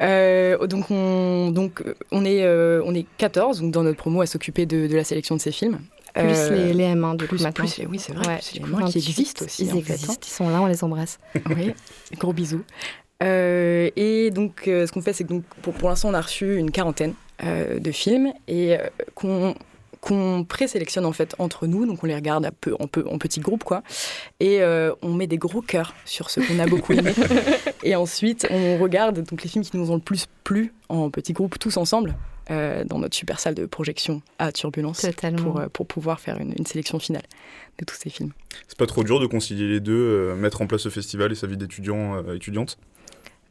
Euh, 0.00 0.66
donc, 0.66 0.90
on, 0.90 1.50
donc 1.52 1.84
on, 2.10 2.24
est, 2.24 2.42
euh, 2.44 2.82
on 2.84 2.92
est 2.94 3.06
14 3.18 3.60
donc 3.60 3.70
dans 3.70 3.84
notre 3.84 3.98
promo 3.98 4.20
à 4.22 4.26
s'occuper 4.26 4.66
de, 4.66 4.88
de 4.88 4.96
la 4.96 5.04
sélection 5.04 5.36
de 5.36 5.40
ces 5.40 5.52
films. 5.52 5.78
Plus 6.14 6.22
Euh, 6.24 6.50
les, 6.50 6.74
les 6.74 6.84
M1 6.94 7.16
du 7.16 7.24
coup 7.28 7.36
plus, 7.36 7.42
maintenant. 7.44 7.64
plus 7.66 7.86
oui, 7.88 7.98
c'est 8.00 8.12
vrai. 8.14 8.26
Ouais, 8.26 8.38
plus 8.38 8.54
les 8.54 8.60
coup, 8.60 8.70
mains 8.70 8.78
qui 8.86 8.98
28, 8.98 9.08
existent 9.08 9.44
aussi. 9.44 9.64
Ils 9.64 9.68
en 9.74 9.80
fait, 9.80 9.92
hein. 9.92 9.94
existent, 9.94 10.26
ils 10.26 10.30
sont 10.30 10.48
là, 10.50 10.60
on 10.60 10.66
les 10.66 10.82
embrasse. 10.82 11.20
Oui, 11.56 11.72
gros 12.18 12.32
bisous. 12.32 12.64
Euh, 13.22 13.88
et 13.94 14.30
donc, 14.32 14.66
euh, 14.66 14.86
ce 14.86 14.92
qu'on 14.92 15.00
fait, 15.02 15.12
c'est 15.12 15.24
que 15.24 15.28
donc, 15.28 15.44
pour, 15.62 15.74
pour 15.74 15.88
l'instant, 15.88 16.08
on 16.10 16.14
a 16.14 16.20
reçu 16.20 16.56
une 16.56 16.70
quarantaine 16.72 17.14
euh, 17.44 17.78
de 17.78 17.92
films 17.92 18.32
et 18.48 18.76
euh, 18.76 18.86
qu'on 19.14 19.54
qu'on 20.00 20.44
présélectionne 20.44 21.06
en 21.06 21.12
fait 21.12 21.36
entre 21.38 21.68
nous, 21.68 21.86
donc 21.86 22.02
on 22.02 22.08
les 22.08 22.14
regarde 22.16 22.44
un 22.44 22.50
peu, 22.60 22.74
en, 22.80 22.88
peu, 22.88 23.06
en 23.08 23.18
petits 23.18 23.38
groupes 23.38 23.62
quoi, 23.62 23.84
et 24.40 24.60
euh, 24.60 24.92
on 25.00 25.14
met 25.14 25.28
des 25.28 25.38
gros 25.38 25.62
cœurs 25.62 25.94
sur 26.04 26.28
ceux 26.28 26.42
qu'on 26.42 26.58
a 26.58 26.66
beaucoup 26.66 26.92
aimés, 26.92 27.14
et 27.84 27.94
ensuite 27.94 28.44
on 28.50 28.78
regarde 28.78 29.22
donc 29.22 29.42
les 29.42 29.48
films 29.48 29.64
qui 29.64 29.76
nous 29.76 29.92
ont 29.92 29.94
le 29.94 30.00
plus 30.00 30.26
plu 30.42 30.74
en 30.88 31.08
petits 31.08 31.32
groupes 31.32 31.56
tous 31.56 31.76
ensemble 31.76 32.16
euh, 32.50 32.82
dans 32.84 32.98
notre 32.98 33.14
super 33.14 33.38
salle 33.38 33.54
de 33.54 33.66
projection 33.66 34.20
à 34.40 34.50
Turbulence 34.50 35.02
Totalement. 35.02 35.42
pour, 35.42 35.60
euh, 35.60 35.68
pour 35.68 35.86
pouvoir 35.86 36.18
faire 36.18 36.38
une, 36.38 36.52
une 36.58 36.66
sélection 36.66 36.98
finale 36.98 37.22
de 37.78 37.84
tous 37.84 37.94
ces 37.94 38.10
films. 38.10 38.32
C'est 38.66 38.78
pas 38.78 38.86
trop 38.86 39.04
dur 39.04 39.20
de 39.20 39.26
concilier 39.26 39.68
les 39.68 39.80
deux, 39.80 39.92
euh, 39.92 40.34
mettre 40.34 40.60
en 40.60 40.66
place 40.66 40.82
ce 40.82 40.88
festival 40.88 41.30
et 41.30 41.36
sa 41.36 41.46
vie 41.46 41.56
d'étudiant, 41.56 42.16
euh, 42.16 42.34
étudiante? 42.34 42.78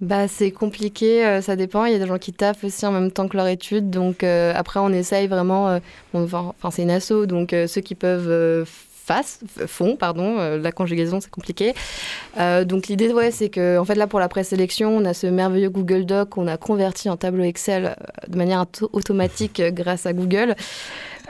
Bah, 0.02 0.28
c'est 0.28 0.50
compliqué, 0.52 1.24
euh, 1.26 1.42
ça 1.42 1.56
dépend. 1.56 1.86
Il 1.86 1.94
y 1.94 1.96
a 1.96 2.00
des 2.00 2.08
gens 2.08 2.18
qui 2.18 2.34
taffent 2.34 2.64
aussi 2.64 2.86
en 2.88 2.92
même 2.92 3.12
temps 3.12 3.28
que 3.28 3.38
leur 3.38 3.48
étude. 3.48 3.90
Donc, 3.92 4.24
euh, 4.24 4.52
après, 4.56 4.80
on 4.80 4.90
essaye 4.90 5.28
vraiment. 5.28 5.70
euh, 5.70 5.80
Enfin, 6.14 6.72
c'est 6.72 6.82
une 6.82 6.90
asso, 6.92 7.26
donc 7.28 7.54
euh, 7.54 7.68
ceux 7.68 7.82
qui 7.82 7.96
peuvent. 7.96 8.28
euh, 8.30 8.66
fassent, 9.04 9.40
f- 9.60 9.66
font, 9.66 9.96
pardon, 9.96 10.38
la 10.62 10.72
conjugaison 10.72 11.20
c'est 11.20 11.32
compliqué. 11.32 11.74
Donc 12.38 12.88
l'idée, 12.88 13.12
ouais, 13.12 13.32
c'est 13.32 13.50
que 13.50 13.80
en 13.80 13.84
fait 13.84 13.96
là 13.96 14.06
pour 14.06 14.20
la 14.20 14.30
présélection, 14.30 14.96
on 14.96 15.04
a 15.06 15.16
ce 15.16 15.26
merveilleux 15.26 15.72
Google 15.72 16.06
Doc 16.06 16.30
qu'on 16.30 16.48
a 16.48 16.56
converti 16.58 17.10
en 17.10 17.18
tableau 17.18 17.44
Excel 17.44 17.96
de 18.28 18.38
manière 18.38 18.62
auto- 18.62 18.92
automatique 18.94 19.60
grâce 19.74 20.06
à 20.06 20.14
Google. 20.14 20.56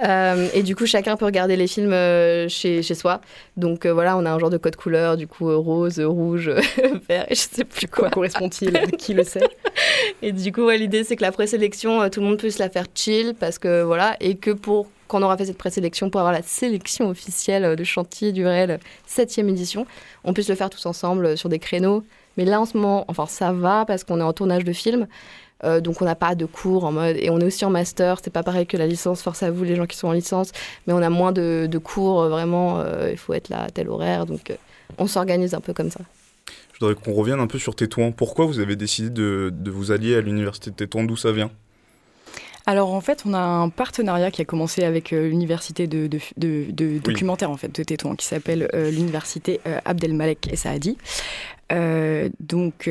Euh, 0.04 0.48
et 0.54 0.64
du 0.64 0.76
coup, 0.76 0.86
chacun 0.86 1.16
peut 1.18 1.26
regarder 1.26 1.56
les 1.56 1.68
films 1.68 1.94
euh, 1.94 2.48
chez, 2.48 2.82
chez 2.82 2.96
soi. 2.96 3.22
Donc 3.58 3.86
euh, 3.86 3.94
voilà, 3.94 4.18
on 4.18 4.26
a 4.26 4.32
un 4.32 4.40
genre 4.40 4.50
de 4.50 4.58
code 4.58 4.76
couleur, 4.76 5.18
du 5.18 5.28
coup 5.28 5.56
rose, 5.62 6.00
rouge, 6.00 6.50
vert, 7.10 7.26
et 7.30 7.36
je 7.36 7.42
sais 7.42 7.64
plus 7.64 7.88
Quoi 7.88 8.10
correspond-il 8.10 8.74
Qui 8.98 9.14
le 9.14 9.24
sait? 9.24 9.48
Et 10.22 10.32
du 10.32 10.52
coup, 10.52 10.66
ouais, 10.66 10.78
l'idée, 10.78 11.04
c'est 11.04 11.16
que 11.16 11.22
la 11.22 11.32
présélection, 11.32 12.10
tout 12.10 12.20
le 12.20 12.28
monde 12.28 12.38
puisse 12.38 12.60
la 12.60 12.70
faire 12.70 12.86
chill, 12.94 13.34
parce 13.40 13.58
que 13.60 13.82
voilà, 13.82 14.16
et 14.20 14.36
que 14.36 14.52
pour 14.52 14.88
quand 15.08 15.20
on 15.20 15.24
aura 15.24 15.36
fait 15.36 15.46
cette 15.46 15.58
présélection, 15.58 16.10
pour 16.10 16.22
avoir 16.22 16.32
la 16.32 16.42
sélection 16.42 17.10
officielle 17.10 17.76
de 17.76 17.84
chantier 17.84 18.32
du 18.32 18.46
réel 18.46 18.80
7e 19.10 19.50
édition, 19.50 19.86
on 20.24 20.32
puisse 20.32 20.48
le 20.48 20.56
faire 20.56 20.70
tous 20.70 20.86
ensemble 20.86 21.38
sur 21.38 21.50
des 21.50 21.60
créneaux. 21.60 22.06
Mais 22.38 22.46
là, 22.46 22.62
en 22.62 22.66
ce 22.66 22.78
moment, 22.78 23.04
enfin, 23.10 23.26
ça 23.26 23.52
va, 23.52 23.84
parce 23.86 24.06
qu'on 24.06 24.20
est 24.20 24.24
en 24.24 24.32
tournage 24.32 24.64
de 24.64 24.72
film. 24.72 25.08
Euh, 25.64 25.82
donc 25.82 26.02
on 26.02 26.06
n'a 26.06 26.16
pas 26.16 26.36
de 26.36 26.46
cours 26.46 26.86
en 26.86 26.92
mode 26.92 27.18
et 27.18 27.30
on 27.30 27.40
est 27.40 27.46
aussi 27.46 27.66
en 27.66 27.70
master. 27.70 28.20
C'est 28.24 28.32
pas 28.32 28.44
pareil 28.44 28.66
que 28.66 28.78
la 28.78 28.88
licence. 28.88 29.22
Force 29.22 29.44
à 29.44 29.52
vous 29.52 29.64
les 29.64 29.76
gens 29.76 29.86
qui 29.86 29.98
sont 29.98 30.08
en 30.08 30.14
licence, 30.14 30.52
mais 30.88 30.94
on 30.94 31.02
a 31.02 31.10
moins 31.10 31.32
de, 31.32 31.70
cours 31.84 32.22
euh, 32.22 32.30
vraiment. 32.30 32.80
euh, 32.80 33.10
il 33.12 33.18
faut 33.18 33.34
être 33.34 33.50
là 33.50 33.64
à 33.64 33.70
tel 33.70 33.90
horaire, 33.90 34.26
donc 34.26 34.54
on 34.98 35.08
s'organise 35.08 35.54
un 35.54 35.62
peu 35.62 35.74
comme 35.74 35.92
ça. 35.92 36.02
Je 36.74 36.80
voudrais 36.86 37.02
qu'on 37.02 37.14
revienne 37.14 37.40
un 37.40 37.48
peu 37.48 37.60
sur 37.60 37.76
Tétouan. 37.76 38.12
Pourquoi 38.12 38.46
vous 38.46 38.60
avez 38.60 38.76
décidé 38.76 39.10
de, 39.10 39.52
de 39.54 39.72
vous 39.72 39.92
allier 39.92 40.16
à 40.16 40.22
l'université 40.22 40.72
de 40.72 40.76
Tétouan? 40.76 41.04
D'où 41.04 41.16
ça 41.16 41.32
vient? 41.32 41.52
Alors 42.66 42.94
en 42.94 43.02
fait, 43.02 43.24
on 43.26 43.34
a 43.34 43.40
un 43.40 43.70
partenariat 43.70 44.30
qui 44.32 44.42
a 44.42 44.46
commencé 44.46 44.84
avec 44.84 45.14
euh, 45.14 45.28
l'université 45.28 45.88
de, 45.88 46.08
de, 46.08 46.20
de- 46.38 46.66
de 46.72 47.00
documentaire 47.00 47.50
en 47.50 47.58
fait 47.58 47.74
de 47.74 47.84
Tétouan 47.84 48.16
qui 48.16 48.26
s'appelle 48.26 48.70
euh, 48.74 48.92
l'université 48.92 49.60
euh, 49.68 49.80
Abdelmalek 49.86 50.48
et 50.52 50.56
Saadi. 50.56 50.98
Donc 52.40 52.90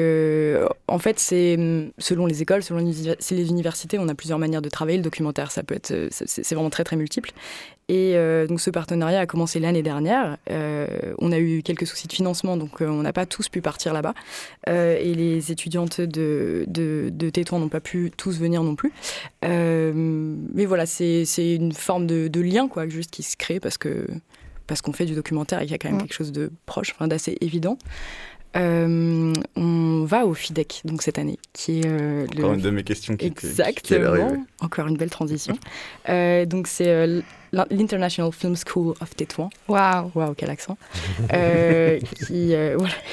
en 0.89 0.99
fait, 0.99 1.19
c'est 1.19 1.57
hum, 1.59 1.91
selon 1.99 2.27
les 2.27 2.43
écoles, 2.43 2.63
selon 2.63 2.81
les 2.81 3.51
universités, 3.51 3.99
on 3.99 4.09
a 4.09 4.15
plusieurs 4.15 4.39
manières 4.39 4.63
de 4.63 4.69
travailler 4.71 4.97
le 4.97 5.03
documentaire. 5.05 5.51
Ça 5.53 5.63
peut 5.63 5.75
être, 5.75 5.93
c'est 6.11 6.55
vraiment 6.55 6.71
très 6.71 6.85
très 6.85 6.97
multiple. 6.97 7.31
Et 7.93 8.13
euh, 8.15 8.47
donc 8.47 8.61
ce 8.61 8.71
partenariat 8.71 9.19
a 9.19 9.27
commencé 9.27 9.59
l'année 9.59 9.83
dernière. 9.83 10.37
Euh, 10.49 10.87
on 11.19 11.33
a 11.33 11.41
eu 11.41 11.61
quelques 11.65 11.89
soucis 11.89 12.07
de 12.07 12.13
financement, 12.13 12.57
donc 12.57 12.81
euh, 12.81 12.87
on 12.87 13.03
n'a 13.03 13.13
pas 13.13 13.27
tous 13.27 13.49
pu 13.49 13.61
partir 13.61 13.93
là-bas. 13.93 14.15
Euh, 14.69 14.97
et 15.01 15.13
les 15.13 15.51
étudiantes 15.51 16.01
de, 16.01 16.65
de, 16.69 17.11
de 17.13 17.31
Tétouan 17.31 17.59
n'ont 17.59 17.69
pas 17.69 17.81
pu 17.81 18.13
tous 18.17 18.39
venir 18.39 18.63
non 18.63 18.77
plus. 18.77 18.93
Euh, 19.45 19.93
mais 20.55 20.67
voilà, 20.67 20.87
c'est 20.87 21.25
une 21.57 21.73
forme 21.73 22.07
de, 22.07 22.29
de 22.29 22.41
lien 22.41 22.69
quoi, 22.69 22.87
juste 22.89 23.11
qui 23.11 23.25
se 23.25 23.37
crée 23.37 23.59
parce 23.59 23.77
que 23.77 24.07
parce 24.69 24.83
qu'on 24.83 24.93
fait 24.93 25.05
du 25.07 25.17
documentaire 25.17 25.59
et 25.59 25.63
qu'il 25.65 25.73
y 25.73 25.75
a 25.75 25.79
quand 25.79 25.89
même 25.89 25.97
Mm. 25.97 26.03
quelque 26.03 26.15
chose 26.15 26.31
de 26.31 26.53
proche, 26.67 26.93
enfin, 26.95 27.09
d'assez 27.09 27.37
évident. 27.41 27.77
Euh, 28.57 29.33
on 29.57 30.05
va 30.05 30.27
au 30.27 30.35
FIDEC 30.35 30.83
donc 30.85 31.03
cette 31.03 31.19
année, 31.19 31.39
qui 31.53 31.81
est 31.81 31.87
euh, 31.87 32.27
le 32.37 32.45
Encore 32.45 32.55
une 32.55 32.61
de 32.61 32.71
mes 32.71 32.83
questions 32.85 33.17
qui, 33.17 33.27
était- 33.27 33.41
qui 33.41 33.47
Exactement. 33.47 34.07
arriver. 34.11 34.41
Encore 34.61 34.87
une 34.87 34.97
belle 34.97 35.11
transition. 35.11 35.57
Euh, 36.09 36.47
donc 36.47 36.67
c'est 36.67 36.89
euh, 36.89 37.21
l'International 37.53 38.33
Film 38.33 38.55
School 38.57 38.95
of 39.01 39.15
Tétouan. 39.17 39.51
Waouh. 39.69 40.11
Waouh, 40.15 40.35
quel 40.35 40.51
accent. 40.51 40.77
Euh, 41.33 41.99
qui, 42.27 42.55
euh, 42.55 42.77
voilà. 42.79 42.95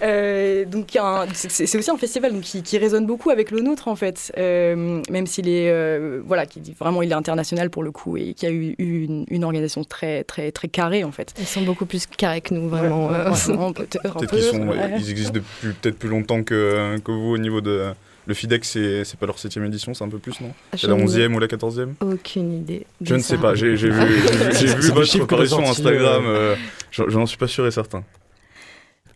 Euh, 0.00 0.64
donc 0.64 0.96
c'est 1.34 1.76
aussi 1.76 1.90
un 1.90 1.96
festival 1.96 2.32
donc, 2.32 2.42
qui, 2.42 2.62
qui 2.62 2.78
résonne 2.78 3.06
beaucoup 3.06 3.30
avec 3.30 3.50
le 3.50 3.60
nôtre 3.60 3.88
en 3.88 3.96
fait, 3.96 4.32
Euh, 4.38 5.02
même 5.10 5.26
s'il 5.26 5.48
est 5.48 5.70
euh, 5.70 6.22
voilà, 6.24 6.46
qui 6.46 6.60
vraiment 6.78 7.02
il 7.02 7.10
est 7.10 7.14
international 7.14 7.70
pour 7.70 7.82
le 7.82 7.90
coup 7.90 8.16
et 8.16 8.34
qui 8.34 8.46
a 8.46 8.50
eu, 8.50 8.76
eu 8.78 9.04
une, 9.04 9.24
une 9.28 9.42
organisation 9.42 9.82
très 9.82 10.22
très 10.22 10.52
très 10.52 10.68
carrée 10.68 11.02
en 11.02 11.10
fait. 11.10 11.34
Ils 11.38 11.46
sont 11.46 11.62
beaucoup 11.62 11.86
plus 11.86 12.06
carrés 12.06 12.40
que 12.40 12.54
nous, 12.54 12.68
vraiment. 12.68 13.10
Euh, 13.18 13.72
peut-être 13.72 14.26
qu'ils 14.26 14.42
sont, 14.42 14.68
ouais. 14.68 14.94
ils 14.98 15.10
existent 15.10 15.32
depuis 15.32 15.72
peut-être 15.80 15.98
plus 15.98 16.08
longtemps 16.08 16.42
que, 16.42 16.98
que 16.98 17.10
vous 17.10 17.30
au 17.34 17.38
niveau 17.38 17.60
de. 17.60 17.86
Le 18.28 18.34
FIDEX, 18.34 18.72
c'est 19.04 19.18
pas 19.18 19.24
leur 19.24 19.38
7 19.38 19.56
édition, 19.56 19.94
c'est 19.94 20.04
un 20.04 20.08
peu 20.10 20.18
plus, 20.18 20.38
non? 20.42 20.52
C'est 20.76 20.86
la 20.86 20.98
je 20.98 21.02
n'ai 21.02 21.28
11e 21.28 21.34
ou 21.34 21.38
la 21.38 21.46
14e 21.46 21.94
Aucune 22.00 22.52
idée. 22.52 22.86
Je 23.00 23.14
ne 23.14 23.20
sais 23.20 23.38
pas, 23.38 23.54
j'ai 23.54 23.74
vu, 23.74 23.90
vu 23.90 24.90
votre 24.92 25.22
apparition 25.22 25.66
Instagram, 25.66 26.24
euh, 26.26 26.54
je 26.90 27.04
je 27.08 27.18
n'en 27.18 27.24
suis 27.24 27.38
pas 27.38 27.48
sûr 27.48 27.66
et 27.66 27.70
certain. 27.70 28.04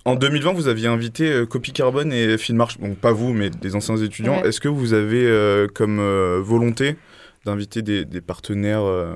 En 0.07 0.17
2020, 0.17 0.55
vous 0.55 0.67
aviez 0.67 0.89
invité 0.89 1.31
euh, 1.31 1.45
Copy 1.45 1.73
Carbone 1.73 2.11
et 2.13 2.39
Filmarch, 2.39 2.79
donc 2.79 2.97
pas 2.97 3.13
vous, 3.13 3.35
mais 3.35 3.51
des 3.51 3.77
anciens 3.77 3.99
étudiants. 3.99 4.41
Ouais. 4.41 4.49
Est-ce 4.49 4.61
que 4.63 4.69
vous 4.69 4.95
avez 4.95 5.27
euh, 5.27 5.69
comme 5.73 6.01
euh, 6.01 6.41
volonté 6.43 6.97
d'inviter 7.45 7.83
des, 7.83 8.05
des 8.07 8.21
partenaires 8.23 8.83
euh, 8.83 9.15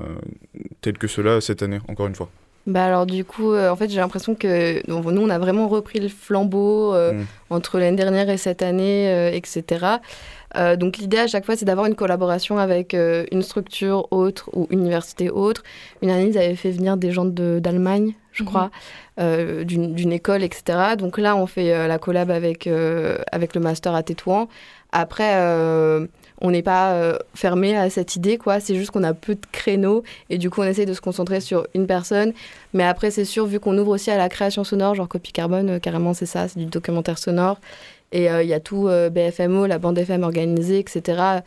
tels 0.81 0.97
que 0.97 1.07
ceux-là 1.07 1.41
cette 1.41 1.63
année, 1.63 1.79
encore 1.87 2.07
une 2.07 2.15
fois? 2.15 2.29
Bah 2.67 2.83
alors 2.85 3.05
du 3.05 3.23
coup, 3.23 3.53
euh, 3.53 3.69
en 3.71 3.75
fait, 3.77 3.89
j'ai 3.89 3.97
l'impression 3.99 4.35
que 4.35 4.85
donc, 4.87 5.05
nous, 5.05 5.21
on 5.21 5.29
a 5.29 5.39
vraiment 5.39 5.67
repris 5.69 5.99
le 5.99 6.09
flambeau 6.09 6.93
euh, 6.93 7.13
Mm. 7.13 7.25
entre 7.49 7.79
l'année 7.79 7.95
dernière 7.97 8.29
et 8.29 8.35
cette 8.37 8.61
année, 8.61 9.07
euh, 9.09 9.31
etc. 9.31 9.85
Euh, 10.57 10.75
donc 10.75 10.97
l'idée 10.97 11.17
à 11.17 11.27
chaque 11.27 11.45
fois, 11.45 11.55
c'est 11.55 11.65
d'avoir 11.65 11.85
une 11.85 11.95
collaboration 11.95 12.57
avec 12.57 12.93
euh, 12.93 13.25
une 13.31 13.41
structure 13.41 14.07
autre 14.11 14.49
ou 14.53 14.67
université 14.69 15.29
autre. 15.29 15.63
Une 16.01 16.09
année, 16.09 16.27
ils 16.27 16.37
avaient 16.37 16.55
fait 16.55 16.71
venir 16.71 16.97
des 16.97 17.11
gens 17.11 17.25
de- 17.25 17.59
d'Allemagne, 17.59 18.13
je 18.33 18.43
Mhm. 18.43 18.49
crois, 18.49 18.69
euh, 19.19 19.63
d'une 19.63 19.93
d'une 19.93 20.11
école, 20.11 20.43
etc. 20.43 20.95
Donc 20.97 21.17
là, 21.17 21.35
on 21.37 21.47
fait 21.47 21.73
euh, 21.73 21.87
la 21.87 21.97
collab 21.99 22.29
avec, 22.31 22.67
euh, 22.67 23.17
avec 23.31 23.55
le 23.55 23.61
master 23.61 23.95
à 23.95 24.03
Tétouan. 24.03 24.47
Après, 24.91 25.33
euh, 25.35 26.07
on 26.41 26.51
n'est 26.51 26.61
pas 26.61 26.93
euh, 26.93 27.17
fermé 27.33 27.75
à 27.75 27.89
cette 27.89 28.15
idée, 28.15 28.37
quoi. 28.37 28.59
C'est 28.59 28.75
juste 28.75 28.91
qu'on 28.91 29.03
a 29.03 29.13
peu 29.13 29.35
de 29.35 29.45
créneaux 29.51 30.03
et 30.29 30.37
du 30.37 30.49
coup, 30.49 30.61
on 30.61 30.65
essaie 30.65 30.85
de 30.85 30.93
se 30.93 31.01
concentrer 31.01 31.39
sur 31.39 31.67
une 31.73 31.87
personne. 31.87 32.33
Mais 32.73 32.83
après, 32.83 33.11
c'est 33.11 33.25
sûr, 33.25 33.45
vu 33.45 33.59
qu'on 33.59 33.77
ouvre 33.77 33.91
aussi 33.91 34.11
à 34.11 34.17
la 34.17 34.29
création 34.29 34.63
sonore, 34.63 34.95
genre 34.95 35.07
Copy 35.07 35.31
Carbone, 35.31 35.69
euh, 35.69 35.79
carrément, 35.79 36.13
c'est 36.13 36.25
ça, 36.25 36.47
c'est 36.47 36.59
du 36.59 36.65
documentaire 36.65 37.17
sonore. 37.17 37.59
Et 38.11 38.29
euh, 38.29 38.43
il 38.43 38.49
y 38.49 38.53
a 38.53 38.59
tout 38.59 38.87
BFMO, 39.11 39.65
la 39.65 39.79
bande 39.79 39.97
FM 39.97 40.23
organisée, 40.23 40.79
etc. 40.79 41.41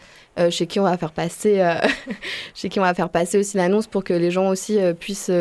chez 0.50 0.66
qui 0.66 0.78
on 0.78 0.82
va 0.82 0.98
faire 0.98 1.12
passer, 1.12 1.64
chez 2.54 2.68
qui 2.68 2.78
on 2.78 2.82
va 2.82 2.92
faire 2.92 3.08
passer 3.08 3.38
aussi 3.38 3.56
l'annonce 3.56 3.86
pour 3.86 4.04
que 4.04 4.12
les 4.12 4.30
gens 4.30 4.48
aussi 4.48 4.78
puissent 4.98 5.32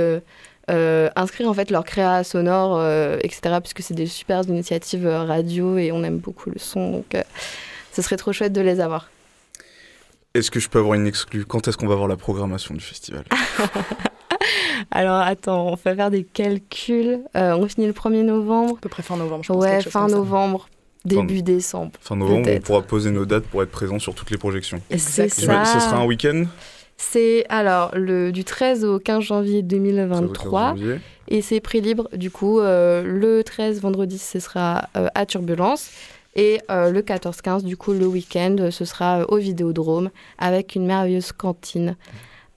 inscrire 0.69 1.49
en 1.49 1.53
fait 1.53 1.71
leur 1.71 1.83
créa 1.83 2.23
sonore, 2.23 2.81
etc. 3.21 3.57
Puisque 3.61 3.81
c'est 3.81 3.95
des 3.95 4.05
super 4.05 4.43
initiatives 4.43 5.05
radio 5.05 5.77
et 5.77 5.91
on 5.91 6.05
aime 6.05 6.19
beaucoup 6.19 6.51
le 6.51 6.59
son. 6.59 6.89
Donc, 6.91 7.17
ce 7.91 8.01
serait 8.01 8.15
trop 8.15 8.31
chouette 8.31 8.53
de 8.53 8.61
les 8.61 8.79
avoir. 8.79 9.09
Est-ce 10.39 10.51
que 10.51 10.59
je 10.59 10.69
peux 10.69 10.79
avoir 10.79 10.95
une 10.95 11.05
exclue 11.05 11.45
Quand 11.45 11.67
est-ce 11.67 11.77
qu'on 11.77 11.87
va 11.87 11.95
voir 11.95 12.07
la 12.07 12.15
programmation 12.15 12.73
du 12.73 12.81
festival? 12.81 13.25
Alors 14.91 15.19
attends, 15.19 15.67
on 15.67 15.75
va 15.75 15.95
faire 15.95 16.09
des 16.09 16.23
calculs. 16.23 17.19
Euh, 17.35 17.55
on 17.57 17.67
finit 17.67 17.87
le 17.87 17.93
1er 17.93 18.23
novembre. 18.23 18.77
À 18.77 18.81
peu 18.81 18.89
près 18.89 19.03
fin 19.03 19.17
novembre, 19.17 19.43
je 19.43 19.51
pense. 19.51 19.61
Ouais, 19.61 19.81
fin 19.81 20.01
comme 20.01 20.09
ça. 20.09 20.15
novembre, 20.15 20.69
début 21.05 21.41
décembre. 21.41 21.91
Fin 21.99 22.15
novembre, 22.15 22.49
on 22.51 22.59
pourra 22.59 22.81
poser 22.81 23.11
nos 23.11 23.25
dates 23.25 23.45
pour 23.45 23.61
être 23.63 23.71
présent 23.71 23.99
sur 23.99 24.15
toutes 24.15 24.31
les 24.31 24.37
projections. 24.37 24.81
C'est 24.97 25.29
ça. 25.29 25.65
Ce 25.65 25.79
sera 25.79 25.97
un 25.97 26.05
week-end? 26.05 26.45
C'est 26.97 27.45
alors 27.47 27.91
le, 27.93 28.31
du 28.31 28.43
13 28.43 28.83
au 28.83 28.99
15 28.99 29.23
janvier 29.23 29.61
13 29.61 29.63
au 29.63 29.67
15 29.67 29.67
2023 29.67 30.67
janvier. 30.69 30.99
et 31.29 31.41
c'est 31.41 31.61
prix 31.61 31.79
libre. 31.79 32.09
Du 32.13 32.29
coup, 32.29 32.59
euh, 32.59 33.03
le 33.03 33.41
13 33.41 33.79
vendredi, 33.79 34.17
ce 34.17 34.39
sera 34.39 34.89
euh, 34.97 35.07
à 35.15 35.25
Turbulence 35.25 35.91
et 36.35 36.59
euh, 36.69 36.91
le 36.91 37.01
14-15, 37.01 37.63
du 37.63 37.77
coup, 37.77 37.93
le 37.93 38.05
week-end, 38.05 38.69
ce 38.71 38.85
sera 38.85 39.21
euh, 39.21 39.25
au 39.29 39.37
Vidéodrome 39.37 40.09
avec 40.37 40.75
une 40.75 40.85
merveilleuse 40.85 41.31
cantine 41.31 41.95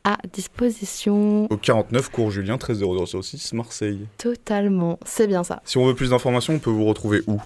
à 0.05 0.19
disposition. 0.33 1.47
Au 1.51 1.57
49 1.57 2.11
cours 2.11 2.31
Julien, 2.31 2.59
13006 2.59 3.53
Marseille. 3.55 4.07
Totalement, 4.19 4.99
c'est 5.05 5.27
bien 5.27 5.45
ça. 5.45 5.63
Si 5.65 5.79
on 5.79 5.87
veut 5.87 5.95
plus 5.95 6.11
d'informations, 6.11 6.55
on 6.55 6.59
peut 6.59 6.71
vous 6.71 6.85
retrouver 6.85 7.23
où? 7.27 7.41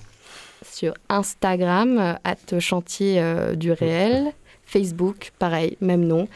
Sur 0.63 0.95
Instagram, 1.09 1.99
euh, 1.99 2.15
at 2.25 2.61
chantier 2.61 3.21
euh, 3.21 3.55
du 3.55 3.73
réel, 3.73 4.33
Facebook, 4.65 5.33
pareil, 5.39 5.77
même 5.81 6.05
nom. 6.05 6.29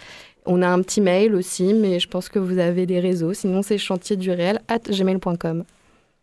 On 0.46 0.62
a 0.62 0.68
un 0.68 0.80
petit 0.82 1.00
mail 1.00 1.34
aussi, 1.34 1.74
mais 1.74 2.00
je 2.00 2.08
pense 2.08 2.28
que 2.28 2.38
vous 2.38 2.58
avez 2.58 2.86
des 2.86 3.00
réseaux. 3.00 3.34
Sinon, 3.34 3.62
c'est 3.62 3.78
chantier 3.78 4.16
du 4.16 4.30
réel 4.30 4.60
at 4.68 4.78
gmail.com. 4.78 5.64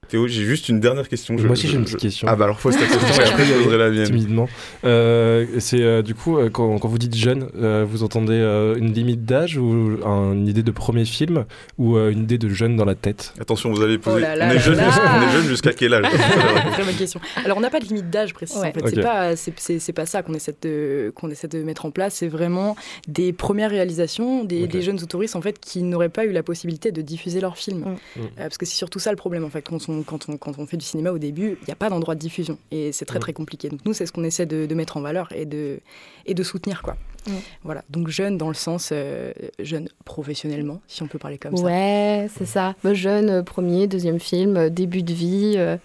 Théo, 0.09 0.27
j'ai 0.27 0.43
juste 0.45 0.69
une 0.69 0.79
dernière 0.79 1.07
question. 1.09 1.35
Moi 1.35 1.51
aussi, 1.51 1.67
j'ai 1.67 1.75
une 1.75 1.83
petite 1.83 1.97
question. 1.99 2.27
Ah 2.29 2.35
bah 2.35 2.45
alors 2.45 2.57
pose 2.57 2.75
ta 2.77 2.85
question 2.85 3.21
et 3.21 3.27
après 3.27 3.45
je 3.45 3.53
poserai 3.53 3.77
la 3.77 3.89
mienne. 3.89 4.05
timidement. 4.05 4.47
Euh, 4.85 5.45
c'est 5.59 5.81
euh, 5.81 6.01
du 6.01 6.15
coup 6.15 6.37
euh, 6.37 6.49
quand, 6.49 6.77
quand 6.79 6.87
vous 6.87 6.97
dites 6.97 7.15
jeune, 7.15 7.49
euh, 7.57 7.85
vous 7.87 8.03
entendez 8.03 8.33
euh, 8.33 8.75
une 8.77 8.93
limite 8.93 9.25
d'âge 9.25 9.57
ou 9.57 9.97
un- 10.05 10.33
une 10.33 10.47
idée 10.47 10.63
de 10.63 10.71
premier 10.71 11.05
film 11.05 11.45
ou 11.77 11.97
euh, 11.97 12.11
une 12.11 12.19
idée 12.23 12.37
de 12.37 12.49
jeune 12.49 12.75
dans 12.77 12.85
la 12.85 12.95
tête? 12.95 13.33
Attention, 13.39 13.71
vous 13.71 13.81
allez 13.81 13.97
poser. 13.97 14.17
Oh 14.17 14.19
là 14.21 14.35
là 14.35 14.47
on, 14.49 14.55
est 14.55 14.59
jeune, 14.59 14.77
là. 14.77 14.85
jusqu'à- 14.85 15.17
on 15.17 15.21
est 15.27 15.31
jeune 15.31 15.47
jusqu'à 15.47 15.73
quel 15.73 15.93
âge? 15.93 16.05
Très 16.71 16.83
bonne 16.83 16.95
question. 16.95 17.19
Alors, 17.43 17.57
on 17.57 17.61
n'a 17.61 17.69
pas 17.69 17.79
de 17.79 17.85
limite 17.85 18.09
d'âge 18.09 18.33
précis. 18.33 18.57
Ouais. 18.57 18.69
En 18.69 18.71
fait, 18.73 18.95
c'est 18.95 19.01
pas, 19.01 19.35
c'est, 19.35 19.53
c'est- 19.59 19.79
c'est 19.79 19.93
pas 19.93 20.05
ça 20.05 20.21
qu'on 20.23 20.33
essaie 20.33 20.55
de 20.61 21.11
qu'on 21.15 21.29
essaie 21.29 21.47
de 21.47 21.61
mettre 21.63 21.85
en 21.85 21.91
place. 21.91 22.15
C'est 22.15 22.27
vraiment 22.27 22.75
des 23.07 23.33
premières 23.33 23.69
réalisations, 23.71 24.43
des, 24.43 24.67
des 24.67 24.81
jeunes 24.81 25.01
autoristes 25.03 25.35
en 25.35 25.41
fait 25.41 25.59
qui 25.59 25.83
n'auraient 25.83 26.09
pas 26.09 26.25
eu 26.25 26.31
la 26.31 26.43
possibilité 26.43 26.91
de 26.91 27.01
diffuser 27.01 27.41
leurs 27.41 27.57
films. 27.57 27.79
Mm. 27.79 28.21
Mm. 28.21 28.23
Euh, 28.23 28.27
parce 28.37 28.57
que 28.57 28.65
c'est 28.65 28.75
surtout 28.75 28.99
ça 28.99 29.11
le 29.11 29.17
problème 29.17 29.43
en 29.43 29.49
fait. 29.49 29.61
Quand 29.67 29.77
on, 29.89 29.96
quand 30.05 30.29
on, 30.29 30.37
quand 30.37 30.57
on 30.59 30.65
fait 30.65 30.77
du 30.77 30.85
cinéma 30.85 31.11
au 31.11 31.17
début, 31.17 31.57
il 31.61 31.65
n'y 31.65 31.71
a 31.73 31.75
pas 31.75 31.89
d'endroit 31.89 32.15
de 32.15 32.19
diffusion 32.19 32.57
et 32.71 32.91
c'est 32.91 33.05
très 33.05 33.17
Mm. 33.17 33.21
très 33.21 33.33
compliqué. 33.33 33.69
Donc 33.69 33.79
nous, 33.85 33.93
c'est 33.93 34.05
ce 34.05 34.11
qu'on 34.11 34.23
essaie 34.23 34.45
de, 34.45 34.65
de 34.65 34.75
mettre 34.75 34.97
en 34.97 35.01
valeur 35.01 35.29
et 35.33 35.45
de 35.45 35.79
et 36.25 36.33
de 36.33 36.43
soutenir 36.43 36.81
quoi. 36.81 36.95
Mm. 37.27 37.31
Voilà. 37.63 37.83
Donc 37.89 38.07
jeune 38.09 38.37
dans 38.37 38.47
le 38.47 38.53
sens 38.53 38.89
euh, 38.91 39.31
jeune 39.59 39.89
professionnellement, 40.05 40.81
si 40.87 41.03
on 41.03 41.07
peut 41.07 41.19
parler 41.19 41.37
comme 41.37 41.55
ça. 41.57 41.63
Ouais, 41.63 42.29
c'est 42.37 42.45
ça. 42.45 42.75
Bah, 42.83 42.93
Jeune, 42.93 43.29
euh, 43.29 43.43
premier, 43.43 43.87
deuxième 43.87 44.19
film, 44.19 44.55
euh, 44.57 44.69
début 44.69 45.03
de 45.03 45.13
vie 45.13 45.55
euh, 45.57 45.77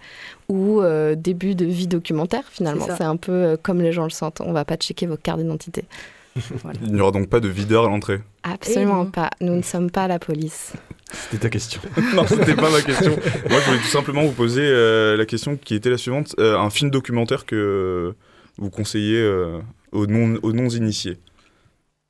ou 0.49 0.81
euh, 0.81 1.15
début 1.15 1.55
de 1.55 1.65
vie 1.65 1.87
documentaire 1.87 2.45
finalement. 2.51 2.87
C'est 2.97 3.05
un 3.05 3.17
peu 3.17 3.33
euh, 3.33 3.57
comme 3.61 3.81
les 3.81 3.93
gens 3.93 4.05
le 4.05 4.11
sentent. 4.11 4.41
On 4.41 4.53
va 4.53 4.65
pas 4.65 4.77
checker 4.77 5.07
vos 5.07 5.17
cartes 5.17 5.41
d'identité. 5.41 5.85
Il 6.83 6.93
n'y 6.95 7.01
aura 7.01 7.11
donc 7.13 7.29
pas 7.29 7.41
de 7.41 7.49
videur 7.49 7.85
à 7.85 7.89
l'entrée. 7.89 8.21
Absolument 8.43 9.05
non. 9.05 9.11
pas. 9.11 9.31
Nous 9.41 9.55
ne 9.55 9.63
sommes 9.63 9.91
pas 9.91 10.09
la 10.09 10.19
police. 10.19 10.73
C'était 11.13 11.39
ta 11.39 11.49
question. 11.51 11.81
non, 12.15 12.27
c'était 12.27 12.55
pas 12.55 12.71
ma 12.71 12.81
question. 12.81 13.11
Moi, 13.51 13.61
je 13.61 13.67
voulais 13.67 13.79
tout 13.79 13.85
simplement 13.89 14.23
vous 14.23 14.33
poser 14.33 14.63
euh, 14.65 15.17
la 15.17 15.27
question 15.27 15.57
qui 15.57 15.75
était 15.75 15.91
la 15.91 15.99
suivante. 15.99 16.35
Euh, 16.39 16.57
un 16.59 16.71
film 16.71 16.91
documentaire 16.91 17.45
que 17.47 18.15
vous 18.59 18.71
conseillez 18.71 19.19
euh, 19.21 19.59
aux 19.93 20.07
non- 20.07 20.39
aux 20.43 20.53
non-initiés 20.53 21.19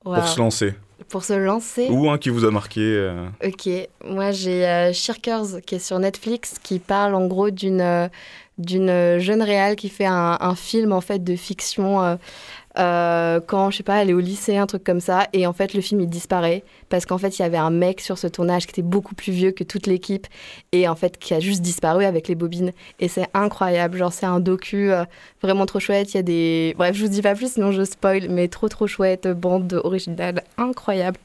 Wow. 0.05 0.14
pour 0.16 0.26
se 0.26 0.38
lancer 0.40 0.74
Pour 1.09 1.22
se 1.24 1.32
lancer. 1.32 1.86
Ou 1.88 2.11
un 2.11 2.18
qui 2.18 2.28
vous 2.30 2.44
a 2.44 2.50
marqué 2.50 2.80
euh, 2.80 3.24
Ok, 3.44 3.68
moi 4.05 4.32
j'ai 4.32 4.66
euh, 4.66 4.92
Shirkers 4.92 5.61
qui 5.64 5.76
est 5.76 5.78
sur 5.78 6.00
Netflix 6.00 6.57
qui 6.61 6.80
parle 6.80 7.14
en 7.14 7.28
gros 7.28 7.50
d'une 7.50 7.80
euh, 7.80 8.09
d'une 8.59 9.18
jeune 9.20 9.42
réal 9.42 9.76
qui 9.76 9.88
fait 9.88 10.07
un, 10.07 10.36
un 10.40 10.55
film 10.57 10.90
en 10.92 11.00
fait 11.00 11.22
de 11.22 11.36
fiction 11.36 12.03
euh, 12.03 12.16
euh, 12.78 13.40
quand 13.46 13.70
je 13.70 13.78
sais 13.78 13.82
pas 13.82 14.02
elle 14.02 14.08
est 14.08 14.14
au 14.14 14.20
lycée 14.20 14.56
un 14.56 14.66
truc 14.66 14.82
comme 14.82 15.00
ça 15.00 15.28
et 15.34 15.46
en 15.46 15.52
fait 15.52 15.74
le 15.74 15.82
film 15.82 16.00
il 16.00 16.08
disparaît 16.08 16.64
parce 16.88 17.04
qu'en 17.04 17.18
fait 17.18 17.38
il 17.38 17.42
y 17.42 17.44
avait 17.44 17.58
un 17.58 17.70
mec 17.70 18.00
sur 18.00 18.16
ce 18.16 18.26
tournage 18.26 18.66
qui 18.66 18.70
était 18.70 18.82
beaucoup 18.82 19.14
plus 19.14 19.32
vieux 19.32 19.50
que 19.50 19.62
toute 19.62 19.86
l'équipe 19.86 20.26
et 20.72 20.88
en 20.88 20.94
fait 20.94 21.18
qui 21.18 21.34
a 21.34 21.40
juste 21.40 21.60
disparu 21.60 22.04
avec 22.04 22.28
les 22.28 22.34
bobines. 22.34 22.72
Et 22.98 23.08
c'est 23.08 23.26
incroyable 23.34 23.98
genre 23.98 24.12
c'est 24.12 24.26
un 24.26 24.40
docu 24.40 24.90
euh, 24.90 25.04
vraiment 25.42 25.66
trop 25.66 25.80
chouette. 25.80 26.14
Il 26.14 26.16
y 26.16 26.20
a 26.20 26.22
des 26.22 26.74
bref 26.78 26.96
je 26.96 27.04
vous 27.04 27.10
dis 27.10 27.22
pas 27.22 27.34
plus 27.34 27.52
sinon 27.52 27.72
je 27.72 27.84
spoil 27.84 28.28
mais 28.30 28.48
trop 28.48 28.68
trop 28.68 28.86
chouette 28.86 29.28
bande 29.28 29.80
originale 29.84 30.42
incroyable. 30.56 31.18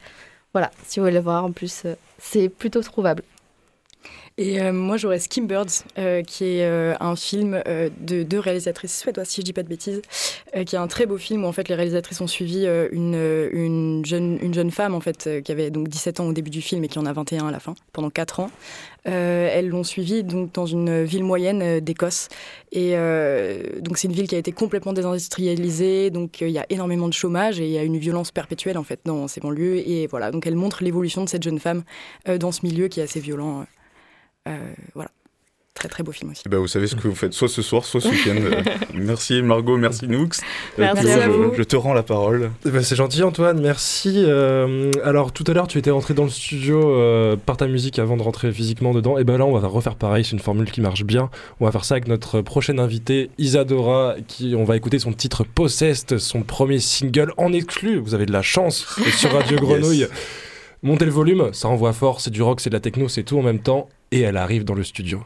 Voilà 0.53 0.69
si 0.85 0.99
vous 0.99 1.05
voulez 1.05 1.15
le 1.15 1.21
voir 1.23 1.45
en 1.45 1.51
plus 1.53 1.83
euh, 1.85 1.95
c'est 2.17 2.49
plutôt 2.49 2.81
trouvable 2.81 3.23
Et 4.39 4.61
euh, 4.61 4.71
moi, 4.71 4.97
j'aurais 4.97 5.17
Skimbirds, 5.17 5.83
euh, 5.97 6.21
qui 6.21 6.43
est 6.43 6.65
euh, 6.65 6.93
un 6.99 7.15
film 7.15 7.59
euh, 7.65 7.89
de 7.99 8.21
deux 8.21 8.37
réalisatrices 8.37 8.95
suédoises, 8.99 9.29
si 9.29 9.41
je 9.41 9.45
dis 9.45 9.53
pas 9.53 9.63
de 9.63 9.67
bêtises, 9.67 10.03
euh, 10.55 10.63
qui 10.63 10.75
est 10.75 10.77
un 10.79 10.85
très 10.85 11.07
beau 11.07 11.17
film 11.17 11.43
où 11.43 11.47
en 11.47 11.51
fait 11.51 11.67
les 11.69 11.73
réalisatrices 11.73 12.21
ont 12.21 12.27
suivi 12.27 12.67
euh, 12.67 12.87
une, 12.91 13.15
une, 13.51 14.05
jeune, 14.05 14.37
une 14.39 14.53
jeune 14.53 14.69
femme 14.69 14.93
en 14.93 14.99
fait 14.99 15.27
qui 15.43 15.51
avait 15.51 15.71
donc 15.71 15.87
17 15.87 16.19
ans 16.19 16.27
au 16.27 16.33
début 16.33 16.51
du 16.51 16.61
film 16.61 16.83
et 16.83 16.87
qui 16.87 16.99
en 16.99 17.07
a 17.07 17.13
21 17.13 17.47
à 17.47 17.51
la 17.51 17.59
fin, 17.59 17.73
pendant 17.93 18.11
4 18.11 18.41
ans. 18.41 18.51
Elles 19.05 19.69
l'ont 19.69 19.85
suivi 19.85 20.23
donc 20.23 20.51
dans 20.51 20.65
une 20.65 21.03
ville 21.03 21.23
moyenne 21.23 21.79
d'Écosse 21.79 22.27
et 22.73 22.91
donc 23.79 23.97
c'est 23.97 24.09
une 24.09 24.13
ville 24.13 24.27
qui 24.27 24.35
a 24.35 24.37
été 24.37 24.51
complètement 24.51 24.91
désindustrialisée, 24.91 26.09
donc 26.09 26.41
il 26.41 26.49
y 26.49 26.59
a 26.59 26.65
énormément 26.69 27.07
de 27.07 27.13
chômage 27.13 27.61
et 27.61 27.65
il 27.65 27.71
y 27.71 27.77
a 27.77 27.83
une 27.83 27.97
violence 27.97 28.31
perpétuelle 28.31 28.77
en 28.77 28.83
fait 28.83 28.99
dans 29.05 29.29
ces 29.29 29.39
banlieues 29.39 29.77
et 29.77 30.07
voilà 30.07 30.29
donc 30.31 30.45
elle 30.45 30.57
montre 30.57 30.83
l'évolution 30.83 31.23
de 31.23 31.29
cette 31.29 31.43
jeune 31.43 31.59
femme 31.59 31.83
dans 32.39 32.51
ce 32.51 32.65
milieu 32.65 32.89
qui 32.89 32.99
est 32.99 33.03
assez 33.03 33.21
violent. 33.21 33.65
Euh, 34.47 34.51
euh, 34.51 34.73
voilà. 34.95 35.09
Très 35.73 35.89
très 35.89 36.01
beau 36.01 36.11
film 36.11 36.31
aussi. 36.31 36.41
Eh 36.43 36.49
ben, 36.49 36.57
vous 36.57 36.65
savez 36.65 36.87
ce 36.87 36.95
que 36.95 37.07
vous 37.07 37.13
faites 37.13 37.33
soit 37.33 37.47
ce 37.49 37.61
soir, 37.61 37.85
soit 37.85 38.01
ce 38.01 38.07
week-end. 38.07 38.35
Euh, 38.41 38.63
merci 38.95 39.43
Margot, 39.43 39.77
merci 39.77 40.07
Noux. 40.07 40.27
Merci 40.79 41.05
Théo, 41.05 41.19
à 41.21 41.25
je- 41.25 41.29
vous. 41.29 41.53
Je, 41.55 41.61
te 41.61 41.75
rends 41.75 41.93
la 41.93 42.01
parole. 42.01 42.49
Eh 42.65 42.71
ben, 42.71 42.81
c'est 42.81 42.95
gentil 42.95 43.21
Antoine, 43.21 43.61
merci. 43.61 44.23
Euh, 44.25 44.91
alors 45.03 45.31
tout 45.31 45.43
à 45.45 45.53
l'heure 45.53 45.67
tu 45.67 45.77
étais 45.77 45.91
rentré 45.91 46.15
dans 46.15 46.23
le 46.23 46.31
studio 46.31 46.95
euh, 46.95 47.35
par 47.35 47.57
ta 47.57 47.67
musique 47.67 47.99
avant 47.99 48.17
de 48.17 48.23
rentrer 48.23 48.51
physiquement 48.51 48.91
dedans. 48.91 49.19
Et 49.19 49.23
ben 49.23 49.37
là 49.37 49.45
on 49.45 49.55
va 49.55 49.67
refaire 49.67 49.93
pareil, 49.93 50.25
c'est 50.25 50.31
une 50.31 50.39
formule 50.39 50.71
qui 50.71 50.81
marche 50.81 51.03
bien. 51.03 51.29
On 51.59 51.65
va 51.65 51.71
faire 51.71 51.85
ça 51.85 51.93
avec 51.93 52.07
notre 52.07 52.41
prochaine 52.41 52.79
invitée 52.79 53.29
Isadora, 53.37 54.15
qui 54.27 54.55
on 54.57 54.63
va 54.63 54.77
écouter 54.77 54.97
son 54.97 55.13
titre 55.13 55.43
Possessed, 55.43 56.17
son 56.17 56.41
premier 56.41 56.79
single 56.79 57.33
en 57.37 57.53
exclu. 57.53 57.99
Vous 57.99 58.15
avez 58.15 58.25
de 58.25 58.33
la 58.33 58.41
chance 58.41 58.87
sur 59.15 59.31
Radio 59.31 59.59
Grenouille. 59.59 60.07
Montez 60.83 61.05
le 61.05 61.11
volume, 61.11 61.53
ça 61.53 61.69
envoie 61.69 61.91
fort, 61.91 62.21
c'est 62.21 62.29
du 62.29 62.43
rock, 62.43 62.61
c'est 62.61 62.69
de 62.69 62.75
la 62.75 62.79
techno, 62.79 63.07
c'est 63.07 63.23
tout 63.23 63.39
en 63.39 63.41
même 63.41 63.59
temps. 63.59 63.89
Et 64.11 64.21
elle 64.21 64.37
arrive 64.37 64.63
dans 64.63 64.75
le 64.75 64.83
studio. 64.83 65.23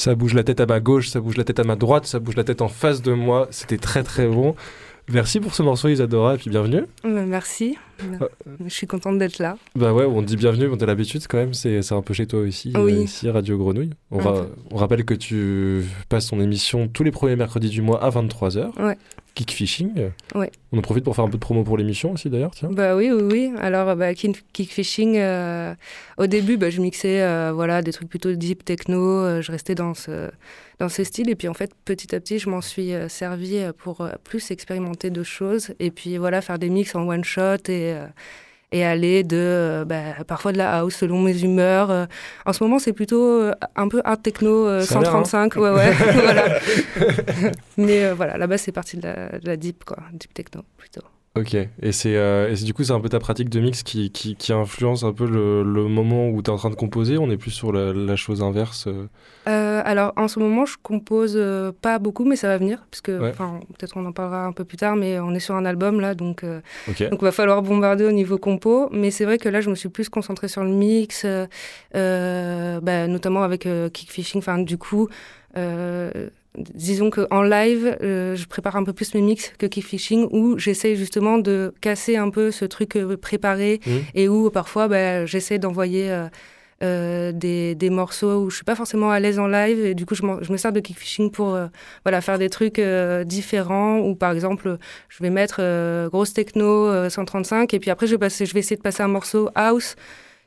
Ça 0.00 0.14
bouge 0.14 0.32
la 0.32 0.42
tête 0.42 0.60
à 0.60 0.64
ma 0.64 0.80
gauche, 0.80 1.10
ça 1.10 1.20
bouge 1.20 1.36
la 1.36 1.44
tête 1.44 1.60
à 1.60 1.64
ma 1.64 1.76
droite, 1.76 2.06
ça 2.06 2.20
bouge 2.20 2.34
la 2.34 2.42
tête 2.42 2.62
en 2.62 2.68
face 2.68 3.02
de 3.02 3.12
moi. 3.12 3.48
C'était 3.50 3.76
très 3.76 4.02
très 4.02 4.26
bon. 4.26 4.56
Merci 5.12 5.40
pour 5.40 5.54
ce 5.54 5.62
morceau 5.62 5.88
Isadora 5.88 6.36
et 6.36 6.38
puis 6.38 6.48
bienvenue. 6.48 6.86
Euh, 7.04 7.26
Merci. 7.26 7.76
Euh, 8.22 8.26
Je 8.64 8.72
suis 8.72 8.86
contente 8.86 9.18
d'être 9.18 9.38
là. 9.38 9.56
Bah 9.76 9.92
ouais, 9.92 10.04
on 10.04 10.20
te 10.22 10.26
dit 10.26 10.36
bienvenue, 10.36 10.68
on 10.68 10.76
a 10.76 10.86
l'habitude 10.86 11.26
quand 11.28 11.38
même, 11.38 11.54
c'est 11.54 11.92
un 11.92 12.02
peu 12.02 12.14
chez 12.14 12.26
toi 12.26 12.40
aussi, 12.40 12.72
Oui. 12.76 12.92
euh, 12.94 13.02
ici 13.04 13.28
Radio 13.30 13.58
Grenouille. 13.58 13.90
On, 14.10 14.18
rappelle 14.76 15.04
que 15.04 15.14
tu 15.14 15.84
passes 16.08 16.28
ton 16.28 16.40
émission 16.40 16.88
tous 16.88 17.02
les 17.04 17.10
premiers 17.10 17.36
mercredis 17.36 17.68
du 17.70 17.82
mois 17.82 18.02
à 18.02 18.10
23h. 18.10 18.70
Ouais. 18.82 18.96
Kick 19.36 19.52
Fishing. 19.52 20.10
Ouais. 20.34 20.50
On 20.72 20.78
en 20.78 20.82
profite 20.82 21.04
pour 21.04 21.14
faire 21.14 21.24
un 21.24 21.28
peu 21.28 21.34
de 21.36 21.40
promo 21.40 21.62
pour 21.62 21.78
l'émission 21.78 22.12
aussi 22.12 22.28
d'ailleurs, 22.28 22.50
tiens. 22.50 22.68
Bah 22.72 22.96
oui, 22.96 23.10
oui, 23.12 23.22
oui. 23.30 23.52
Alors, 23.58 23.94
bah, 23.94 24.12
kick- 24.12 24.42
kickfishing, 24.52 25.16
euh, 25.18 25.72
au 26.18 26.26
début, 26.26 26.56
bah, 26.56 26.68
je 26.68 26.80
mixais 26.80 27.22
euh, 27.22 27.52
voilà, 27.54 27.80
des 27.80 27.92
trucs 27.92 28.08
plutôt 28.08 28.32
deep 28.32 28.64
techno. 28.64 28.98
euh, 29.00 29.40
je 29.40 29.52
restais 29.52 29.76
dans 29.76 29.94
ce, 29.94 30.30
dans 30.80 30.88
ce 30.88 31.04
style. 31.04 31.30
Et 31.30 31.36
puis, 31.36 31.46
en 31.46 31.54
fait, 31.54 31.70
petit 31.84 32.12
à 32.14 32.18
petit, 32.20 32.40
je 32.40 32.50
m'en 32.50 32.60
suis 32.60 32.92
euh, 32.92 33.08
servi 33.08 33.58
euh, 33.58 33.72
pour 33.76 34.00
euh, 34.00 34.10
plus 34.24 34.50
expérimenter 34.50 35.10
de 35.10 35.22
choses. 35.22 35.74
Et 35.78 35.92
puis, 35.92 36.16
voilà, 36.18 36.40
faire 36.40 36.58
des 36.58 36.68
mix 36.68 36.94
en 36.96 37.06
one 37.08 37.22
shot 37.24 37.68
et. 37.68 37.89
Euh, 37.92 38.06
et 38.72 38.84
aller 38.84 39.24
de 39.24 39.36
euh, 39.36 39.84
bah, 39.84 40.24
parfois 40.26 40.52
de 40.52 40.58
la 40.58 40.78
house 40.78 40.94
selon 40.94 41.20
mes 41.20 41.42
humeurs. 41.42 41.90
Euh, 41.90 42.06
en 42.46 42.52
ce 42.52 42.62
moment, 42.62 42.78
c'est 42.78 42.92
plutôt 42.92 43.50
un 43.76 43.88
peu 43.88 44.00
art 44.04 44.20
techno 44.22 44.66
euh, 44.66 44.82
Ça 44.82 44.98
a 44.98 45.02
l'air, 45.02 45.10
hein. 45.16 45.24
135, 45.24 45.56
ouais 45.56 45.70
ouais, 45.70 45.92
voilà. 46.14 46.60
Mais 47.76 48.04
euh, 48.04 48.14
voilà, 48.14 48.38
là-bas 48.38 48.58
c'est 48.58 48.72
parti 48.72 48.96
de 48.96 49.02
la, 49.02 49.38
de 49.38 49.46
la 49.46 49.56
deep 49.56 49.84
quoi, 49.84 49.98
deep 50.12 50.32
techno 50.34 50.62
plutôt. 50.76 51.02
Ok, 51.36 51.54
et 51.54 51.92
c'est 51.92 52.16
euh, 52.16 52.52
du 52.56 52.74
coup 52.74 52.82
c'est 52.82 52.92
un 52.92 52.98
peu 52.98 53.08
ta 53.08 53.20
pratique 53.20 53.48
de 53.50 53.60
mix 53.60 53.84
qui, 53.84 54.10
qui, 54.10 54.34
qui 54.34 54.52
influence 54.52 55.04
un 55.04 55.12
peu 55.12 55.26
le, 55.28 55.62
le 55.62 55.84
moment 55.84 56.28
où 56.28 56.42
tu 56.42 56.50
es 56.50 56.52
en 56.52 56.56
train 56.56 56.70
de 56.70 56.74
composer, 56.74 57.18
on 57.18 57.30
est 57.30 57.36
plus 57.36 57.52
sur 57.52 57.70
la, 57.72 57.92
la 57.92 58.16
chose 58.16 58.42
inverse. 58.42 58.88
euh? 58.88 59.06
Euh, 59.48 59.80
alors 59.84 60.12
en 60.16 60.26
ce 60.26 60.40
moment, 60.40 60.66
je 60.66 60.74
compose 60.82 61.34
euh, 61.36 61.70
pas 61.70 62.00
beaucoup, 62.00 62.24
mais 62.24 62.34
ça 62.34 62.48
va 62.48 62.58
venir, 62.58 62.84
parce 62.90 63.00
que 63.00 63.12
Ouais. 63.20 63.30
peut-être 63.78 63.96
on 63.96 64.04
en 64.06 64.12
parlera 64.12 64.44
un 64.44 64.50
peu 64.52 64.64
plus 64.64 64.76
tard, 64.76 64.96
mais 64.96 65.20
on 65.20 65.32
est 65.32 65.38
sur 65.40 65.54
un 65.54 65.64
album 65.66 66.00
là, 66.00 66.16
donc 66.16 66.44
Ok. 66.88 67.08
donc 67.08 67.22
va 67.22 67.30
falloir 67.30 67.62
bombarder 67.62 68.04
au 68.04 68.12
niveau 68.12 68.36
compo. 68.36 68.88
Mais 68.90 69.12
c'est 69.12 69.24
vrai 69.24 69.38
que 69.38 69.48
là, 69.48 69.60
je 69.60 69.70
me 69.70 69.76
suis 69.76 69.88
plus 69.88 70.08
concentrée 70.08 70.48
sur 70.48 70.64
le 70.64 70.70
mix, 70.70 71.24
bah, 71.94 73.06
notamment 73.06 73.42
avec 73.44 73.68
Kickfishing. 73.92 74.40
Enfin, 74.40 74.58
du 74.58 74.78
coup. 74.78 75.08
euh, 75.56 76.28
Disons 76.56 77.10
qu'en 77.10 77.42
live, 77.42 77.96
euh, 78.02 78.34
je 78.34 78.46
prépare 78.46 78.74
un 78.76 78.82
peu 78.82 78.92
plus 78.92 79.14
mes 79.14 79.20
mix 79.20 79.52
que 79.56 79.66
Kickfishing, 79.66 80.26
où 80.32 80.58
j'essaye 80.58 80.96
justement 80.96 81.38
de 81.38 81.72
casser 81.80 82.16
un 82.16 82.28
peu 82.30 82.50
ce 82.50 82.64
truc 82.64 82.96
euh, 82.96 83.16
préparé 83.16 83.80
Mhm. 83.86 84.00
et 84.14 84.28
où 84.28 84.50
parfois 84.50 84.88
bah, 84.88 85.26
j'essaie 85.26 85.58
d'envoyer 85.60 86.10
euh, 86.10 86.26
euh, 86.82 87.30
des, 87.30 87.74
des 87.76 87.88
morceaux 87.90 88.40
où 88.42 88.50
je 88.50 88.56
suis 88.56 88.64
pas 88.64 88.74
forcément 88.74 89.10
à 89.10 89.20
l'aise 89.20 89.38
en 89.38 89.46
live 89.46 89.84
et 89.84 89.94
du 89.94 90.06
coup 90.06 90.14
je, 90.16 90.22
me 90.24 90.56
sers 90.56 90.72
de 90.72 90.80
kickfishing 90.80 91.30
pour 91.30 91.56
voilà 92.04 92.20
faire 92.22 92.38
des 92.38 92.48
trucs 92.48 92.80
différents 93.26 93.98
ou 93.98 94.14
par 94.14 94.32
exemple 94.32 94.78
je 95.10 95.22
vais 95.22 95.28
mettre 95.30 95.60
grosse 96.08 96.32
techno 96.32 96.86
euh, 96.88 97.10
135 97.10 97.74
et 97.74 97.78
puis 97.78 97.90
après 97.90 98.06
je 98.06 98.12
vais 98.12 98.18
passer 98.18 98.46
je 98.46 98.54
vais 98.54 98.60
essayer 98.60 98.76
de 98.76 98.82
passer 98.82 99.02
un 99.02 99.08
morceau 99.08 99.50
house 99.54 99.94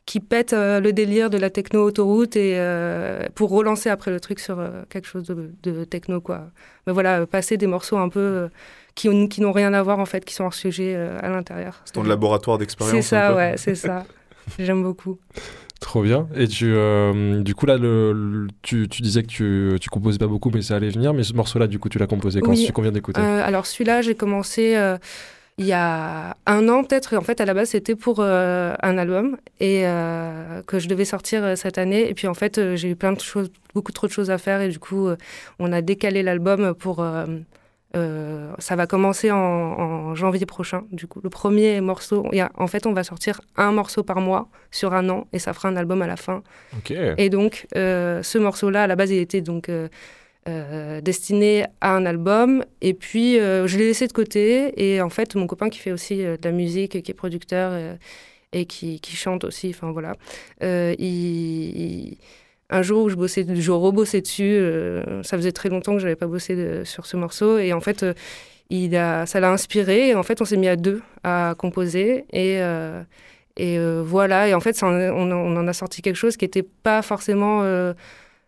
qui 0.06 0.20
pète 0.20 0.52
euh, 0.54 0.80
le 0.82 0.92
délire 0.94 1.30
de 1.30 1.38
la 1.38 1.50
techno 1.50 1.82
autoroute 1.84 2.36
et 2.36 2.56
euh, 2.58 3.28
pour 3.36 3.50
relancer 3.52 3.90
après 3.90 4.12
le 4.12 4.20
truc 4.20 4.40
sur 4.40 4.60
euh, 4.60 4.84
quelque 4.90 5.08
chose 5.08 5.24
de, 5.24 5.52
de 5.64 5.84
techno 5.86 6.20
quoi 6.20 6.50
mais 6.86 6.94
voilà 6.94 7.26
passer 7.26 7.56
des 7.58 7.68
morceaux 7.68 7.98
un 7.98 8.10
peu 8.10 8.20
euh, 8.20 8.48
qui, 8.96 9.08
ont- 9.08 9.28
qui 9.28 9.40
n'ont 9.42 9.54
rien 9.54 9.74
à 9.74 9.82
voir 9.82 10.00
en 10.00 10.06
fait 10.06 10.26
qui 10.26 10.34
sont 10.34 10.44
hors 10.44 10.54
sujet 10.54 10.94
euh, 10.96 11.18
à 11.22 11.30
l'intérieur 11.30 11.82
C'est 11.86 11.94
ton 11.94 12.04
laboratoire 12.04 12.58
d'expérience. 12.58 13.06
c'est 13.06 13.16
un 13.16 13.22
ça 13.22 13.30
peu. 13.30 13.36
ouais 13.38 13.54
c'est 13.58 13.76
ça 13.76 14.06
j'aime 14.60 14.84
beaucoup 14.84 15.18
Trop 15.80 16.02
bien. 16.02 16.30
Et 16.38 16.48
tu, 16.48 16.72
euh, 16.74 17.42
du 17.42 17.56
coup 17.56 17.66
là, 17.66 17.76
le, 17.78 18.14
le- 18.14 18.48
tu, 18.62 18.88
tu 18.88 19.02
disais 19.02 19.22
que 19.22 19.28
tu, 19.28 19.78
tu 19.82 19.90
composais 19.90 20.18
pas 20.18 20.28
beaucoup, 20.28 20.50
mais 20.50 20.62
ça 20.62 20.78
allait 20.78 20.90
venir. 20.90 21.14
Mais 21.14 21.24
ce 21.24 21.34
morceau-là, 21.34 21.68
du 21.68 21.78
coup, 21.78 21.90
tu 21.90 22.00
l'as 22.00 22.08
composé 22.08 22.40
quand? 22.40 22.52
Oui. 22.52 22.58
celui 22.62 22.72
qu'on 22.72 22.84
vient 22.84 22.94
d'écouter? 22.94 23.20
Euh, 23.20 23.44
alors 23.46 23.66
celui-là, 23.66 24.02
j'ai 24.02 24.16
commencé 24.16 24.78
euh, 24.78 24.98
il 25.58 25.66
y 25.66 25.74
a 25.74 26.36
un 26.48 26.68
an 26.70 26.84
peut-être. 26.84 27.16
En 27.16 27.22
fait, 27.22 27.40
à 27.42 27.46
la 27.46 27.54
base, 27.54 27.70
c'était 27.70 27.96
pour 27.96 28.18
euh, 28.20 28.74
un 28.82 28.98
album 28.98 29.38
et 29.60 29.82
euh, 29.86 30.62
que 30.64 30.80
je 30.80 30.88
devais 30.88 31.06
sortir 31.06 31.44
euh, 31.44 31.56
cette 31.56 31.78
année. 31.78 32.10
Et 32.10 32.14
puis 32.14 32.28
en 32.28 32.34
fait, 32.34 32.76
j'ai 32.76 32.90
eu 32.90 32.96
plein 32.96 33.14
de 33.14 33.20
choses, 33.20 33.52
beaucoup 33.74 33.92
trop 33.92 34.08
de 34.08 34.12
choses 34.12 34.32
à 34.32 34.38
faire 34.38 34.62
et 34.62 34.70
du 34.70 34.80
coup, 34.80 35.10
on 35.60 35.72
a 35.72 35.82
décalé 35.82 36.24
l'album 36.24 36.74
pour. 36.74 37.06
ça 38.60 38.76
va 38.76 38.88
commencer 38.88 39.30
en, 39.32 39.38
en 39.38 40.16
janvier 40.16 40.46
prochain. 40.48 40.84
Du 40.92 41.06
coup, 41.06 41.20
le 41.24 41.30
premier 41.30 41.80
morceau, 41.82 42.26
il 42.32 42.38
y 42.38 42.42
a- 42.42 42.52
en 42.56 42.66
fait, 42.68 42.88
on 42.88 42.94
va 42.94 43.04
sortir 43.04 43.40
un 43.56 43.72
morceau 43.72 44.02
par 44.04 44.20
mois 44.20 44.48
sur 44.72 44.94
un 44.94 45.08
an 45.10 45.28
et 45.34 45.40
ça 45.40 45.54
fera 45.54 45.70
un 45.70 45.76
album 45.76 46.02
à 46.02 46.08
la 46.08 46.16
fin. 46.18 46.42
Ok. 46.78 46.92
Et 47.18 47.30
donc, 47.30 47.68
ce 47.76 48.38
morceau-là, 48.40 48.84
à 48.84 48.88
la 48.88 48.96
base, 48.96 49.12
il 49.12 49.20
était 49.20 49.42
donc 49.42 49.70
euh, 50.50 51.00
destiné 51.00 51.66
à 51.80 51.96
un 51.96 52.06
album. 52.06 52.66
Et 52.82 52.94
puis, 52.94 53.40
euh, 53.40 53.66
je 53.66 53.78
l'ai 53.78 53.86
laissé 53.86 54.08
de 54.08 54.12
côté. 54.14 54.74
Et 54.76 55.02
en 55.02 55.10
fait, 55.10 55.36
mon 55.36 55.48
copain 55.48 55.70
qui 55.70 55.80
fait 55.80 55.94
aussi 55.94 56.26
euh, 56.26 56.36
de 56.36 56.44
la 56.44 56.52
musique, 56.52 57.02
qui 57.02 57.12
est 57.12 57.14
producteur 57.14 57.98
et 58.52 58.66
qui, 58.66 59.00
chante 59.16 59.46
aussi, 59.46 59.70
enfin 59.70 59.92
voilà, 59.92 60.16
il, 60.62 62.18
un 62.70 62.82
jour 62.82 63.06
où 63.06 63.10
je 63.10 63.16
bossais, 63.16 63.46
je 63.56 63.72
rebossais 63.72 64.22
dessus, 64.22 64.60
ça 65.24 65.38
faisait 65.38 65.54
très 65.54 65.70
longtemps 65.70 65.94
que 65.94 66.00
j'avais 66.00 66.16
pas 66.16 66.28
bossé 66.28 66.56
de- 66.56 66.84
sur 66.84 67.06
ce 67.06 67.16
morceau. 67.18 67.58
Et 67.58 67.72
en 67.74 67.80
fait, 67.80 68.06
il 68.70 68.96
a, 68.96 69.26
ça 69.26 69.40
l'a 69.40 69.50
inspiré. 69.50 70.10
Et 70.10 70.16
en 70.16 70.24
fait, 70.24 70.42
on 70.42 70.46
s'est 70.46 70.58
mis 70.58 70.68
à 70.68 70.76
deux 70.76 71.02
à 71.24 71.56
composer. 71.58 72.26
Et. 72.34 72.60
et 73.58 73.78
voilà, 74.04 74.50
et 74.50 74.54
en 74.54 74.60
fait, 74.60 74.78
on, 74.84 74.88
on 74.88 75.56
en 75.56 75.68
a 75.68 75.74
sorti 75.74 76.02
quelque 76.02 76.18
chose 76.18 76.36
qui 76.36 76.46
n'était 76.46 76.64
pas 76.64 77.02
forcément. 77.02 77.64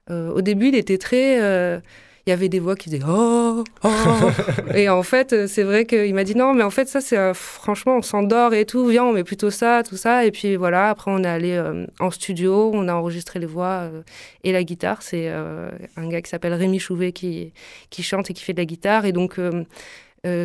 Euh, 0.09 0.29
au 0.31 0.41
début, 0.41 0.67
il 0.69 0.75
était 0.75 0.97
très. 0.97 1.41
euh, 1.41 1.79
il 2.27 2.31
y 2.31 2.33
avait 2.33 2.49
des 2.49 2.59
voix 2.59 2.75
qui 2.75 2.89
faisaient 2.89 3.03
Oh, 3.07 3.63
oh. 3.83 3.89
et 4.75 4.89
en 4.89 5.03
fait, 5.03 5.31
euh, 5.33 5.47
c'est 5.47 5.61
vrai 5.61 5.85
qu'il 5.85 6.13
m'a 6.15 6.23
dit 6.23 6.35
non, 6.35 6.55
mais 6.55 6.63
en 6.63 6.71
fait, 6.71 6.87
ça, 6.87 6.99
c'est 6.99 7.17
euh, 7.17 7.35
franchement, 7.35 7.97
on 7.97 8.01
s'endort 8.01 8.53
et 8.55 8.65
tout. 8.65 8.87
Viens, 8.87 9.03
on 9.05 9.13
met 9.13 9.23
plutôt 9.23 9.51
ça, 9.51 9.83
tout 9.87 9.95
ça. 9.95 10.25
Et 10.25 10.31
puis 10.31 10.55
voilà, 10.55 10.89
après, 10.89 11.11
on 11.11 11.23
est 11.23 11.27
allé 11.27 11.63
en 11.99 12.09
studio, 12.11 12.71
on 12.73 12.87
a 12.87 12.93
enregistré 12.95 13.39
les 13.39 13.45
voix 13.45 13.89
et 14.43 14.51
la 14.51 14.63
guitare. 14.63 15.03
C'est 15.03 15.27
un 15.29 16.07
gars 16.09 16.21
qui 16.21 16.29
s'appelle 16.29 16.53
Rémi 16.53 16.79
Chouvet 16.79 17.11
qui, 17.11 17.53
qui 17.91 18.01
chante 18.01 18.31
et 18.31 18.33
qui 18.33 18.43
fait 18.43 18.53
de 18.53 18.59
la 18.61 18.65
guitare. 18.65 19.05
Et 19.05 19.11
donc, 19.11 19.39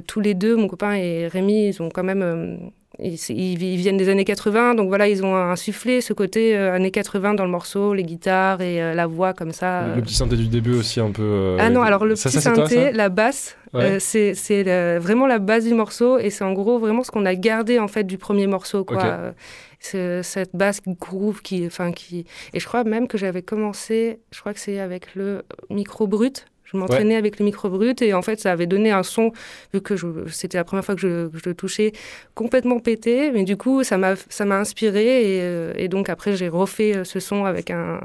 tous 0.06 0.20
les 0.20 0.34
deux, 0.34 0.56
mon 0.56 0.68
copain 0.68 0.94
et 0.94 1.28
Rémi, 1.28 1.68
ils 1.68 1.82
ont 1.82 1.88
quand 1.88 2.04
même. 2.04 2.70
Ils, 3.02 3.76
viennent 3.76 3.96
des 3.96 4.08
années 4.08 4.24
80, 4.24 4.74
donc 4.74 4.88
voilà, 4.88 5.08
ils 5.08 5.24
ont 5.24 5.34
insufflé 5.36 6.00
ce 6.00 6.12
côté 6.12 6.56
euh, 6.56 6.74
années 6.74 6.90
80 6.90 7.34
dans 7.34 7.44
le 7.44 7.50
morceau, 7.50 7.94
les 7.94 8.02
guitares 8.04 8.60
et 8.60 8.82
euh, 8.82 8.94
la 8.94 9.06
voix 9.06 9.32
comme 9.32 9.52
ça. 9.52 9.86
Le, 9.88 9.96
le 9.96 10.02
petit 10.02 10.14
synthé 10.14 10.36
du 10.36 10.48
début 10.48 10.74
aussi, 10.74 11.00
un 11.00 11.10
peu. 11.10 11.22
euh, 11.22 11.56
Ah 11.60 11.70
non, 11.70 11.82
alors 11.82 12.04
le 12.04 12.16
ça, 12.16 12.28
petit 12.28 12.40
ça, 12.40 12.50
c'est 12.50 12.54
toi, 12.54 12.68
synthé, 12.68 12.92
la 12.92 13.08
basse, 13.08 13.56
Ouais. 13.72 14.00
c'est 14.00 14.98
vraiment 14.98 15.26
la 15.28 15.38
base 15.38 15.64
du 15.64 15.74
morceau 15.74 16.18
et 16.18 16.30
c'est 16.30 16.42
en 16.42 16.52
gros 16.52 16.78
vraiment 16.80 17.04
ce 17.04 17.12
qu'on 17.12 17.24
a 17.24 17.36
gardé 17.36 17.78
en 17.78 17.86
fait 17.86 18.02
du 18.04 18.18
premier 18.18 18.48
morceau 18.48 18.84
quoi. 18.84 19.32
Cette 19.78 20.50
basse 20.54 20.80
groove 20.84 21.40
qui, 21.40 21.64
enfin 21.66 21.92
qui, 21.92 22.26
et 22.52 22.60
je 22.60 22.66
crois 22.66 22.84
même 22.84 23.06
que 23.08 23.16
j'avais 23.16 23.42
commencé, 23.42 24.18
je 24.32 24.40
crois 24.40 24.52
que 24.54 24.60
c'est 24.60 24.78
avec 24.80 25.14
le 25.14 25.42
micro 25.70 26.06
brut. 26.06 26.46
Je 26.72 26.76
m'entraînais 26.78 27.16
avec 27.16 27.38
le 27.38 27.44
micro 27.44 27.68
brut 27.68 28.00
et 28.02 28.14
en 28.14 28.22
fait 28.22 28.38
ça 28.40 28.52
avait 28.52 28.66
donné 28.66 28.90
un 28.90 29.02
son 29.02 29.32
vu 29.74 29.80
que 29.80 29.94
c'était 30.28 30.58
la 30.58 30.64
première 30.64 30.84
fois 30.84 30.94
que 30.94 31.00
je, 31.00 31.28
que 31.28 31.38
je 31.38 31.48
le 31.48 31.54
touchais 31.54 31.92
complètement 32.34 32.78
pété, 32.78 33.30
mais 33.32 33.44
du 33.44 33.56
coup 33.56 33.82
ça 33.82 33.98
m'a 33.98 34.14
ça 34.28 34.44
m'a 34.44 34.58
inspiré 34.58 35.36
et, 35.36 35.40
euh, 35.42 35.72
et 35.76 35.88
donc 35.88 36.08
après 36.08 36.36
j'ai 36.36 36.48
refait 36.48 36.96
euh, 36.96 37.04
ce 37.04 37.18
son 37.20 37.44
avec 37.44 37.70
un 37.70 38.00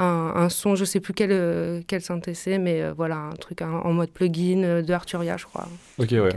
un, 0.00 0.32
un 0.34 0.48
son, 0.48 0.74
je 0.74 0.84
sais 0.84 0.98
plus 0.98 1.14
quel, 1.14 1.30
euh, 1.30 1.80
quel 1.86 2.00
synthé 2.00 2.34
c'est, 2.34 2.58
mais 2.58 2.82
euh, 2.82 2.92
voilà, 2.96 3.16
un 3.16 3.36
truc 3.36 3.62
en, 3.62 3.68
en 3.84 3.92
mode 3.92 4.10
plugin 4.10 4.82
de 4.82 4.92
Arturia, 4.92 5.36
je 5.36 5.44
crois. 5.44 5.68
Ok, 5.98 6.08
ouais. 6.10 6.30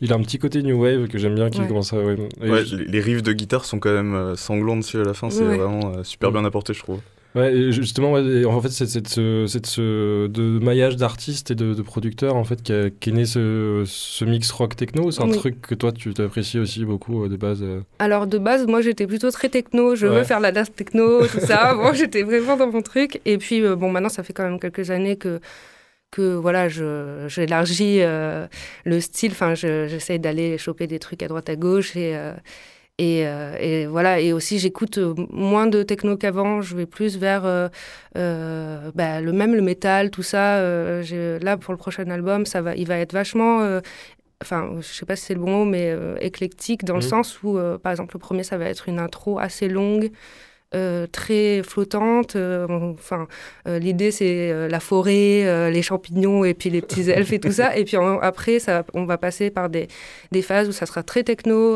Il 0.00 0.12
a 0.12 0.16
un 0.16 0.20
petit 0.22 0.40
côté 0.40 0.64
new 0.64 0.82
wave 0.82 1.06
que 1.06 1.16
j'aime 1.16 1.36
bien, 1.36 1.48
qui 1.48 1.60
Ouais. 1.60 1.68
commence 1.68 1.92
à. 1.92 1.96
ouais. 1.98 2.16
Et 2.42 2.50
Ouais, 2.50 2.64
je- 2.64 2.74
les, 2.74 3.00
riffs 3.00 3.22
de 3.22 3.32
guitare 3.32 3.64
sont 3.66 3.78
quand 3.78 3.92
même 3.92 4.34
sanglants 4.34 4.76
dessus 4.76 4.98
à 5.00 5.04
la 5.04 5.14
fin, 5.14 5.30
c'est 5.30 5.44
Ouais. 5.44 5.56
vraiment 5.56 6.02
super 6.02 6.32
bien 6.32 6.44
apporté, 6.44 6.74
je 6.74 6.80
trouve. 6.80 6.98
Ouais, 7.34 7.70
justement, 7.72 8.12
ouais, 8.12 8.44
en 8.46 8.60
fait, 8.62 8.70
c'est 8.70 9.00
de 9.02 9.06
ce, 9.08 9.58
de 9.58 9.66
ce 9.66 10.26
de 10.28 10.58
maillage 10.64 10.96
d'artistes 10.96 11.50
et 11.50 11.54
de, 11.54 11.74
de 11.74 11.82
producteurs 11.82 12.36
en 12.36 12.42
fait 12.44 12.62
qu'est 12.62 12.90
qu'est 12.98 13.12
né 13.12 13.26
ce, 13.26 13.84
ce 13.86 14.24
mix 14.24 14.50
rock 14.50 14.74
techno. 14.76 15.10
C'est 15.10 15.22
un 15.22 15.26
Oui. 15.28 15.36
truc 15.36 15.60
que 15.60 15.74
toi 15.74 15.92
tu 15.92 16.12
t'apprécies 16.14 16.58
aussi 16.58 16.84
beaucoup 16.86 17.24
euh, 17.24 17.28
de 17.28 17.36
base. 17.36 17.62
euh. 17.62 17.80
Alors 17.98 18.26
de 18.26 18.38
base, 18.38 18.66
moi 18.66 18.80
j'étais 18.80 19.06
plutôt 19.06 19.30
très 19.30 19.50
techno, 19.50 19.94
je 19.94 20.06
Ouais. 20.06 20.16
veux 20.20 20.24
faire 20.24 20.40
la 20.40 20.52
dance 20.52 20.72
techno, 20.74 21.26
tout 21.26 21.40
ça. 21.40 21.74
bon, 21.76 21.92
j'étais 21.92 22.22
vraiment 22.22 22.56
dans 22.56 22.72
mon 22.72 22.80
truc. 22.82 23.20
Et 23.26 23.36
puis 23.36 23.62
euh, 23.62 23.76
bon, 23.76 23.90
maintenant 23.92 24.08
ça 24.08 24.22
fait 24.22 24.32
quand 24.32 24.44
même 24.44 24.58
quelques 24.58 24.90
années 24.90 25.16
que 25.16 25.38
que 26.10 26.34
voilà, 26.34 26.68
j'élargis 26.68 27.98
euh, 28.00 28.46
le 28.86 29.00
style. 29.00 29.32
Enfin, 29.32 29.54
je- 29.54 29.86
j'essaie 29.88 30.18
d'aller 30.18 30.56
choper 30.56 30.86
des 30.86 30.98
trucs 30.98 31.22
à 31.22 31.28
droite 31.28 31.50
à 31.50 31.56
gauche 31.56 31.94
et 31.96 32.16
euh, 32.16 32.32
et, 32.98 33.26
euh, 33.26 33.56
et 33.60 33.86
voilà. 33.86 34.20
Et 34.20 34.32
aussi, 34.32 34.58
j'écoute 34.58 34.98
euh, 34.98 35.14
moins 35.30 35.66
de 35.66 35.82
techno 35.82 36.16
qu'avant. 36.16 36.60
Je 36.62 36.76
vais 36.76 36.86
plus 36.86 37.16
vers 37.16 37.42
euh, 37.44 37.68
bah, 38.94 39.20
le 39.20 39.32
même 39.32 39.54
le 39.54 39.62
métal, 39.62 40.10
tout 40.10 40.22
ça. 40.22 40.60
Là, 40.60 41.56
pour 41.56 41.72
le 41.72 41.78
prochain 41.78 42.08
album, 42.10 42.46
ça 42.46 42.60
va, 42.62 42.74
il 42.74 42.86
va 42.86 42.98
être 42.98 43.12
vachement 43.12 43.80
enfin, 44.40 44.70
je 44.78 44.86
sais 44.86 45.04
pas 45.04 45.16
si 45.16 45.24
c'est 45.26 45.34
le 45.34 45.40
bon 45.40 45.50
mot, 45.50 45.64
mais 45.64 45.90
euh, 45.90 46.16
éclectique 46.20 46.84
dans 46.84 46.94
le 46.94 47.00
Mhm. 47.02 47.08
sens 47.08 47.42
où, 47.42 47.58
euh, 47.58 47.76
par 47.76 47.90
exemple, 47.90 48.14
le 48.14 48.20
premier, 48.20 48.44
ça 48.44 48.56
va 48.56 48.66
être 48.66 48.88
une 48.88 49.00
intro 49.00 49.38
assez 49.40 49.68
longue. 49.68 50.10
Euh, 50.74 51.06
très 51.06 51.62
flottante. 51.62 52.36
euh, 52.36 52.66
enfin, 52.92 53.26
euh, 53.66 53.78
l'idée 53.78 54.10
c'est 54.10 54.68
la 54.68 54.80
forêt, 54.80 55.70
les 55.70 55.82
champignons 55.82 56.44
et 56.44 56.54
puis 56.54 56.70
les 56.70 56.82
petits 56.82 57.08
elfes 57.10 57.32
et 57.32 57.40
tout 57.40 57.52
ça. 57.52 57.76
Et 57.76 57.84
puis 57.84 57.96
en- 57.96 58.18
après, 58.20 58.58
ça, 58.58 58.84
on 58.94 59.04
va 59.04 59.16
passer 59.18 59.50
par 59.50 59.68
des, 59.70 59.88
des 60.32 60.42
phases 60.42 60.68
où 60.68 60.72
ça 60.72 60.86
sera 60.86 61.02
très 61.02 61.22
techno. 61.22 61.74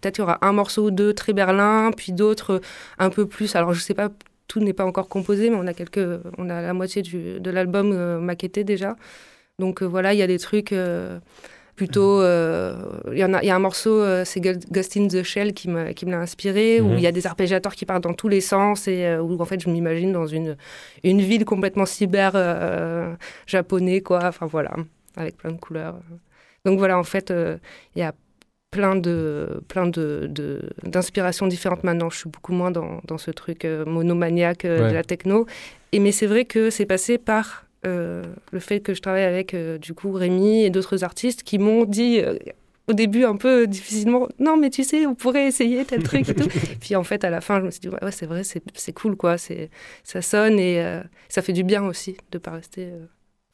Peut-être 0.00 0.18
il 0.18 0.20
y 0.20 0.22
aura 0.24 0.38
un 0.42 0.52
morceau 0.52 0.86
ou 0.86 0.90
deux 0.90 1.12
très 1.14 1.32
berlin, 1.32 1.90
puis 1.96 2.12
d'autres 2.12 2.60
un 2.98 3.10
peu 3.10 3.26
plus. 3.26 3.54
Alors 3.56 3.74
je 3.74 3.80
sais 3.80 3.94
pas, 3.94 4.08
tout 4.46 4.60
n'est 4.60 4.72
pas 4.72 4.84
encore 4.86 5.08
composé, 5.08 5.50
mais 5.50 5.56
on 5.56 5.66
a 5.66 5.74
quelques, 5.74 6.00
on 6.38 6.48
a 6.48 6.62
la 6.62 6.72
moitié 6.72 7.02
du, 7.02 7.38
de 7.40 7.50
l'album 7.50 7.92
euh, 7.92 8.18
maquetté 8.18 8.64
déjà. 8.64 8.96
Donc 9.58 9.82
euh, 9.82 9.86
voilà, 9.86 10.14
il 10.14 10.18
y 10.18 10.22
a 10.22 10.26
des 10.26 10.38
trucs. 10.38 10.72
euh, 10.72 11.18
plutôt 11.78 12.20
euh, 12.20 12.74
il 13.12 13.18
y 13.22 13.24
en 13.28 13.32
a 13.34 13.40
il 13.44 13.46
y 13.46 13.50
a 13.50 13.56
un 13.60 13.64
morceau 13.68 13.94
euh, 14.02 14.24
c'est 14.30 14.40
Ghost 14.76 14.96
in 15.00 15.06
the 15.14 15.22
Shell 15.22 15.50
qui 15.58 15.66
me 15.74 15.92
qui 15.96 16.04
me 16.06 16.10
l'a 16.10 16.20
inspiré 16.28 16.80
où 16.82 16.88
Mhm. 16.88 16.98
il 16.98 17.02
y 17.08 17.10
a 17.12 17.12
des 17.18 17.26
arpégiateurs 17.32 17.74
qui 17.78 17.84
partent 17.86 18.02
dans 18.08 18.14
tous 18.22 18.28
les 18.36 18.40
sens 18.52 18.88
et 18.88 19.00
euh, 19.06 19.22
où 19.26 19.30
en 19.40 19.44
fait 19.50 19.60
je 19.64 19.70
m'imagine 19.70 20.12
dans 20.12 20.26
une 20.38 20.56
une 21.04 21.20
ville 21.30 21.44
complètement 21.44 21.86
cyber 21.86 22.30
japonais 23.46 24.00
quoi. 24.00 24.20
Enfin 24.24 24.46
voilà 24.46 24.72
avec 25.16 25.36
plein 25.36 25.52
de 25.52 25.58
couleurs. 25.66 25.96
Donc 26.64 26.78
voilà 26.78 26.98
en 26.98 27.04
fait 27.04 27.32
il 27.94 27.98
y 27.98 28.02
a 28.02 28.12
plein 28.70 28.96
de 28.96 29.62
plein 29.68 29.86
de 29.86 30.30
d'inspirations 30.84 31.46
différentes. 31.46 31.84
Maintenant 31.84 32.10
je 32.10 32.18
suis 32.18 32.30
beaucoup 32.30 32.52
moins 32.52 32.70
dans, 32.70 33.00
dans 33.06 33.18
ce 33.18 33.30
truc 33.30 33.64
euh, 33.64 33.84
monomaniaque 33.86 34.64
euh, 34.64 34.82
Ouais. 34.82 34.88
de 34.90 34.94
la 34.94 35.04
techno. 35.04 35.46
Et 35.92 36.00
mais 36.00 36.12
c'est 36.12 36.26
vrai 36.26 36.44
que 36.44 36.68
c'est 36.70 36.86
passé 36.86 37.16
par 37.18 37.64
le 37.84 38.58
fait 38.60 38.80
que 38.80 38.94
je 38.94 39.00
travaille 39.00 39.24
avec 39.24 39.54
euh, 39.54 39.78
du 39.78 39.94
coup 39.94 40.12
Rémi 40.12 40.62
et 40.64 40.70
d'autres 40.70 41.04
artistes 41.04 41.42
qui 41.42 41.58
m'ont 41.58 41.84
dit 41.84 42.20
euh, 42.20 42.36
au 42.88 42.92
début 42.92 43.24
un 43.24 43.36
peu 43.36 43.66
difficilement 43.66 44.28
non 44.38 44.56
mais 44.56 44.70
tu 44.70 44.82
sais 44.82 45.06
on 45.06 45.14
pourrait 45.14 45.46
essayer 45.46 45.84
tel 45.84 46.02
truc 46.02 46.28
et 46.28 46.34
tout 46.34 46.48
puis 46.80 46.96
en 46.96 47.04
fait 47.04 47.22
à 47.24 47.30
la 47.30 47.40
fin 47.40 47.60
je 47.60 47.66
me 47.66 47.70
suis 47.70 47.80
dit 47.80 47.88
ouais, 47.88 48.02
ouais, 48.02 48.12
c'est 48.12 48.26
vrai 48.26 48.44
c'est 48.44 48.62
c'est 48.74 48.92
cool 48.92 49.14
quoi 49.16 49.38
c'est 49.38 49.70
ça 50.04 50.22
sonne 50.22 50.58
et 50.58 50.82
euh, 50.82 51.00
ça 51.28 51.42
fait 51.42 51.52
du 51.52 51.64
bien 51.64 51.84
aussi 51.84 52.16
de 52.32 52.38
pas 52.38 52.52
rester 52.52 52.86
euh, 52.86 53.06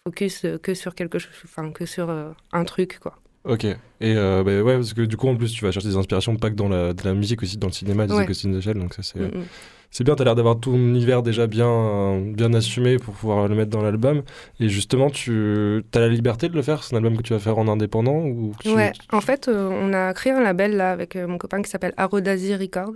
focus 0.07 0.45
euh, 0.45 0.59
que 0.59 0.75
sur 0.75 0.95
quelque 0.95 1.18
chose 1.18 1.33
enfin 1.45 1.70
que 1.70 1.85
sur 1.85 2.09
euh, 2.11 2.31
un 2.53 2.64
truc 2.64 2.99
quoi 3.01 3.16
Ok. 3.47 3.64
Et 3.64 3.77
euh, 4.03 4.43
bah 4.43 4.62
ouais, 4.62 4.77
parce 4.77 4.95
que 4.95 5.03
du 5.03 5.18
coup, 5.18 5.29
en 5.29 5.37
plus, 5.37 5.53
tu 5.53 5.62
vas 5.66 5.70
chercher 5.70 5.89
des 5.89 5.97
inspirations 5.97 6.35
pas 6.37 6.49
que 6.49 6.55
dans 6.55 6.70
la, 6.70 6.95
de 6.95 7.05
la 7.05 7.12
musique, 7.12 7.43
aussi 7.43 7.59
dans 7.59 7.66
le 7.66 7.75
cinéma, 7.75 8.07
des 8.07 8.14
Ouais. 8.14 8.27
Shell. 8.62 8.79
Donc 8.79 8.95
ça, 8.95 9.03
c'est 9.03 9.18
Mm, 9.20 9.25
mm. 9.41 9.45
C'est 9.95 10.03
bien. 10.03 10.17
T'as 10.17 10.25
l'air 10.25 10.35
d'avoir 10.35 10.59
ton 10.59 10.75
univers 10.75 11.23
déjà 11.23 11.47
bien, 11.47 12.21
bien 12.21 12.53
assumé 12.53 12.99
pour 12.99 13.15
pouvoir 13.15 13.47
le 13.47 13.55
mettre 13.55 13.71
dans 13.71 13.81
l'album. 13.81 14.23
Et 14.59 14.69
justement, 14.69 15.09
tu 15.09 15.85
as 15.95 16.01
la 16.01 16.09
liberté 16.09 16.49
de 16.49 16.55
le 16.55 16.63
faire. 16.63 16.83
C'est 16.83 16.95
un 16.95 16.99
album 16.99 17.17
que 17.17 17.23
tu 17.23 17.33
vas 17.33 17.39
faire 17.39 17.59
en 17.59 17.69
indépendant 17.69 18.17
ou 18.17 18.53
Ouais, 18.67 18.93
en 19.13 19.21
fait, 19.21 19.47
euh, 19.47 19.71
on 19.71 19.93
a 19.93 20.13
créé 20.13 20.33
un 20.33 20.43
label 20.43 20.77
là 20.77 20.91
avec 20.91 21.15
euh, 21.15 21.29
mon 21.29 21.39
copain 21.39 21.63
qui 21.63 21.71
s'appelle 21.71 21.95
Arodasi 21.97 22.57
Record. 22.57 22.95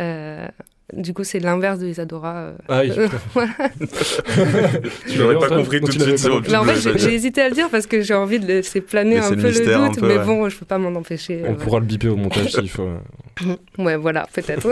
Euh, 0.00 0.48
du 0.92 1.12
coup, 1.12 1.24
c'est 1.24 1.40
l'inverse 1.40 1.80
de 1.80 1.88
Isadora. 1.88 2.36
euh. 2.36 2.52
Ah 2.68 2.82
oui. 2.82 2.92
Voilà. 3.34 3.52
Tu 5.08 5.18
l'aurais 5.18 5.38
pas 5.38 5.48
compris 5.48 5.80
tout 5.80 5.92
de 5.98 6.16
suite. 6.16 6.54
en 6.54 6.64
fait, 6.64 6.98
j'ai 6.98 7.14
hésité 7.14 7.42
à 7.42 7.48
le 7.48 7.54
dire 7.54 7.68
parce 7.70 7.86
que 7.86 8.02
j'ai 8.02 8.14
envie 8.14 8.38
de 8.38 8.46
laisser 8.46 8.80
planer 8.80 9.18
un 9.18 9.30
peu 9.30 9.50
le, 9.50 9.88
doute, 9.88 9.98
peu, 10.00 10.06
mais 10.06 10.18
ouais. 10.18 10.24
bon, 10.24 10.48
je 10.48 10.56
peux 10.56 10.64
pas 10.64 10.78
m'en 10.78 10.96
empêcher. 10.96 11.42
On 11.44 11.52
euh, 11.52 11.56
pourra 11.56 11.80
le 11.80 11.86
biper 11.86 12.08
au 12.08 12.16
montage 12.16 12.52
s'il 12.52 12.68
faut. 12.70 12.88
Ouais, 13.78 13.96
voilà, 13.96 14.26
peut-être. 14.32 14.66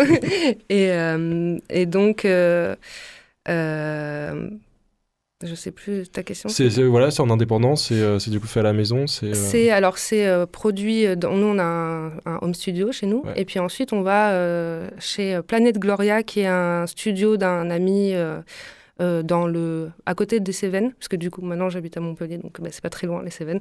et, 0.70 0.90
euh, 0.92 1.58
et 1.68 1.84
donc, 1.84 2.24
euh, 2.24 2.74
euh, 3.48 4.48
je 5.42 5.54
sais 5.54 5.72
plus 5.72 6.08
ta 6.10 6.22
question. 6.22 6.48
C'est 6.48 6.70
c'est- 6.70 6.82
voilà, 6.84 7.10
c'est 7.10 7.20
en 7.20 7.30
indépendant. 7.30 7.76
C'est 7.76 7.94
euh, 7.94 8.18
c'est 8.18 8.30
du 8.30 8.40
coup 8.40 8.46
fait 8.46 8.60
à 8.60 8.62
la 8.62 8.72
maison. 8.72 9.06
C'est. 9.06 9.26
euh, 9.30 9.34
C'est 9.34 9.70
alors 9.70 9.98
c'est 9.98 10.26
euh, 10.26 10.46
produit. 10.46 11.16
Dans, 11.16 11.32
nous 11.34 11.46
on 11.46 11.58
a 11.58 11.64
un, 11.64 12.06
un 12.26 12.38
home 12.42 12.54
studio 12.54 12.92
chez 12.92 13.06
nous 13.06 13.22
Ouais. 13.24 13.32
et 13.36 13.44
puis 13.44 13.58
ensuite 13.58 13.92
on 13.92 14.02
va 14.02 14.32
chez 15.00 15.40
Planète 15.46 15.78
Gloria 15.78 16.22
qui 16.22 16.40
est 16.40 16.46
un 16.46 16.86
studio 16.86 17.36
d'un 17.36 17.70
ami 17.70 18.14
euh, 19.00 19.22
dans 19.24 19.46
le 19.48 19.90
à 20.06 20.14
côté 20.14 20.38
des 20.38 20.52
Cévennes 20.52 20.92
parce 20.92 21.08
que 21.08 21.16
du 21.16 21.28
coup 21.30 21.42
maintenant 21.42 21.68
j'habite 21.68 21.96
à 21.96 22.00
Montpellier 22.00 22.38
donc 22.38 22.60
bah, 22.60 22.68
c'est 22.70 22.80
pas 22.82 22.90
très 22.90 23.06
loin 23.08 23.22
les 23.24 23.30
Cévennes 23.30 23.58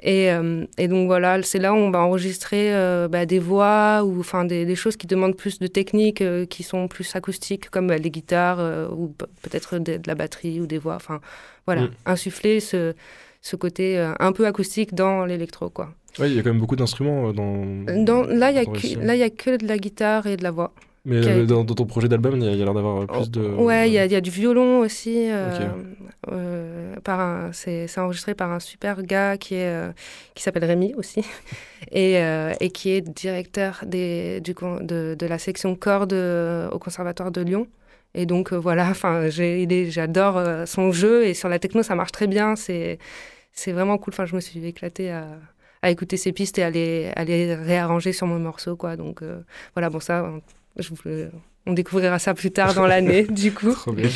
et, 0.00 0.30
euh, 0.32 0.64
et 0.78 0.88
donc 0.88 1.06
voilà 1.06 1.42
c'est 1.42 1.58
là 1.58 1.72
où 1.74 1.76
on 1.76 1.90
va 1.90 1.98
enregistrer 2.00 2.74
euh, 2.74 3.06
bah, 3.06 3.26
des 3.26 3.38
voix 3.38 4.02
ou 4.04 4.20
enfin 4.20 4.44
des, 4.46 4.64
des 4.64 4.74
choses 4.76 4.96
qui 4.96 5.06
demandent 5.06 5.36
plus 5.36 5.58
de 5.58 5.66
techniques 5.66 6.22
euh, 6.22 6.46
qui 6.46 6.62
sont 6.62 6.88
plus 6.88 7.14
acoustiques 7.14 7.68
comme 7.68 7.88
bah, 7.88 7.98
des 7.98 8.10
guitares 8.10 8.90
ou 8.96 9.08
pe- 9.08 9.26
peut-être 9.42 9.78
de, 9.78 9.98
de 9.98 10.02
la 10.06 10.14
batterie 10.14 10.60
ou 10.60 10.66
des 10.66 10.78
voix 10.78 10.94
enfin 10.94 11.20
voilà 11.66 11.82
Mm. 11.82 11.90
insuffler 12.06 12.60
ce 12.60 12.94
ce 13.42 13.56
côté 13.56 13.98
un 14.18 14.32
peu 14.32 14.46
acoustique 14.46 14.94
dans 14.94 15.24
l'électro 15.24 15.70
quoi. 15.70 15.94
Ouais, 16.18 16.28
il 16.30 16.36
y 16.36 16.38
a 16.38 16.42
quand 16.42 16.50
même 16.50 16.58
beaucoup 16.60 16.76
d'instruments 16.76 17.32
dans. 17.32 17.64
Dans, 18.04 18.22
là 18.24 18.50
il 18.50 18.56
y 18.56 18.58
a 18.58 18.64
que, 18.64 18.98
là 19.06 19.14
il 19.14 19.18
y 19.18 19.22
a 19.22 19.30
que 19.30 19.56
de 19.56 19.66
la 19.66 19.78
guitare 19.78 20.26
et 20.26 20.36
de 20.36 20.42
la 20.42 20.50
voix. 20.50 20.72
Mais 21.06 21.46
dans, 21.46 21.64
dans 21.64 21.74
ton 21.74 21.86
projet 21.86 22.08
d'album, 22.08 22.36
il 22.36 22.44
y 22.44 22.48
a, 22.48 22.52
il 22.52 22.58
y 22.58 22.62
a 22.62 22.64
l'air 22.64 22.74
d'avoir 22.74 23.02
euh, 23.02 23.06
plus 23.06 23.30
de. 23.30 23.40
Ouais, 23.40 23.88
il 23.88 23.94
y, 23.94 23.98
a- 23.98 24.04
il 24.06 24.12
y 24.12 24.16
a 24.16 24.20
du 24.20 24.30
violon 24.30 24.80
aussi. 24.80 25.30
euh, 25.30 25.50
euh, 26.30 26.94
par 27.02 27.20
un- 27.20 27.52
c'est 27.52 27.86
c'est 27.86 28.00
enregistré 28.00 28.34
par 28.34 28.50
un 28.52 28.60
super 28.60 29.02
gars 29.02 29.36
qui, 29.38 29.54
est, 29.54 29.66
euh, 29.68 29.92
qui 30.34 30.42
s'appelle 30.42 30.64
Rémi 30.64 30.94
aussi, 30.96 31.24
et, 31.92 32.18
euh, 32.18 32.52
et 32.60 32.70
qui 32.70 32.90
est 32.90 33.00
directeur 33.00 33.82
des, 33.86 34.40
du, 34.42 34.54
de, 34.82 35.16
de 35.18 35.26
la 35.26 35.38
section 35.38 35.74
cordes 35.74 36.12
au 36.12 36.78
Conservatoire 36.78 37.30
de 37.30 37.40
Lyon. 37.40 37.66
Et 38.14 38.26
donc 38.26 38.52
euh, 38.52 38.56
voilà, 38.58 38.88
enfin, 38.90 39.28
j'adore 39.30 40.36
euh, 40.36 40.66
son 40.66 40.92
jeu 40.92 41.24
et 41.26 41.34
sur 41.34 41.48
la 41.48 41.58
techno 41.58 41.82
ça 41.82 41.94
marche 41.94 42.12
très 42.12 42.26
bien. 42.26 42.56
C'est 42.56 42.98
c'est 43.52 43.72
vraiment 43.72 43.98
cool. 43.98 44.12
Enfin, 44.14 44.26
je 44.26 44.34
me 44.36 44.40
suis 44.40 44.64
éclatée 44.66 45.10
à, 45.10 45.26
à 45.82 45.90
écouter 45.90 46.16
ses 46.16 46.32
pistes 46.32 46.58
et 46.58 46.62
à 46.62 46.70
les, 46.70 47.10
à 47.16 47.24
les 47.24 47.54
réarranger 47.54 48.12
sur 48.12 48.26
mon 48.26 48.38
morceau, 48.38 48.76
quoi. 48.76 48.96
Donc 48.96 49.22
euh, 49.22 49.40
voilà, 49.74 49.90
bon 49.90 50.00
ça, 50.00 50.24
je 50.78 50.88
vous- 50.90 50.96
on 51.66 51.72
découvrira 51.72 52.18
ça 52.18 52.34
plus 52.34 52.50
tard 52.50 52.74
dans 52.74 52.86
l'année, 52.86 53.22
du 53.30 53.52
coup. 53.52 53.74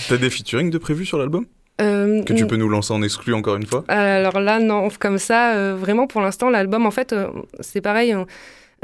T'as 0.08 0.16
des 0.16 0.30
featuring 0.30 0.70
de 0.70 0.78
prévus 0.78 1.04
sur 1.06 1.18
l'album 1.18 1.46
Euh, 1.80 2.22
Que 2.22 2.32
tu 2.32 2.46
peux 2.46 2.56
nous 2.56 2.68
lancer 2.68 2.92
en 2.92 3.02
exclu 3.02 3.34
encore 3.34 3.56
une 3.56 3.66
fois 3.66 3.84
alors 3.88 4.40
là, 4.40 4.60
non, 4.60 4.88
comme 4.98 5.18
ça, 5.18 5.54
euh, 5.56 5.74
vraiment 5.76 6.06
pour 6.06 6.20
l'instant, 6.20 6.48
l'album, 6.50 6.86
en 6.86 6.90
fait, 6.90 7.12
euh, 7.12 7.28
c'est 7.60 7.80
pareil. 7.80 8.14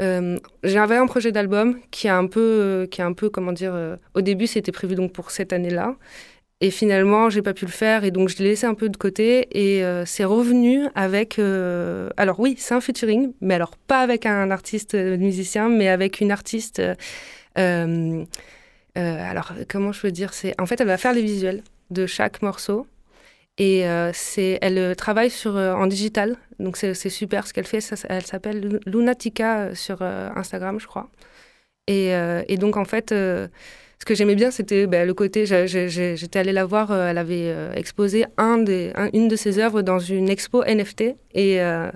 euh, 0.01 0.37
J'avais 0.63 0.97
un 0.97 1.05
projet 1.07 1.31
d'album 1.31 1.77
qui 1.91 2.07
a 2.07 2.17
un 2.17 2.27
peu, 2.27 2.87
qui 2.91 3.01
a 3.01 3.05
un 3.05 3.13
peu, 3.13 3.29
comment 3.29 3.51
dire, 3.53 3.73
au 4.13 4.21
début, 4.21 4.47
c'était 4.47 4.71
prévu 4.71 4.95
donc 4.95 5.13
pour 5.13 5.31
cette 5.31 5.53
année-là. 5.53 5.95
Et 6.63 6.69
finalement, 6.69 7.31
j'ai 7.31 7.41
pas 7.41 7.53
pu 7.55 7.65
le 7.65 7.71
faire 7.71 8.03
et 8.03 8.11
donc 8.11 8.29
je 8.29 8.37
l'ai 8.37 8.49
laissé 8.49 8.67
un 8.67 8.75
peu 8.75 8.87
de 8.89 8.95
côté 8.97 9.47
et 9.51 9.83
euh, 9.83 10.05
c'est 10.05 10.25
revenu 10.25 10.85
avec. 10.93 11.39
euh, 11.39 12.09
alors 12.17 12.39
oui, 12.39 12.53
c'est 12.59 12.75
un 12.75 12.81
featuring, 12.81 13.31
mais 13.41 13.55
alors 13.55 13.75
pas 13.87 14.01
avec 14.01 14.27
un 14.27 14.51
artiste 14.51 14.93
musicien, 14.93 15.69
mais 15.69 15.87
avec 15.87 16.21
une 16.21 16.31
artiste. 16.31 16.79
Euh, 17.57 18.25
euh, 18.97 19.29
alors 19.29 19.53
comment 19.67 19.91
je 19.91 20.01
peux 20.01 20.11
dire 20.11 20.33
C'est 20.33 20.59
en 20.59 20.65
fait, 20.65 20.79
elle 20.81 20.87
va 20.87 20.97
faire 20.97 21.13
les 21.13 21.21
visuels 21.21 21.63
de 21.89 22.05
chaque 22.05 22.41
morceau 22.41 22.87
et 23.57 23.87
euh, 23.87 24.11
c'est, 24.13 24.57
elle 24.61 24.95
travaille 24.95 25.29
sur, 25.29 25.55
en 25.55 25.87
digital, 25.87 26.37
donc 26.59 26.77
c'est, 26.77 26.93
super 26.93 27.45
ce 27.45 27.53
qu'elle 27.53 27.67
fait. 27.67 27.79
Elle 28.09 28.25
s'appelle 28.25 28.59
Lu- 28.61 28.79
Lunatica 28.85 29.75
sur 29.75 30.01
Instagram, 30.01 30.79
je 30.79 30.87
crois. 30.87 31.09
Et, 31.87 32.57
donc, 32.57 32.77
en 32.77 32.85
fait, 32.85 33.13
ce 34.01 34.05
que 34.05 34.15
j'aimais 34.15 34.33
bien, 34.33 34.49
c'était 34.49 34.87
bah, 34.87 35.05
le 35.05 35.13
côté. 35.13 35.45
J'étais 35.45 36.39
allée 36.39 36.53
la 36.53 36.65
voir, 36.65 36.91
euh, 36.91 37.11
elle 37.11 37.19
avait 37.19 37.51
euh, 37.53 37.71
exposé 37.73 38.25
une 38.39 39.27
de 39.27 39.35
ses 39.35 39.59
œuvres 39.59 39.83
dans 39.83 39.99
une 39.99 40.27
expo 40.27 40.63
NFT. 40.63 41.01
Et, 41.35 41.61
euh, 41.61 41.91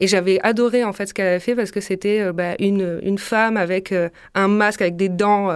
et 0.00 0.06
j'avais 0.06 0.40
adoré, 0.42 0.82
en 0.82 0.94
fait, 0.94 1.04
ce 1.04 1.12
qu'elle 1.12 1.26
avait 1.26 1.40
fait 1.40 1.54
parce 1.54 1.70
que 1.70 1.82
c'était 1.82 2.32
bah, 2.32 2.54
une, 2.58 3.18
femme 3.18 3.58
avec 3.58 3.92
un 4.34 4.48
masque, 4.48 4.80
avec 4.80 4.96
des 4.96 5.10
dents. 5.10 5.50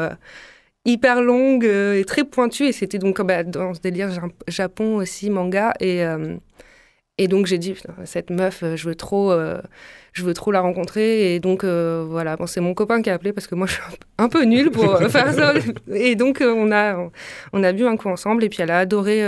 hyper 0.85 1.23
longues 1.23 1.65
euh, 1.65 1.99
et 1.99 2.05
très 2.05 2.25
pointues 2.25 2.67
et 2.67 2.73
c'était 2.73 2.99
donc 2.99 3.21
bah, 3.23 3.43
dans 3.43 3.75
ce 3.75 3.81
délire 3.81 4.13
ja- 4.13 4.29
Japon 4.47 4.97
aussi 4.97 5.31
manga 5.31 5.73
et 5.81 7.27
donc 7.27 7.47
j'ai 7.47 7.59
dit 7.59 7.75
cette 8.05 8.31
meuf 8.31 8.63
je 8.63 8.89
veux 8.89 8.95
trop 8.95 9.35
je 10.17 10.23
veux 10.25 10.33
trop 10.33 10.51
la 10.51 10.61
rencontrer 10.61 11.35
et 11.35 11.41
donc 11.41 11.63
euh, 11.63 12.05
voilà. 12.09 12.37
C'est 12.47 12.61
mon 12.61 12.73
copain 12.73 13.03
qui 13.03 13.11
a 13.11 13.15
appelé 13.15 13.33
parce 13.33 13.47
que 13.47 13.55
moi 13.55 13.67
je 13.67 13.75
suis 13.75 13.83
un 14.19 14.29
peu 14.29 14.45
nulle 14.45 14.71
pour 14.71 14.95
euh, 14.95 15.09
faire 15.11 15.33
ça. 15.33 15.53
Et 15.93 16.15
donc 16.17 16.41
euh, 16.41 16.53
on 16.57 16.73
a 16.73 17.11
on 17.53 17.63
a 17.63 17.73
bu 17.73 17.87
un 17.87 17.97
coup 17.97 18.09
ensemble 18.09 18.43
et 18.43 18.49
puis 18.49 18.63
elle 18.63 18.71
a 18.71 18.79
adoré 18.79 19.23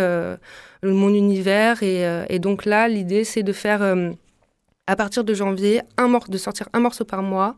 mon 0.83 1.13
univers 1.13 1.83
et, 1.83 2.39
donc 2.39 2.65
là 2.65 2.89
l'idée 2.89 3.25
c'est 3.25 3.43
de 3.43 3.53
faire 3.53 3.83
à 4.87 4.97
partir 4.97 5.25
de 5.25 5.35
janvier 5.35 5.83
un 5.99 6.09
de 6.29 6.39
sortir 6.39 6.69
un 6.73 6.81
morceau 6.81 7.05
par 7.05 7.23
mois 7.23 7.57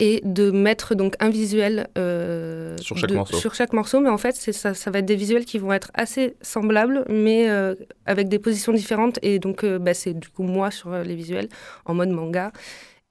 et 0.00 0.20
de 0.24 0.50
mettre 0.52 0.94
donc 0.94 1.14
un 1.18 1.28
visuel 1.28 1.88
euh, 1.98 2.76
Sur 2.80 2.96
chaque 2.98 3.10
de- 3.10 3.16
morceau. 3.16 3.36
sur 3.36 3.54
chaque 3.54 3.72
morceau 3.72 3.98
mais 4.00 4.08
en 4.10 4.18
fait 4.18 4.36
ça, 4.36 4.72
ça 4.74 4.90
va 4.92 5.00
être 5.00 5.06
des 5.06 5.16
visuels 5.16 5.44
qui 5.44 5.58
vont 5.58 5.72
être 5.72 5.90
assez 5.94 6.36
semblables 6.40 7.04
mais 7.08 7.48
euh, 7.50 7.74
avec 8.06 8.28
des 8.28 8.38
positions 8.38 8.72
différentes 8.72 9.18
et 9.22 9.38
donc 9.40 9.64
euh, 9.64 9.78
bah, 9.80 9.94
c'est 9.94 10.14
du 10.14 10.28
coup 10.28 10.44
moi 10.44 10.70
sur 10.70 10.92
les 10.92 11.16
visuels 11.16 11.48
en 11.84 11.94
mode 11.94 12.10
manga 12.10 12.52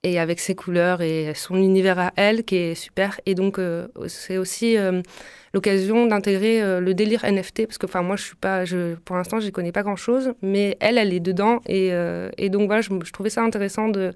et 0.03 0.17
avec 0.19 0.39
ses 0.39 0.55
couleurs 0.55 1.01
et 1.01 1.33
son 1.35 1.57
univers 1.57 1.99
à 1.99 2.13
elle 2.15 2.45
qui 2.45 2.55
est 2.55 2.75
super 2.75 3.19
et 3.25 3.35
donc 3.35 3.59
c'est 4.07 4.37
aussi 4.37 4.77
l'occasion 5.53 6.05
d'intégrer 6.05 6.79
le 6.79 6.93
délire 6.93 7.25
NFT 7.25 7.65
parce 7.65 7.77
que 7.79 7.87
enfin 7.87 8.03
moi 8.03 8.15
je 8.15 8.23
suis 8.23 8.35
pas 8.35 8.63
je 8.63 8.93
pour 8.95 9.15
l'instant 9.15 9.39
j'y 9.39 9.51
connais 9.51 9.71
pas 9.71 9.81
grand 9.83 9.95
chose 9.95 10.33
mais 10.41 10.77
elle 10.79 10.97
elle 10.99 11.13
est 11.13 11.19
dedans 11.19 11.61
et, 11.67 11.91
et 12.37 12.49
donc 12.49 12.67
voilà 12.67 12.81
je, 12.81 12.89
je 13.03 13.11
trouvais 13.11 13.31
ça 13.31 13.41
intéressant 13.41 13.89
de 13.89 14.13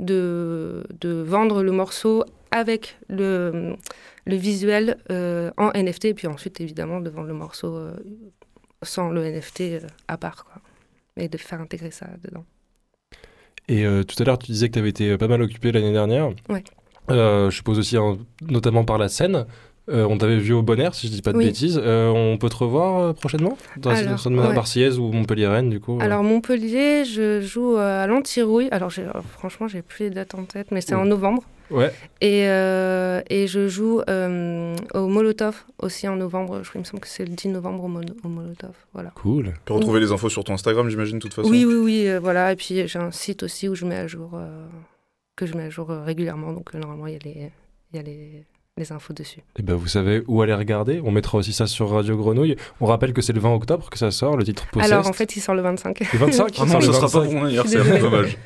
de, 0.00 0.84
de 1.00 1.22
vendre 1.22 1.62
le 1.62 1.72
morceau 1.72 2.24
avec 2.50 2.96
le, 3.08 3.74
le 4.26 4.36
visuel 4.36 4.98
euh, 5.10 5.50
en 5.56 5.70
NFT, 5.74 6.06
et 6.06 6.14
puis 6.14 6.26
ensuite, 6.26 6.60
évidemment, 6.60 7.00
de 7.00 7.10
vendre 7.10 7.28
le 7.28 7.34
morceau 7.34 7.74
euh, 7.74 7.96
sans 8.82 9.10
le 9.10 9.24
NFT 9.24 9.60
euh, 9.60 9.80
à 10.08 10.16
part, 10.16 10.44
quoi. 10.44 10.62
Et 11.16 11.28
de 11.28 11.36
faire 11.36 11.60
intégrer 11.60 11.90
ça 11.90 12.08
dedans. 12.22 12.44
Et 13.68 13.84
tout 14.04 14.20
à 14.20 14.24
l'heure, 14.24 14.38
tu 14.38 14.50
disais 14.50 14.68
que 14.68 14.74
tu 14.74 14.78
avais 14.80 14.90
été 14.90 15.16
pas 15.16 15.28
mal 15.28 15.40
occupé 15.40 15.70
l'année 15.70 15.92
dernière. 15.92 16.30
Ouais. 16.48 16.62
Je 17.08 17.50
suppose 17.50 17.78
aussi, 17.78 17.96
hein, 17.96 18.18
notamment 18.42 18.84
par 18.84 18.98
la 18.98 19.08
scène. 19.08 19.46
Euh, 19.90 20.06
on 20.08 20.16
t'avait 20.16 20.38
vu 20.38 20.54
au 20.54 20.62
Bon 20.62 20.80
Air, 20.80 20.94
si 20.94 21.08
je 21.08 21.12
dis 21.12 21.20
pas 21.20 21.32
de 21.32 21.36
Oui. 21.38 21.44
bêtises. 21.46 21.78
Euh, 21.82 22.08
on 22.08 22.38
peut 22.38 22.48
te 22.48 22.56
revoir 22.56 22.98
euh, 22.98 23.12
prochainement 23.12 23.58
Dans 23.76 23.90
la 23.90 23.98
Alors, 23.98 24.18
de 24.22 24.28
manière 24.30 24.48
ouais. 24.48 24.54
marseillaise 24.54 24.98
ou 24.98 25.12
Montpellier-Rennes, 25.12 25.68
du 25.68 25.78
coup. 25.78 25.98
Alors, 26.00 26.22
Montpellier, 26.22 27.04
je 27.04 27.42
joue 27.42 27.76
euh, 27.76 28.04
à 28.04 28.06
l'Antirouille. 28.06 28.68
Alors, 28.70 28.88
j'ai- 28.88 29.02
alors, 29.02 29.22
franchement, 29.24 29.68
j'ai 29.68 29.82
plus 29.82 30.04
les 30.04 30.10
dates 30.10 30.34
en 30.34 30.44
tête, 30.44 30.68
mais 30.70 30.80
c'est 30.80 30.94
en 30.94 31.04
novembre. 31.04 31.42
Ouais. 31.70 31.92
Et, 32.20 32.46
euh, 32.48 33.20
et 33.30 33.46
je 33.46 33.68
joue 33.68 34.00
euh, 34.08 34.74
au 34.94 35.06
Molotov 35.08 35.64
aussi 35.78 36.06
en 36.08 36.16
novembre. 36.16 36.62
Je, 36.62 36.70
il 36.74 36.78
me 36.78 36.84
semble 36.84 37.00
que 37.00 37.08
c'est 37.08 37.24
le 37.24 37.34
10 37.34 37.48
novembre 37.48 37.84
au, 37.84 38.28
Molotov. 38.28 38.74
Voilà. 38.92 39.10
Cool. 39.16 39.46
Tu 39.46 39.52
peux 39.66 39.74
retrouver 39.74 40.00
les 40.00 40.12
infos 40.12 40.28
sur 40.28 40.44
ton 40.44 40.54
Instagram, 40.54 40.88
j'imagine, 40.88 41.18
de 41.18 41.22
toute 41.22 41.34
façon. 41.34 41.48
Oui, 41.50 41.64
oui, 41.66 41.74
oui, 41.74 42.08
euh, 42.08 42.20
voilà. 42.20 42.52
Et 42.52 42.56
puis 42.56 42.86
j'ai 42.86 42.98
un 42.98 43.10
site 43.10 43.42
aussi 43.42 43.68
où 43.68 43.74
je 43.74 43.84
mets 43.86 43.96
à 43.96 44.06
jour, 44.06 44.30
euh, 44.34 44.66
que 45.36 45.46
je 45.46 45.54
mets 45.56 45.64
à 45.64 45.70
jour 45.70 45.90
euh, 45.90 46.02
régulièrement. 46.04 46.52
Donc 46.52 46.74
euh, 46.74 46.78
normalement, 46.78 47.06
il 47.06 47.14
y 47.14 47.16
a 47.16 47.20
les, 47.24 47.50
il 47.92 47.96
y 47.96 47.98
a 47.98 48.02
les, 48.02 48.44
les 48.76 48.90
infos 48.90 49.12
dessus. 49.12 49.38
Et 49.56 49.62
ben 49.62 49.74
vous 49.76 49.86
savez 49.86 50.24
où 50.26 50.42
aller 50.42 50.52
regarder. 50.52 51.00
On 51.04 51.12
mettra 51.12 51.38
aussi 51.38 51.52
ça 51.52 51.68
sur 51.68 51.90
Radio 51.90 52.16
Grenouille. 52.16 52.56
On 52.80 52.86
rappelle 52.86 53.12
que 53.12 53.22
c'est 53.22 53.32
le 53.32 53.38
20 53.38 53.54
octobre 53.54 53.88
que 53.88 53.96
ça 53.96 54.10
sort, 54.10 54.36
le 54.36 54.42
titre 54.42 54.66
Possessed. 54.72 54.92
Alors 54.92 55.06
en 55.06 55.12
fait, 55.12 55.36
il 55.36 55.40
sort 55.40 55.54
le 55.54 55.62
25. 55.62 56.00
le 56.12 56.18
25 56.18 56.54
Ah 56.58 56.64
non, 56.66 56.74
le 56.80 56.80
sera 56.86 57.00
pas 57.02 57.20
25. 57.20 57.22
pour 57.24 57.32
mon 57.34 57.44
anniversaire, 57.44 58.00
dommage. 58.00 58.36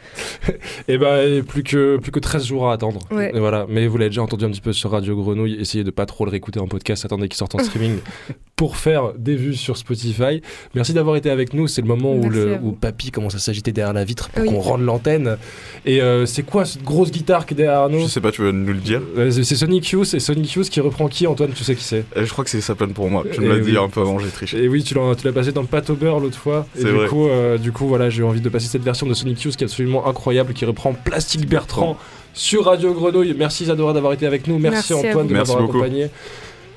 Et 0.89 0.99
ben 0.99 1.26
et 1.26 1.43
plus 1.43 1.62
que 1.62 1.97
plus 1.97 2.12
que 2.12 2.18
13 2.20 2.45
jours 2.45 2.68
à 2.68 2.74
attendre. 2.74 3.01
Ouais. 3.11 3.35
Et 3.35 3.39
voilà, 3.41 3.64
mais 3.70 3.87
vous 3.87 3.97
l'avez 3.97 4.11
déjà 4.11 4.20
entendu 4.22 4.45
un 4.45 4.51
petit 4.51 4.61
peu 4.61 4.74
sur 4.74 4.91
Radio 4.91 5.16
Grenouille, 5.16 5.55
essayez 5.61 5.83
de 5.83 5.91
pas 5.91 6.05
trop 6.05 6.26
le 6.26 6.31
réécouter 6.31 6.61
en 6.61 6.68
podcast, 6.68 7.07
attendez 7.07 7.29
qu'il 7.29 7.39
sorte 7.39 7.55
en 7.55 7.59
streaming 7.61 7.99
pour 8.57 8.76
faire 8.76 9.14
des 9.14 9.35
vues 9.35 9.55
sur 9.55 9.79
Spotify. 9.79 10.43
Merci 10.74 10.93
d'avoir 10.93 11.16
été 11.16 11.31
avec 11.31 11.55
nous, 11.55 11.68
c'est 11.68 11.81
le 11.81 11.89
moment 11.89 12.12
où 12.14 12.29
le 12.29 12.59
où 12.62 12.72
papy 12.72 13.11
commence 13.11 13.35
à 13.35 13.39
s'agiter 13.39 13.72
derrière 13.72 13.95
la 13.95 14.05
vitre 14.05 14.29
pour 14.29 14.43
Oui. 14.43 14.49
qu'on 14.51 14.61
rende 14.61 14.83
l'antenne. 14.83 15.39
Et 15.87 16.03
euh, 16.03 16.26
c'est 16.26 16.43
quoi 16.43 16.66
cette 16.66 16.83
grosse 16.83 17.11
guitare 17.11 17.47
qui 17.47 17.55
est 17.55 17.57
derrière 17.57 17.81
Arnaud 17.81 18.01
Je 18.01 18.07
sais 18.09 18.20
pas, 18.20 18.31
tu 18.31 18.43
veux 18.43 18.53
nous 18.53 18.74
le 18.74 18.81
dire? 18.81 19.01
Euh, 19.16 19.31
c'est 19.31 19.45
c'est 19.45 19.57
Sonic 19.57 19.89
Youth, 19.91 20.18
et 20.19 20.21
Sonic 20.21 20.53
Youth 20.53 20.69
qui 20.69 20.81
reprend 20.81 21.09
qui 21.09 21.27
Antoine, 21.27 21.53
tu 21.53 21.64
sais 21.64 21.75
qui 21.75 21.85
c'est 21.85 22.05
Euh, 22.16 22.27
Je 22.27 22.31
crois 22.33 22.45
que 22.45 22.51
c'est 22.51 22.61
sa 22.61 22.75
peine 22.75 22.93
pour 22.93 23.09
moi. 23.09 23.25
Tu 23.33 23.41
me 23.41 23.49
l'as 23.49 23.55
oui. 23.62 23.71
dit 23.73 23.79
un 23.79 23.89
peu 23.89 24.01
avant, 24.01 24.19
j'ai 24.19 24.29
triché. 24.29 24.62
Et 24.62 24.69
oui, 24.69 24.83
tu 24.83 24.95
l'as 24.95 25.14
tu 25.14 25.25
l'as 25.27 25.33
passé 25.33 25.53
dans 25.53 25.62
au 25.62 25.95
beurre 25.95 26.21
l'autre 26.21 26.39
fois. 26.39 26.66
Et 26.79 26.85
du 26.85 26.91
vrai. 26.91 27.07
coup, 27.09 27.29
euh, 27.29 27.57
du 27.57 27.73
coup, 27.73 27.87
voilà, 27.87 28.11
j'ai 28.11 28.21
eu 28.23 28.25
envie 28.25 28.41
de 28.41 28.49
passer 28.49 28.66
cette 28.66 28.83
version 28.83 29.07
de 29.07 29.14
Sonic 29.14 29.41
Youth 29.43 29.57
qui 29.57 29.64
est 29.64 29.66
absolument 29.66 30.07
incroyable, 30.07 30.53
qui 30.53 30.64
reprend 30.64 30.93
Plastique 30.93 31.49
Bertrand 31.49 31.97
sur 32.35 32.64
Radio 32.64 32.93
Grenouille. 32.93 33.35
Merci 33.39 33.64
Isadora 33.64 33.93
d'avoir 33.93 34.12
été 34.12 34.27
avec 34.27 34.47
nous. 34.47 34.59
Merci, 34.59 34.93
Merci 34.93 35.09
Antoine 35.09 35.29
de 35.29 35.33
m'avoir 35.35 35.62
accompagné. 35.62 36.09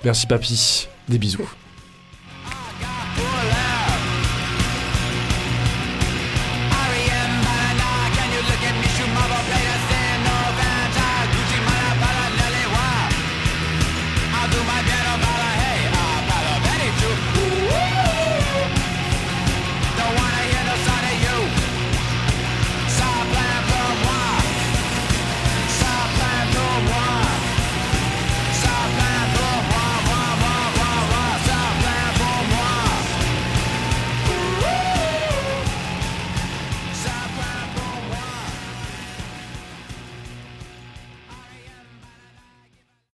Merci 0.03 0.27
Papy. 0.27 0.87
Des 1.09 1.17
bisous. 1.17 1.49